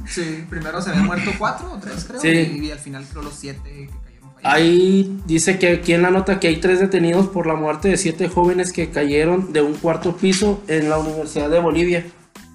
[0.07, 2.21] Sí, primero se habían muerto cuatro o tres, creo.
[2.21, 2.27] Sí.
[2.29, 6.11] Y, y al final creo los siete que cayeron Ahí dice que aquí en la
[6.11, 9.73] nota que hay tres detenidos por la muerte de siete jóvenes que cayeron de un
[9.73, 12.05] cuarto piso en la Universidad de Bolivia.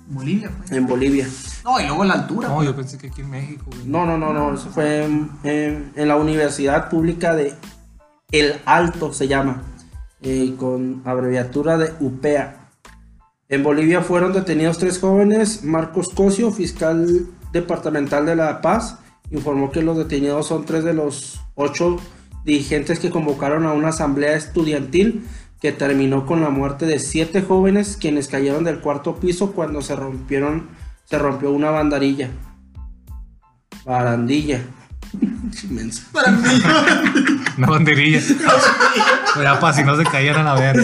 [0.08, 0.70] Bolivia, pues.
[0.72, 1.28] En Bolivia.
[1.64, 2.48] No, y luego la altura.
[2.48, 2.66] No, pues.
[2.68, 3.86] yo pensé que aquí en México, güey.
[3.86, 4.54] No, no, no, no.
[4.54, 7.54] Eso fue en, en- en la Universidad Pública de
[8.32, 9.62] El Alto, se llama.
[10.22, 12.68] eh, con abreviatura de UPEA.
[13.48, 15.64] En Bolivia fueron detenidos tres jóvenes.
[15.64, 18.98] Marcos Cosio, fiscal departamental de La Paz,
[19.30, 21.96] informó que los detenidos son tres de los ocho
[22.44, 25.26] dirigentes que convocaron a una asamblea estudiantil
[25.60, 29.94] que terminó con la muerte de siete jóvenes quienes cayeron del cuarto piso cuando se
[29.94, 30.68] rompieron
[31.04, 32.30] se rompió una bandarilla
[33.84, 34.62] barandilla
[35.64, 36.02] Inmenso.
[36.12, 36.48] Para mí.
[37.58, 38.20] Una banderilla.
[39.42, 40.76] ya para si no se cayeran a ver.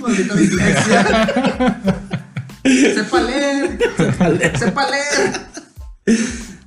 [0.00, 1.80] Maldita dislexia.
[2.64, 3.78] Sepa leer.
[4.58, 5.40] Sepa leer.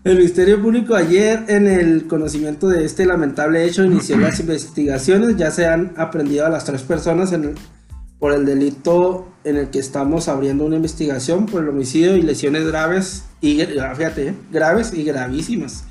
[0.03, 5.35] El Ministerio Público ayer, en el conocimiento de este lamentable hecho, inició las investigaciones.
[5.37, 7.55] Ya se han aprendido a las tres personas en el-
[8.19, 12.65] por el delito en el que estamos abriendo una investigación por el homicidio y lesiones
[12.65, 13.57] graves y
[13.95, 14.33] fíjate, ¿eh?
[14.51, 15.83] graves y gravísimas.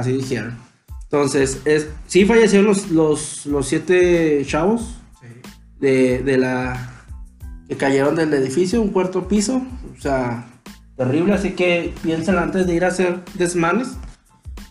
[0.00, 0.56] Así dijeron.
[1.04, 4.96] Entonces, es, sí fallecieron los, los, los siete chavos
[5.80, 6.90] de, de la
[7.68, 9.62] que cayeron del edificio, un cuarto piso,
[9.96, 10.46] o sea,
[10.96, 13.88] terrible, así que piensen antes de ir a hacer desmanes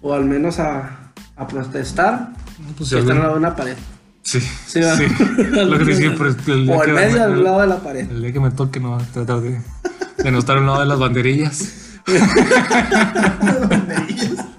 [0.02, 2.32] o al menos a, a protestar
[2.78, 3.76] Pues, que si están al lado de una pared.
[4.22, 4.80] Sí, Sí.
[5.52, 5.86] Lo que
[6.18, 8.10] pero el día o que en me- medio al lado de la pared.
[8.12, 9.60] El día que me toque, no, tratar de,
[10.24, 11.76] de no estar a un lado de las banderillas.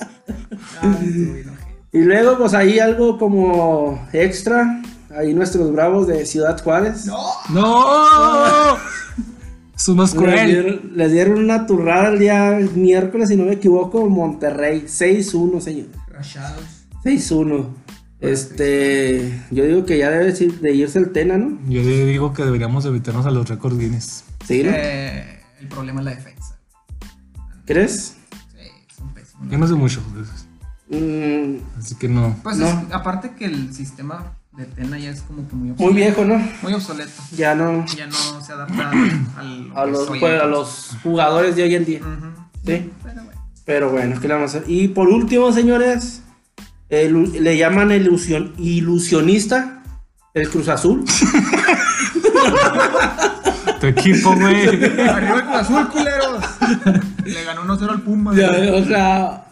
[1.92, 4.82] Y luego, pues ahí algo como extra,
[5.16, 7.06] ahí nuestros bravos de Ciudad Juárez.
[7.06, 7.16] ¡No!
[7.50, 8.76] No
[9.76, 10.46] es Les cruel.
[10.46, 14.84] dieron, les dieron una turrada el día miércoles, si no me equivoco, Monterrey.
[14.86, 15.86] 6-1, señor.
[16.08, 16.62] Rachados.
[17.04, 17.66] 6-1.
[18.20, 21.58] Este, yo digo que ya debe de irse el Tena, ¿no?
[21.66, 24.24] Yo digo que deberíamos de meternos a los récords Guinness.
[24.46, 24.70] Sí, ¿no?
[24.74, 26.58] Eh, el problema es la defensa.
[27.64, 28.16] ¿Crees?
[28.52, 29.48] Sí, son pésimos.
[29.50, 30.32] Yo no sé mucho de eso.
[30.90, 32.36] Mm, Así que no.
[32.42, 32.66] Pues No.
[32.66, 35.94] es- aparte que el sistema de Tena ya es como que muy muy obsoleto.
[35.94, 36.48] viejo, ¿no?
[36.62, 37.12] Muy obsoleto.
[37.36, 37.86] Ya no.
[37.96, 38.90] Ya no se adapta
[39.38, 42.00] al, A los, pues, a los jugadores de hoy en día.
[42.66, 42.90] Sí.
[43.02, 43.30] Pero bueno.
[43.64, 44.70] Pero bueno, ¿qué le vamos a hacer?
[44.70, 46.22] Y por último, señores,
[46.88, 49.82] el- le llaman el ilusion- ilusionista,
[50.34, 51.04] el Cruz Azul.
[53.80, 54.66] Tu equipo, güey.
[55.08, 56.44] Arriba el Cruz Azul, culeros.
[57.24, 58.34] Le ganó 1-0 al Puma.
[58.34, 59.44] Ya, o sea,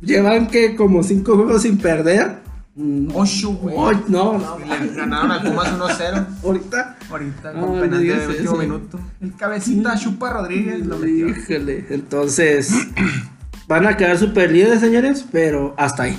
[0.00, 2.44] llevan que como cinco juegos sin perder.
[2.74, 3.74] Mm, Ocho, güey.
[3.78, 6.26] Ay, no, no, Le ganaron al Pumas 1-0.
[6.44, 6.96] ahorita.
[7.10, 8.56] Ahorita No, con penal de último eso.
[8.56, 9.00] minuto.
[9.20, 11.28] El cabecita Chupa Rodríguez lo metió.
[11.28, 12.70] Híjole, entonces
[13.66, 16.18] van a quedar super líderes, señores, pero hasta ahí.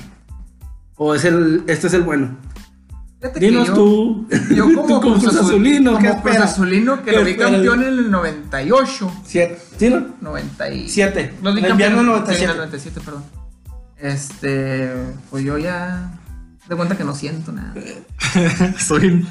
[0.95, 2.35] O es el, este es el bueno.
[3.19, 6.35] Fíjate Dinos yo- tú, Yo como, tú Cruz, Azul- Azulino, ¿qué como Cruz?
[6.37, 9.11] Azulino que ¿Qué lo vi campeón en el 98.
[9.25, 10.07] Siete, ¿sí, no?
[10.21, 10.89] 97.
[10.89, 11.33] Siete.
[11.43, 12.37] Los vi campeón invierno en 97.
[12.37, 13.23] sí, en el 97, perdón.
[13.99, 14.91] Este,
[15.29, 16.11] pues yo ya
[16.67, 17.73] de cuenta que no siento nada.
[18.79, 19.25] Soy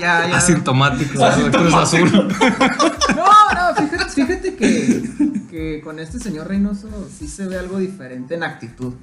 [0.00, 0.36] Ya, ya.
[0.36, 1.18] asintomático.
[1.18, 2.10] de Cruz Azul.
[3.16, 5.02] No, no, fíjate, fíjate que,
[5.50, 8.94] que con este señor Reynoso sí se ve algo diferente en actitud.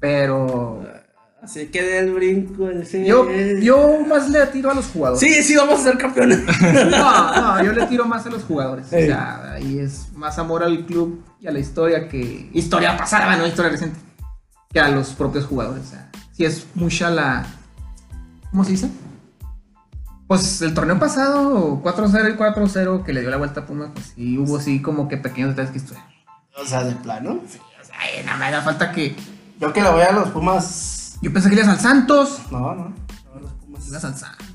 [0.00, 0.82] Pero
[1.42, 2.68] Así que del brinco.
[2.70, 3.26] ese- yo,
[3.60, 5.20] yo más le tiro a los jugadores.
[5.20, 6.40] Sí, sí, vamos a ser campeones.
[6.90, 8.86] No, no, yo le tiro más a los jugadores.
[8.86, 12.50] O sea, ahí es más amor al club y a la historia que.
[12.52, 13.98] Historia pasada, bueno, historia reciente.
[14.72, 15.84] Que a los propios jugadores.
[15.86, 17.46] O sea, sí es mucha la.
[18.50, 18.90] ¿Cómo se dice?
[20.26, 24.12] Pues el torneo pasado, 4-0 y 4-0, que le dio la vuelta a Pumas, pues
[24.14, 25.98] sí hubo así como que pequeños detalles que estuve.
[26.56, 27.40] o sea, de plano.
[27.48, 29.16] Sí, o sea, nada me da falta que.
[29.58, 31.18] Yo que le voy a los Pumas.
[31.20, 32.42] Yo pensé que ibas al Santos.
[32.50, 32.84] No, no.
[32.84, 33.88] no, los Pumas.
[33.88, 34.46] Ibas al Santos.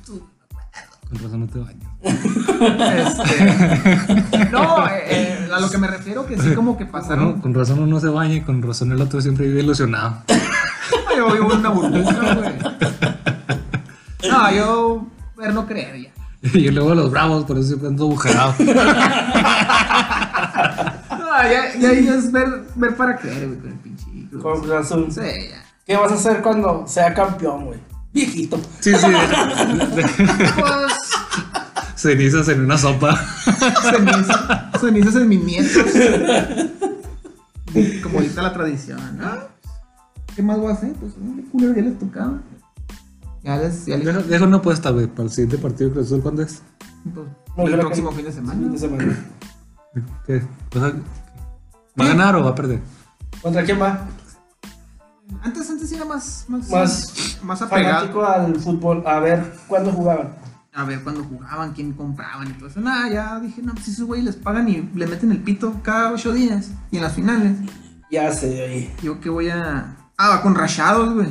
[1.15, 1.79] Con razón no te baño.
[3.05, 7.25] Este, no, eh, eh, a lo que me refiero que sí como que pasaron.
[7.25, 10.23] Bueno, con razón uno se baña y con razón el otro siempre vive ilusionado.
[11.15, 12.53] Yo vivo en una burbuja, güey.
[14.29, 16.11] No, yo ver no creer ya.
[16.53, 18.53] Y luego los bravos, por eso siempre ando agujerado.
[18.59, 18.65] No,
[21.43, 24.05] ya, ya, ya es ver, ver para creer, güey, con el pinche.
[24.41, 25.07] Con Azul.
[25.11, 25.63] Sí, ya.
[25.85, 27.79] ¿Qué vas a hacer cuando sea campeón, güey?
[28.15, 28.59] Viejito.
[28.79, 29.05] Sí, sí.
[29.93, 30.05] Pues,
[31.95, 33.15] Cenizas en una sopa.
[33.15, 35.83] ceniza- cenizas en mis nietos.
[38.03, 39.31] Como ahorita la tradición, ¿no?
[40.35, 40.93] ¿Qué más voy a hacer?
[40.93, 42.41] Pues, un culero ya les tocaba.
[43.43, 46.07] Ya les, ya les, Dejo, dejo una apuesta, güey, para el siguiente partido de Cruz
[46.07, 46.61] Azul, ¿cuándo es?
[47.13, 47.27] pues,
[47.57, 48.67] No, el próximo que- fin de semana.
[48.69, 49.17] De semana.
[50.25, 50.41] ¿Qué?
[50.73, 50.93] ¿Vas a-
[51.99, 52.79] ¿Va a ganar o va a perder?
[53.41, 54.07] ¿Contra quién va?
[55.41, 58.25] Antes, antes era más, más, Más más apegado.
[58.25, 59.03] Al fútbol.
[59.05, 60.35] A ver, ¿cuándo jugaban?
[60.73, 62.81] A ver cuando jugaban, quién compraban y todo eso.
[62.81, 66.11] Nada, ya dije, no, pues esos güeyes les pagan y le meten el pito cada
[66.11, 66.71] ocho días.
[66.91, 67.57] Y en las finales.
[68.11, 68.91] Ya sé, oye.
[69.01, 69.95] Yo que voy a.
[70.17, 71.29] Ah, va con rachados, güey.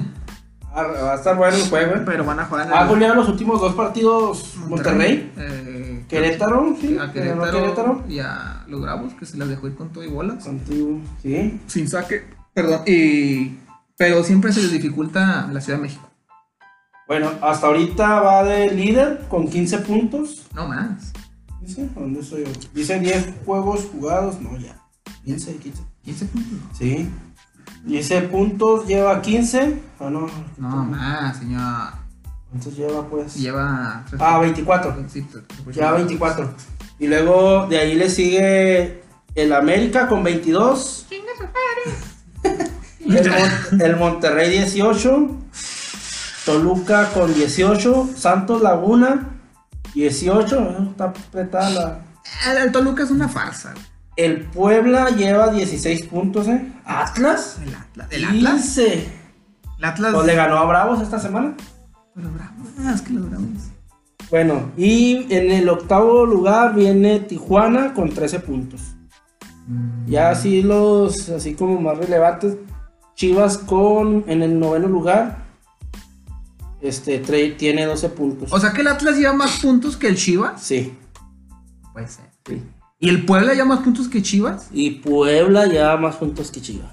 [0.74, 2.02] Ah, Va a estar bueno el juego, ¿eh?
[2.06, 5.32] Pero van a jugar en ¿Ha goleado los últimos dos partidos Monterrey?
[5.36, 6.98] Eh, Querétaro, sí.
[6.98, 8.04] A Querétaro, Querétaro.
[8.08, 10.42] y a los Bravos, que se las dejó ir con todo y bolas.
[10.42, 11.60] Contigo, sí.
[11.66, 12.24] Sin saque.
[12.54, 12.80] Perdón.
[12.86, 13.58] Y.
[13.96, 16.10] Pero siempre se les dificulta la Ciudad de México.
[17.06, 20.46] Bueno, hasta ahorita va de líder con 15 puntos.
[20.54, 21.12] No más.
[21.60, 22.50] Dice, ¿dónde estoy yo?
[22.72, 24.40] Dice 10 juegos jugados.
[24.40, 24.76] No, ya.
[25.24, 25.82] 15, 15.
[26.02, 26.58] 15 puntos.
[26.78, 27.08] Sí.
[27.86, 29.80] 15 puntos, lleva 15.
[30.00, 30.26] Ah, no.
[30.56, 31.92] No más, señor.
[32.50, 33.36] ¿Cuántos lleva, pues?
[33.36, 34.04] Lleva.
[34.18, 34.96] Ah, 24.
[35.08, 35.26] Sí,
[35.72, 36.54] Ya 24.
[36.98, 39.02] Y luego de ahí le sigue
[39.34, 41.06] el América con 22.
[43.06, 45.28] El, Mon- el Monterrey 18.
[46.44, 48.10] Toluca con 18.
[48.16, 49.30] Santos Laguna
[49.94, 50.60] 18.
[50.60, 52.00] eh, Está apretada la.
[52.52, 53.74] El, el Toluca es una farsa.
[54.16, 56.72] El Puebla lleva 16 puntos, ¿eh?
[56.84, 57.58] Atlas.
[57.62, 58.06] El Atlas.
[58.10, 58.52] El Atlas.
[58.62, 59.08] 15.
[59.78, 60.14] El Atlas.
[60.14, 61.54] Pues le ganó a Bravos esta semana.
[62.14, 62.68] Los Bravos.
[62.80, 63.46] Ah, es que los Bravos.
[64.30, 68.80] Bueno, y en el octavo lugar viene Tijuana con 13 puntos.
[70.06, 72.56] Ya así los, así como más relevantes,
[73.14, 75.44] Chivas con, en el noveno lugar,
[76.80, 78.52] este, tiene 12 puntos.
[78.52, 80.62] O sea que el Atlas lleva más puntos que el Chivas.
[80.62, 80.96] sí,
[81.92, 82.26] Puede ser.
[82.46, 82.62] sí.
[82.98, 84.68] ¿Y el Puebla lleva más puntos que Chivas?
[84.72, 86.90] Y Puebla lleva más puntos que Chivas,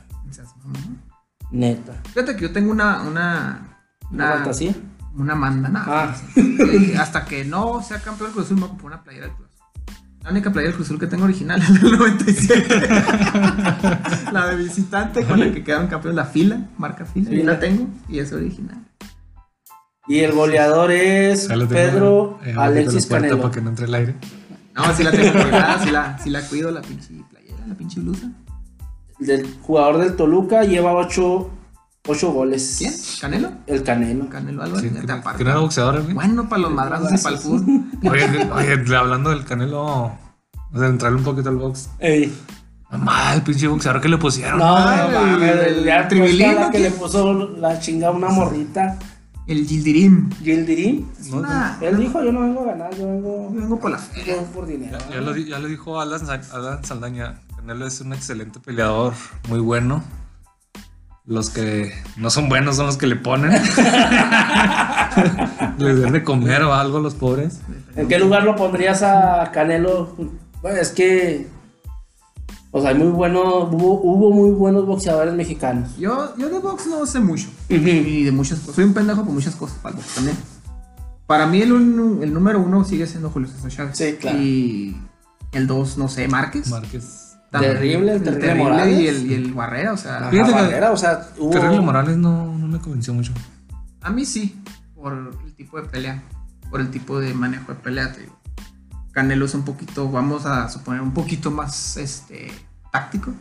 [1.51, 2.01] neta.
[2.05, 3.01] Fíjate que yo tengo una.
[3.01, 3.77] Una,
[4.11, 4.75] ¿Una fantasía?
[5.15, 6.15] Una manda, nada.
[6.15, 6.21] Ah.
[7.01, 9.35] Hasta que no sea campeón del Cruz Azul, me voy a comprar una playera del
[9.35, 9.50] Cruz.
[10.23, 12.67] La única playera del Cruz Azul que tengo original es del 97.
[14.31, 17.29] la de visitante con la que quedaron campeones, la fila, marca fila.
[17.29, 17.37] Sí.
[17.37, 18.85] Yo la tengo y es original.
[20.07, 23.41] Y el goleador es Pedro eh, Alexis la Canelo.
[23.41, 24.15] Para que no entre el aire.
[24.75, 27.99] No, sí la tengo colgada, sí la, sí la cuido, la pinche playera, la pinche
[27.99, 28.31] blusa.
[29.19, 31.49] Del jugador del Toluca lleva 8,
[32.05, 32.75] goles.
[32.79, 32.93] ¿Quién?
[33.19, 33.51] ¿Canelo?
[33.67, 34.27] El Canelo.
[34.29, 34.97] Canelo Álvarez, Sí,
[35.37, 36.13] que, era boxeador, güey.
[36.13, 37.83] Bueno, para los madrazos y para el fútbol.
[38.11, 40.17] Oye, oye, hablando del Canelo, o
[40.77, 41.89] sea, entrarle un poquito al box.
[41.99, 42.33] Ey.
[42.91, 44.59] Mamá, el pinche boxeador que le pusieron.
[44.59, 48.97] No, Ah, no el- el, que le puso la chinga a una morrita.
[49.47, 50.29] El Gildirim.
[50.43, 51.07] Gildirim.
[51.31, 51.43] No,
[51.81, 54.35] Él dijo, yo no vengo a ganar, yo vengo, Vengo por la yo feria.
[54.35, 54.97] vengo por dinero.
[55.09, 56.21] Ya, ya lo, ya lo dijo Alan,
[56.51, 57.39] Alan Saldaña.
[57.55, 59.13] Canelo es un excelente peleador,
[59.49, 60.03] muy bueno.
[61.31, 63.51] Los que no son buenos son los que le ponen.
[65.77, 67.59] Les den de comer o algo los pobres.
[67.95, 70.13] ¿En qué lugar lo pondrías a Canelo?
[70.61, 71.47] Bueno, es que...
[72.71, 75.95] O sea, hay muy buenos, hubo, hubo muy buenos boxeadores mexicanos.
[75.97, 77.47] Yo, yo de box no sé mucho.
[77.69, 78.75] Y de muchas cosas.
[78.75, 80.37] Soy un pendejo por muchas cosas para el box también.
[81.27, 83.97] Para mí el, un- el número uno sigue siendo Julio César Chávez.
[83.97, 84.37] Sí, claro.
[84.37, 84.97] Y
[85.53, 86.67] el dos, no sé, Márquez.
[86.69, 87.20] Márquez.
[87.59, 88.99] Terrible, el terrible Morales.
[88.99, 91.51] y el, y el Barrera, o sea, Ajá, Fíjate que- Barrera, o sea, hubo...
[91.51, 93.33] Terrible Morales no, no me convenció mucho.
[94.01, 94.61] a mí sí,
[94.95, 95.13] por
[95.45, 96.23] el tipo de pelea,
[96.69, 98.37] por el tipo de manejo de pelea, te digo.
[99.11, 102.49] Canelo es un poquito, vamos a suponer, un poquito más este
[102.93, 103.33] táctico,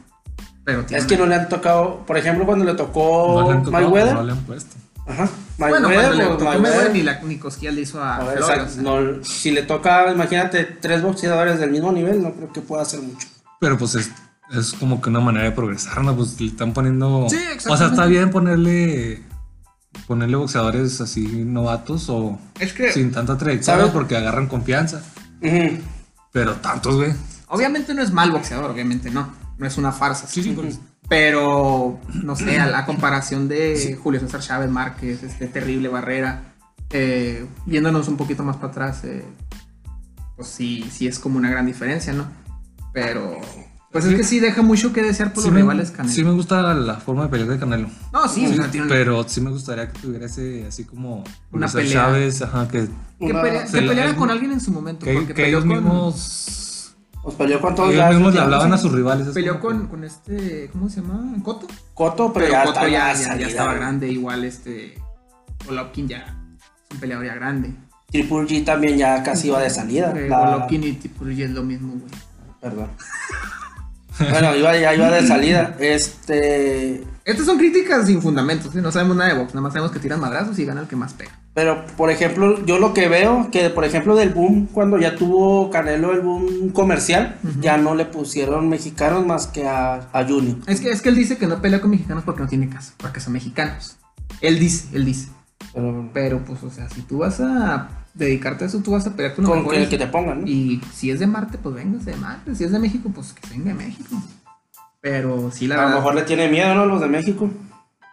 [0.65, 3.57] pero tiene Es que no le han tocado, por ejemplo, cuando le tocó No le
[3.59, 4.15] han tocado, Mayweather.
[4.15, 4.77] no le han puesto.
[5.07, 5.29] Ajá.
[5.59, 6.93] Bueno, Mayweather, cuando le tocó Mayweather.
[6.93, 9.13] Ni, la, ni cosquilla le hizo a, A ver, Flores, exacto, o sea.
[9.19, 13.01] no, si le toca, imagínate, tres boxeadores del mismo nivel, no creo que pueda hacer
[13.01, 13.29] mucho.
[13.61, 14.11] Pero pues es,
[14.53, 16.17] es como que una manera de progresar, ¿no?
[16.17, 17.27] Pues le están poniendo.
[17.31, 17.95] Sí, O sea, exactamente.
[17.95, 19.23] está bien ponerle.
[20.07, 23.93] Ponerle boxeadores así novatos o Es que- sin tanta trayectoria ¿Sabes?
[23.93, 25.03] porque agarran confianza.
[26.33, 27.13] Pero tantos, güey.
[27.49, 29.33] Obviamente no es mal boxeador, obviamente no.
[29.59, 30.27] No es una farsa.
[30.27, 30.79] Sí, sí, pues.
[31.09, 36.55] Pero, no sé, a la comparación de Julio César Chávez Márquez, este terrible Barrera,
[36.91, 39.25] eh, viéndonos un poquito más para atrás, eh,
[40.37, 42.27] pues sí, sí es como una gran diferencia, ¿no?
[42.93, 43.37] Pero,
[43.93, 46.15] pues es que sí deja mucho que desear por Sí los me, rivales Canelo.
[46.15, 47.89] sí me gusta la forma de pelear de Canelo.
[48.13, 50.85] no, sí, o Sí, sea, tiene un- pero sí me gustaría que tuviera ese así
[50.85, 51.93] como Una pelea.
[51.93, 52.87] Chávez, ajá, que,
[53.19, 55.05] que, Una- pelea- que peleara el- con alguien en su momento.
[55.07, 58.41] que, porque que peleó ellos con, mismos Pues peleó con todos ellos ya, mismos le
[58.41, 58.75] hablaban sí.
[58.75, 59.27] a sus rivales.
[59.27, 61.35] es Peleó como con, que- con este, ¿cómo se llama?
[61.43, 61.67] Coto.
[61.95, 64.95] Coto, pero, Pero ya, Cotto está, ya, estaba grande, igual este
[65.67, 67.75] Golovkin ya es un peleador ya grande.
[68.11, 70.13] Triple G también ya casi iba de salida.
[70.29, 72.11] Golovkin y Tipurgi es lo mismo, güey.
[72.61, 72.89] Perdón.
[74.31, 75.77] bueno, iba, ya iba de salida.
[75.79, 77.05] Este.
[77.25, 78.81] Estas son críticas sin fundamentos, ¿sí?
[78.81, 80.97] no sabemos nada de box, nada más sabemos que tiran madrazos y gana el que
[80.97, 81.31] más pega.
[81.55, 85.71] Pero, por ejemplo, yo lo que veo, que por ejemplo del boom, cuando ya tuvo
[85.71, 90.59] Canelo el boom comercial, ya no le pusieron mexicanos más que a, a Junior.
[90.67, 92.93] Es que, es que él dice que no pelea con mexicanos porque no tiene caso,
[92.97, 93.97] porque son mexicanos.
[94.41, 95.29] Él dice, él dice.
[95.75, 99.15] Pero, Pero pues, o sea, si tú vas a dedicarte a eso, tú vas a
[99.15, 99.89] pelear con con que, mejores.
[99.89, 100.47] que te pongan, ¿no?
[100.47, 102.55] Y si es de Marte, pues véngase de Marte.
[102.55, 104.17] Si es de México, pues que venga de México.
[105.01, 105.97] Pero sí, la a lo verdad.
[105.99, 106.87] mejor le tiene miedo, ¿no?
[106.87, 107.51] Los de México.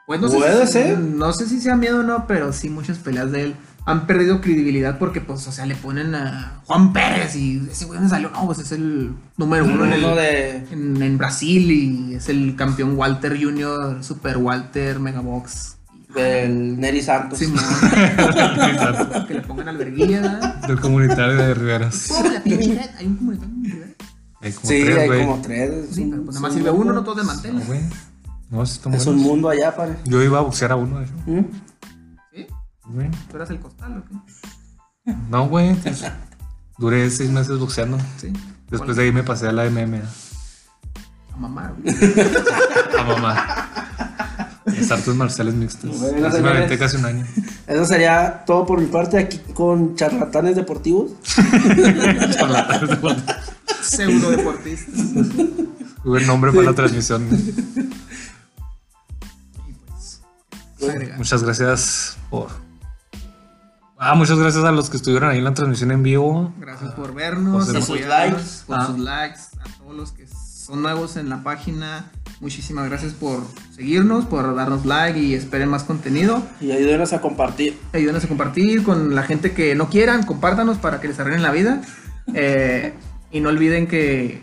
[0.06, 1.00] Pues no sé Puede si- ser.
[1.00, 3.56] No sé si sea miedo o no, pero sí muchas peleas de él
[3.86, 8.00] han perdido credibilidad porque, pues, o sea, le ponen a Juan Pérez y ese güey
[8.02, 10.58] me salió, no, pues es el número uno en, el- de.
[10.72, 15.77] en, en Brasil y es el campeón Walter Junior, Super Walter, Megabox.
[16.22, 17.40] Del Neri Santos.
[17.40, 17.46] Sí,
[19.28, 19.78] que le pongan.
[19.78, 20.56] ¿verdad?
[20.68, 22.12] Del comunitario de Riveras.
[22.12, 22.90] Oh, la pinche red.
[22.98, 23.88] Hay un comunitario en Rivera.
[24.42, 25.86] Hay como sí, tres, hay como tres.
[25.92, 27.56] Sí, pero un- pues es nada más un sirve uno, no todos de mantel.
[27.60, 27.80] No, güey.
[28.50, 29.28] No, sí están Es un buenos.
[29.32, 29.96] mundo allá, padre.
[30.06, 31.14] Yo iba a boxear a uno, de hecho.
[31.26, 31.46] ¿Mm?
[32.34, 32.48] ¿Sí?
[33.30, 34.04] ¿Tú eras el costal o
[35.06, 35.14] qué?
[35.30, 35.74] No, güey.
[35.76, 36.04] pues,
[36.78, 37.98] duré seis meses boxeando.
[38.18, 38.32] Sí.
[38.70, 40.02] Después de ahí me pasé a la MMA.
[41.34, 41.96] A mamar, güey.
[43.00, 44.07] A mamá.
[44.78, 46.00] Las artes marciales mixtas.
[46.00, 46.80] Bueno, Así me aventé señores.
[46.80, 47.26] casi un año.
[47.68, 51.12] Eso sería todo por mi parte aquí con charlatanes deportivos.
[53.82, 54.92] Pseudo deportista.
[56.04, 57.28] Tuve el nombre para la transmisión.
[59.68, 60.22] Y pues.
[61.18, 62.50] Muchas gracias por.
[63.98, 66.54] Ah, muchas gracias a los que estuvieron ahí en la transmisión en vivo.
[66.60, 68.42] Gracias por vernos, Por sus likes.
[68.68, 68.86] por Ah.
[68.86, 72.12] sus likes, a todos los que son nuevos en la página.
[72.40, 73.42] Muchísimas gracias por
[73.72, 76.44] seguirnos, por darnos like y esperen más contenido.
[76.62, 77.76] Y ayúdenos a compartir.
[77.94, 81.52] Ayúdenos a compartir con la gente que no quieran, compártanos para que les arreglen la
[81.52, 81.82] vida.
[82.34, 82.94] Eh,
[83.32, 84.42] y no olviden que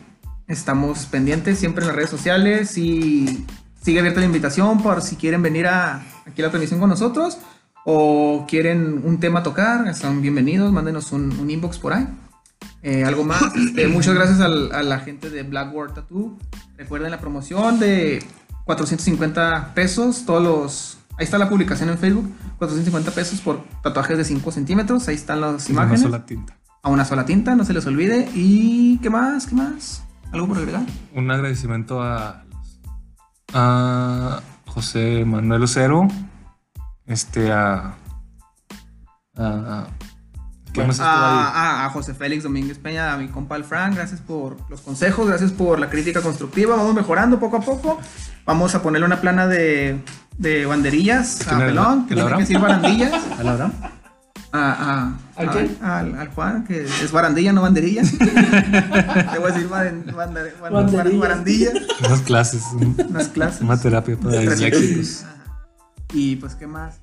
[0.48, 3.44] estamos pendientes siempre en las redes sociales y
[3.82, 7.36] sigue abierta la invitación por si quieren venir a, aquí a la transmisión con nosotros
[7.84, 12.06] o quieren un tema a tocar, están bienvenidos, mándenos un, un inbox por ahí.
[12.84, 16.38] Eh, algo más, este, muchas gracias al- a la gente de Blackboard Tattoo.
[16.76, 18.22] Recuerden la promoción de
[18.66, 20.98] 450 pesos, todos los...
[21.18, 25.40] Ahí está la publicación en Facebook, 450 pesos por tatuajes de 5 centímetros, ahí están
[25.40, 26.00] las Una imágenes.
[26.02, 26.56] sola tinta.
[26.82, 28.28] A una sola tinta, no se les olvide.
[28.34, 29.46] ¿Y qué más?
[29.46, 30.02] ¿Qué más?
[30.32, 30.82] ¿Algo por agregar?
[31.14, 32.44] Un agradecimiento a,
[33.54, 36.06] a José Manuel Ocero.
[37.06, 37.94] Este, a.
[39.36, 39.86] a
[40.74, 41.84] ¿Qué más estuvo ahí?
[41.86, 45.52] a, José Félix Domínguez Peña, a mi compa el Frank, gracias por los consejos, gracias
[45.52, 46.76] por la crítica constructiva.
[46.76, 48.00] Vamos mejorando poco a poco.
[48.44, 50.00] Vamos a ponerle una plana de,
[50.36, 51.58] de banderillas a.
[51.58, 53.12] Pelón, que ¿El tiene que decir barandillas.
[53.38, 53.70] ¿A la hora?
[54.52, 55.78] A, a- ¿Al a- quién?
[55.82, 58.02] al, al Juan, que es barandilla, no banderilla.
[58.18, 61.18] Te voy a decir banda- Banderillas.
[61.20, 61.70] barandilla.
[62.06, 62.62] Unas clases.
[62.72, 63.60] un- Unas clases.
[63.62, 65.24] Una terapia para disléxicos.
[66.12, 66.94] Y pues, ¿qué más?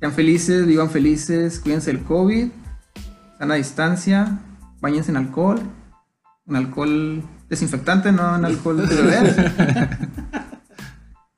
[0.00, 2.48] Sean felices, vivan felices, cuídense del COVID,
[3.38, 4.38] sana distancia,
[4.80, 5.60] bañense en alcohol,
[6.46, 9.52] en alcohol desinfectante, no en alcohol de beber.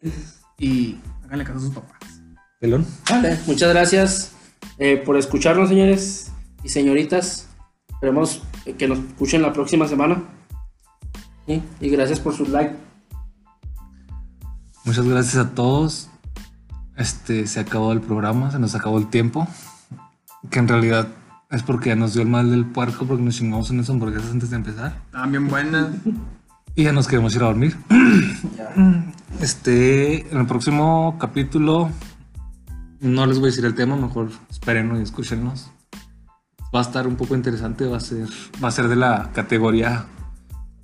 [0.59, 2.23] y háganle caso a sus papás.
[2.61, 2.87] Pelón.
[3.09, 4.33] Vale, muchas gracias
[4.79, 6.31] eh, por escucharnos, señores
[6.63, 7.49] y señoritas.
[7.89, 8.43] Esperemos
[8.79, 10.23] que nos escuchen la próxima semana.
[11.47, 12.77] Sí, Y gracias por sus likes.
[14.85, 16.10] Muchas gracias a todos.
[17.01, 19.49] Este, se acabó el programa, se nos acabó el tiempo.
[20.51, 21.09] Que en realidad
[21.51, 24.51] es porque ya nos dio el mal del puerco porque nos chingamos unas hamburguesas antes
[24.51, 25.01] de empezar.
[25.07, 25.89] Estaban bien buenas.
[26.75, 27.75] Y ya nos queremos ir a dormir.
[29.41, 31.91] Este, en el próximo capítulo,
[33.01, 35.71] no les voy a decir el tema, mejor esperen y escúchenos.
[36.75, 38.29] Va a estar un poco interesante, va a ser,
[38.63, 40.05] va a ser de la categoría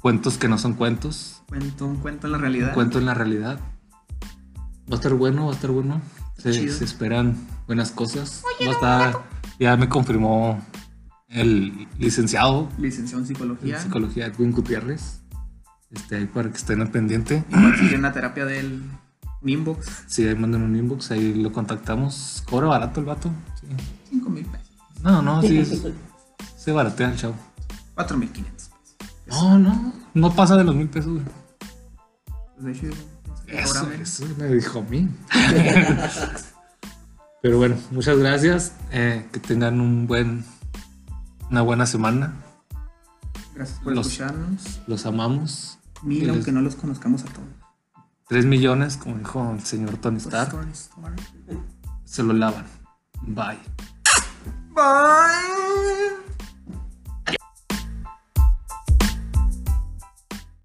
[0.01, 2.73] cuentos que no son cuentos, Cuento, un cuento en la realidad.
[2.75, 3.61] cuento en la realidad.
[4.91, 6.01] Va a estar bueno, va a estar bueno.
[6.39, 7.37] Se, esperan
[7.67, 8.43] buenas cosas.
[8.63, 9.25] Va a estar,
[9.59, 10.61] ya me confirmó
[11.29, 13.81] el licenciado Licenciado en en psicología.
[13.81, 15.21] psicología Edwin Gutiérrez.
[15.91, 17.45] Este, ahí para que estén al pendiente.
[17.49, 18.83] Igual sigue una terapia del
[19.43, 20.05] un inbox.
[20.07, 22.43] Sí, ahí mandan un inbox, ahí lo contactamos.
[22.49, 23.31] Cobra barato el vato.
[23.61, 23.67] Sí.
[24.11, 24.69] 5 mil pesos.
[25.03, 25.83] No, no, sí, es-
[26.57, 27.35] se baratea el chavo.
[27.95, 28.71] 4 mil 500
[29.29, 31.13] No, no, no pasa de los mil pesos.
[31.13, 31.25] güey.
[32.59, 32.87] De hecho,
[33.47, 33.87] Eso,
[34.39, 35.09] me dijo a mí.
[37.43, 38.73] Pero bueno, muchas gracias.
[38.91, 40.45] eh, que tengan un buen,
[41.51, 42.35] una buena semana.
[43.55, 44.81] Gracias por Los- escucharnos.
[44.87, 45.79] Los amamos.
[46.03, 47.49] Mil, aunque no los conozcamos a todos.
[48.29, 51.17] Tres millones, como dijo el señor Tony Stark, Tony Stark.
[52.05, 52.67] se lo lavan.
[53.23, 53.59] Bye.
[54.75, 56.26] Bye.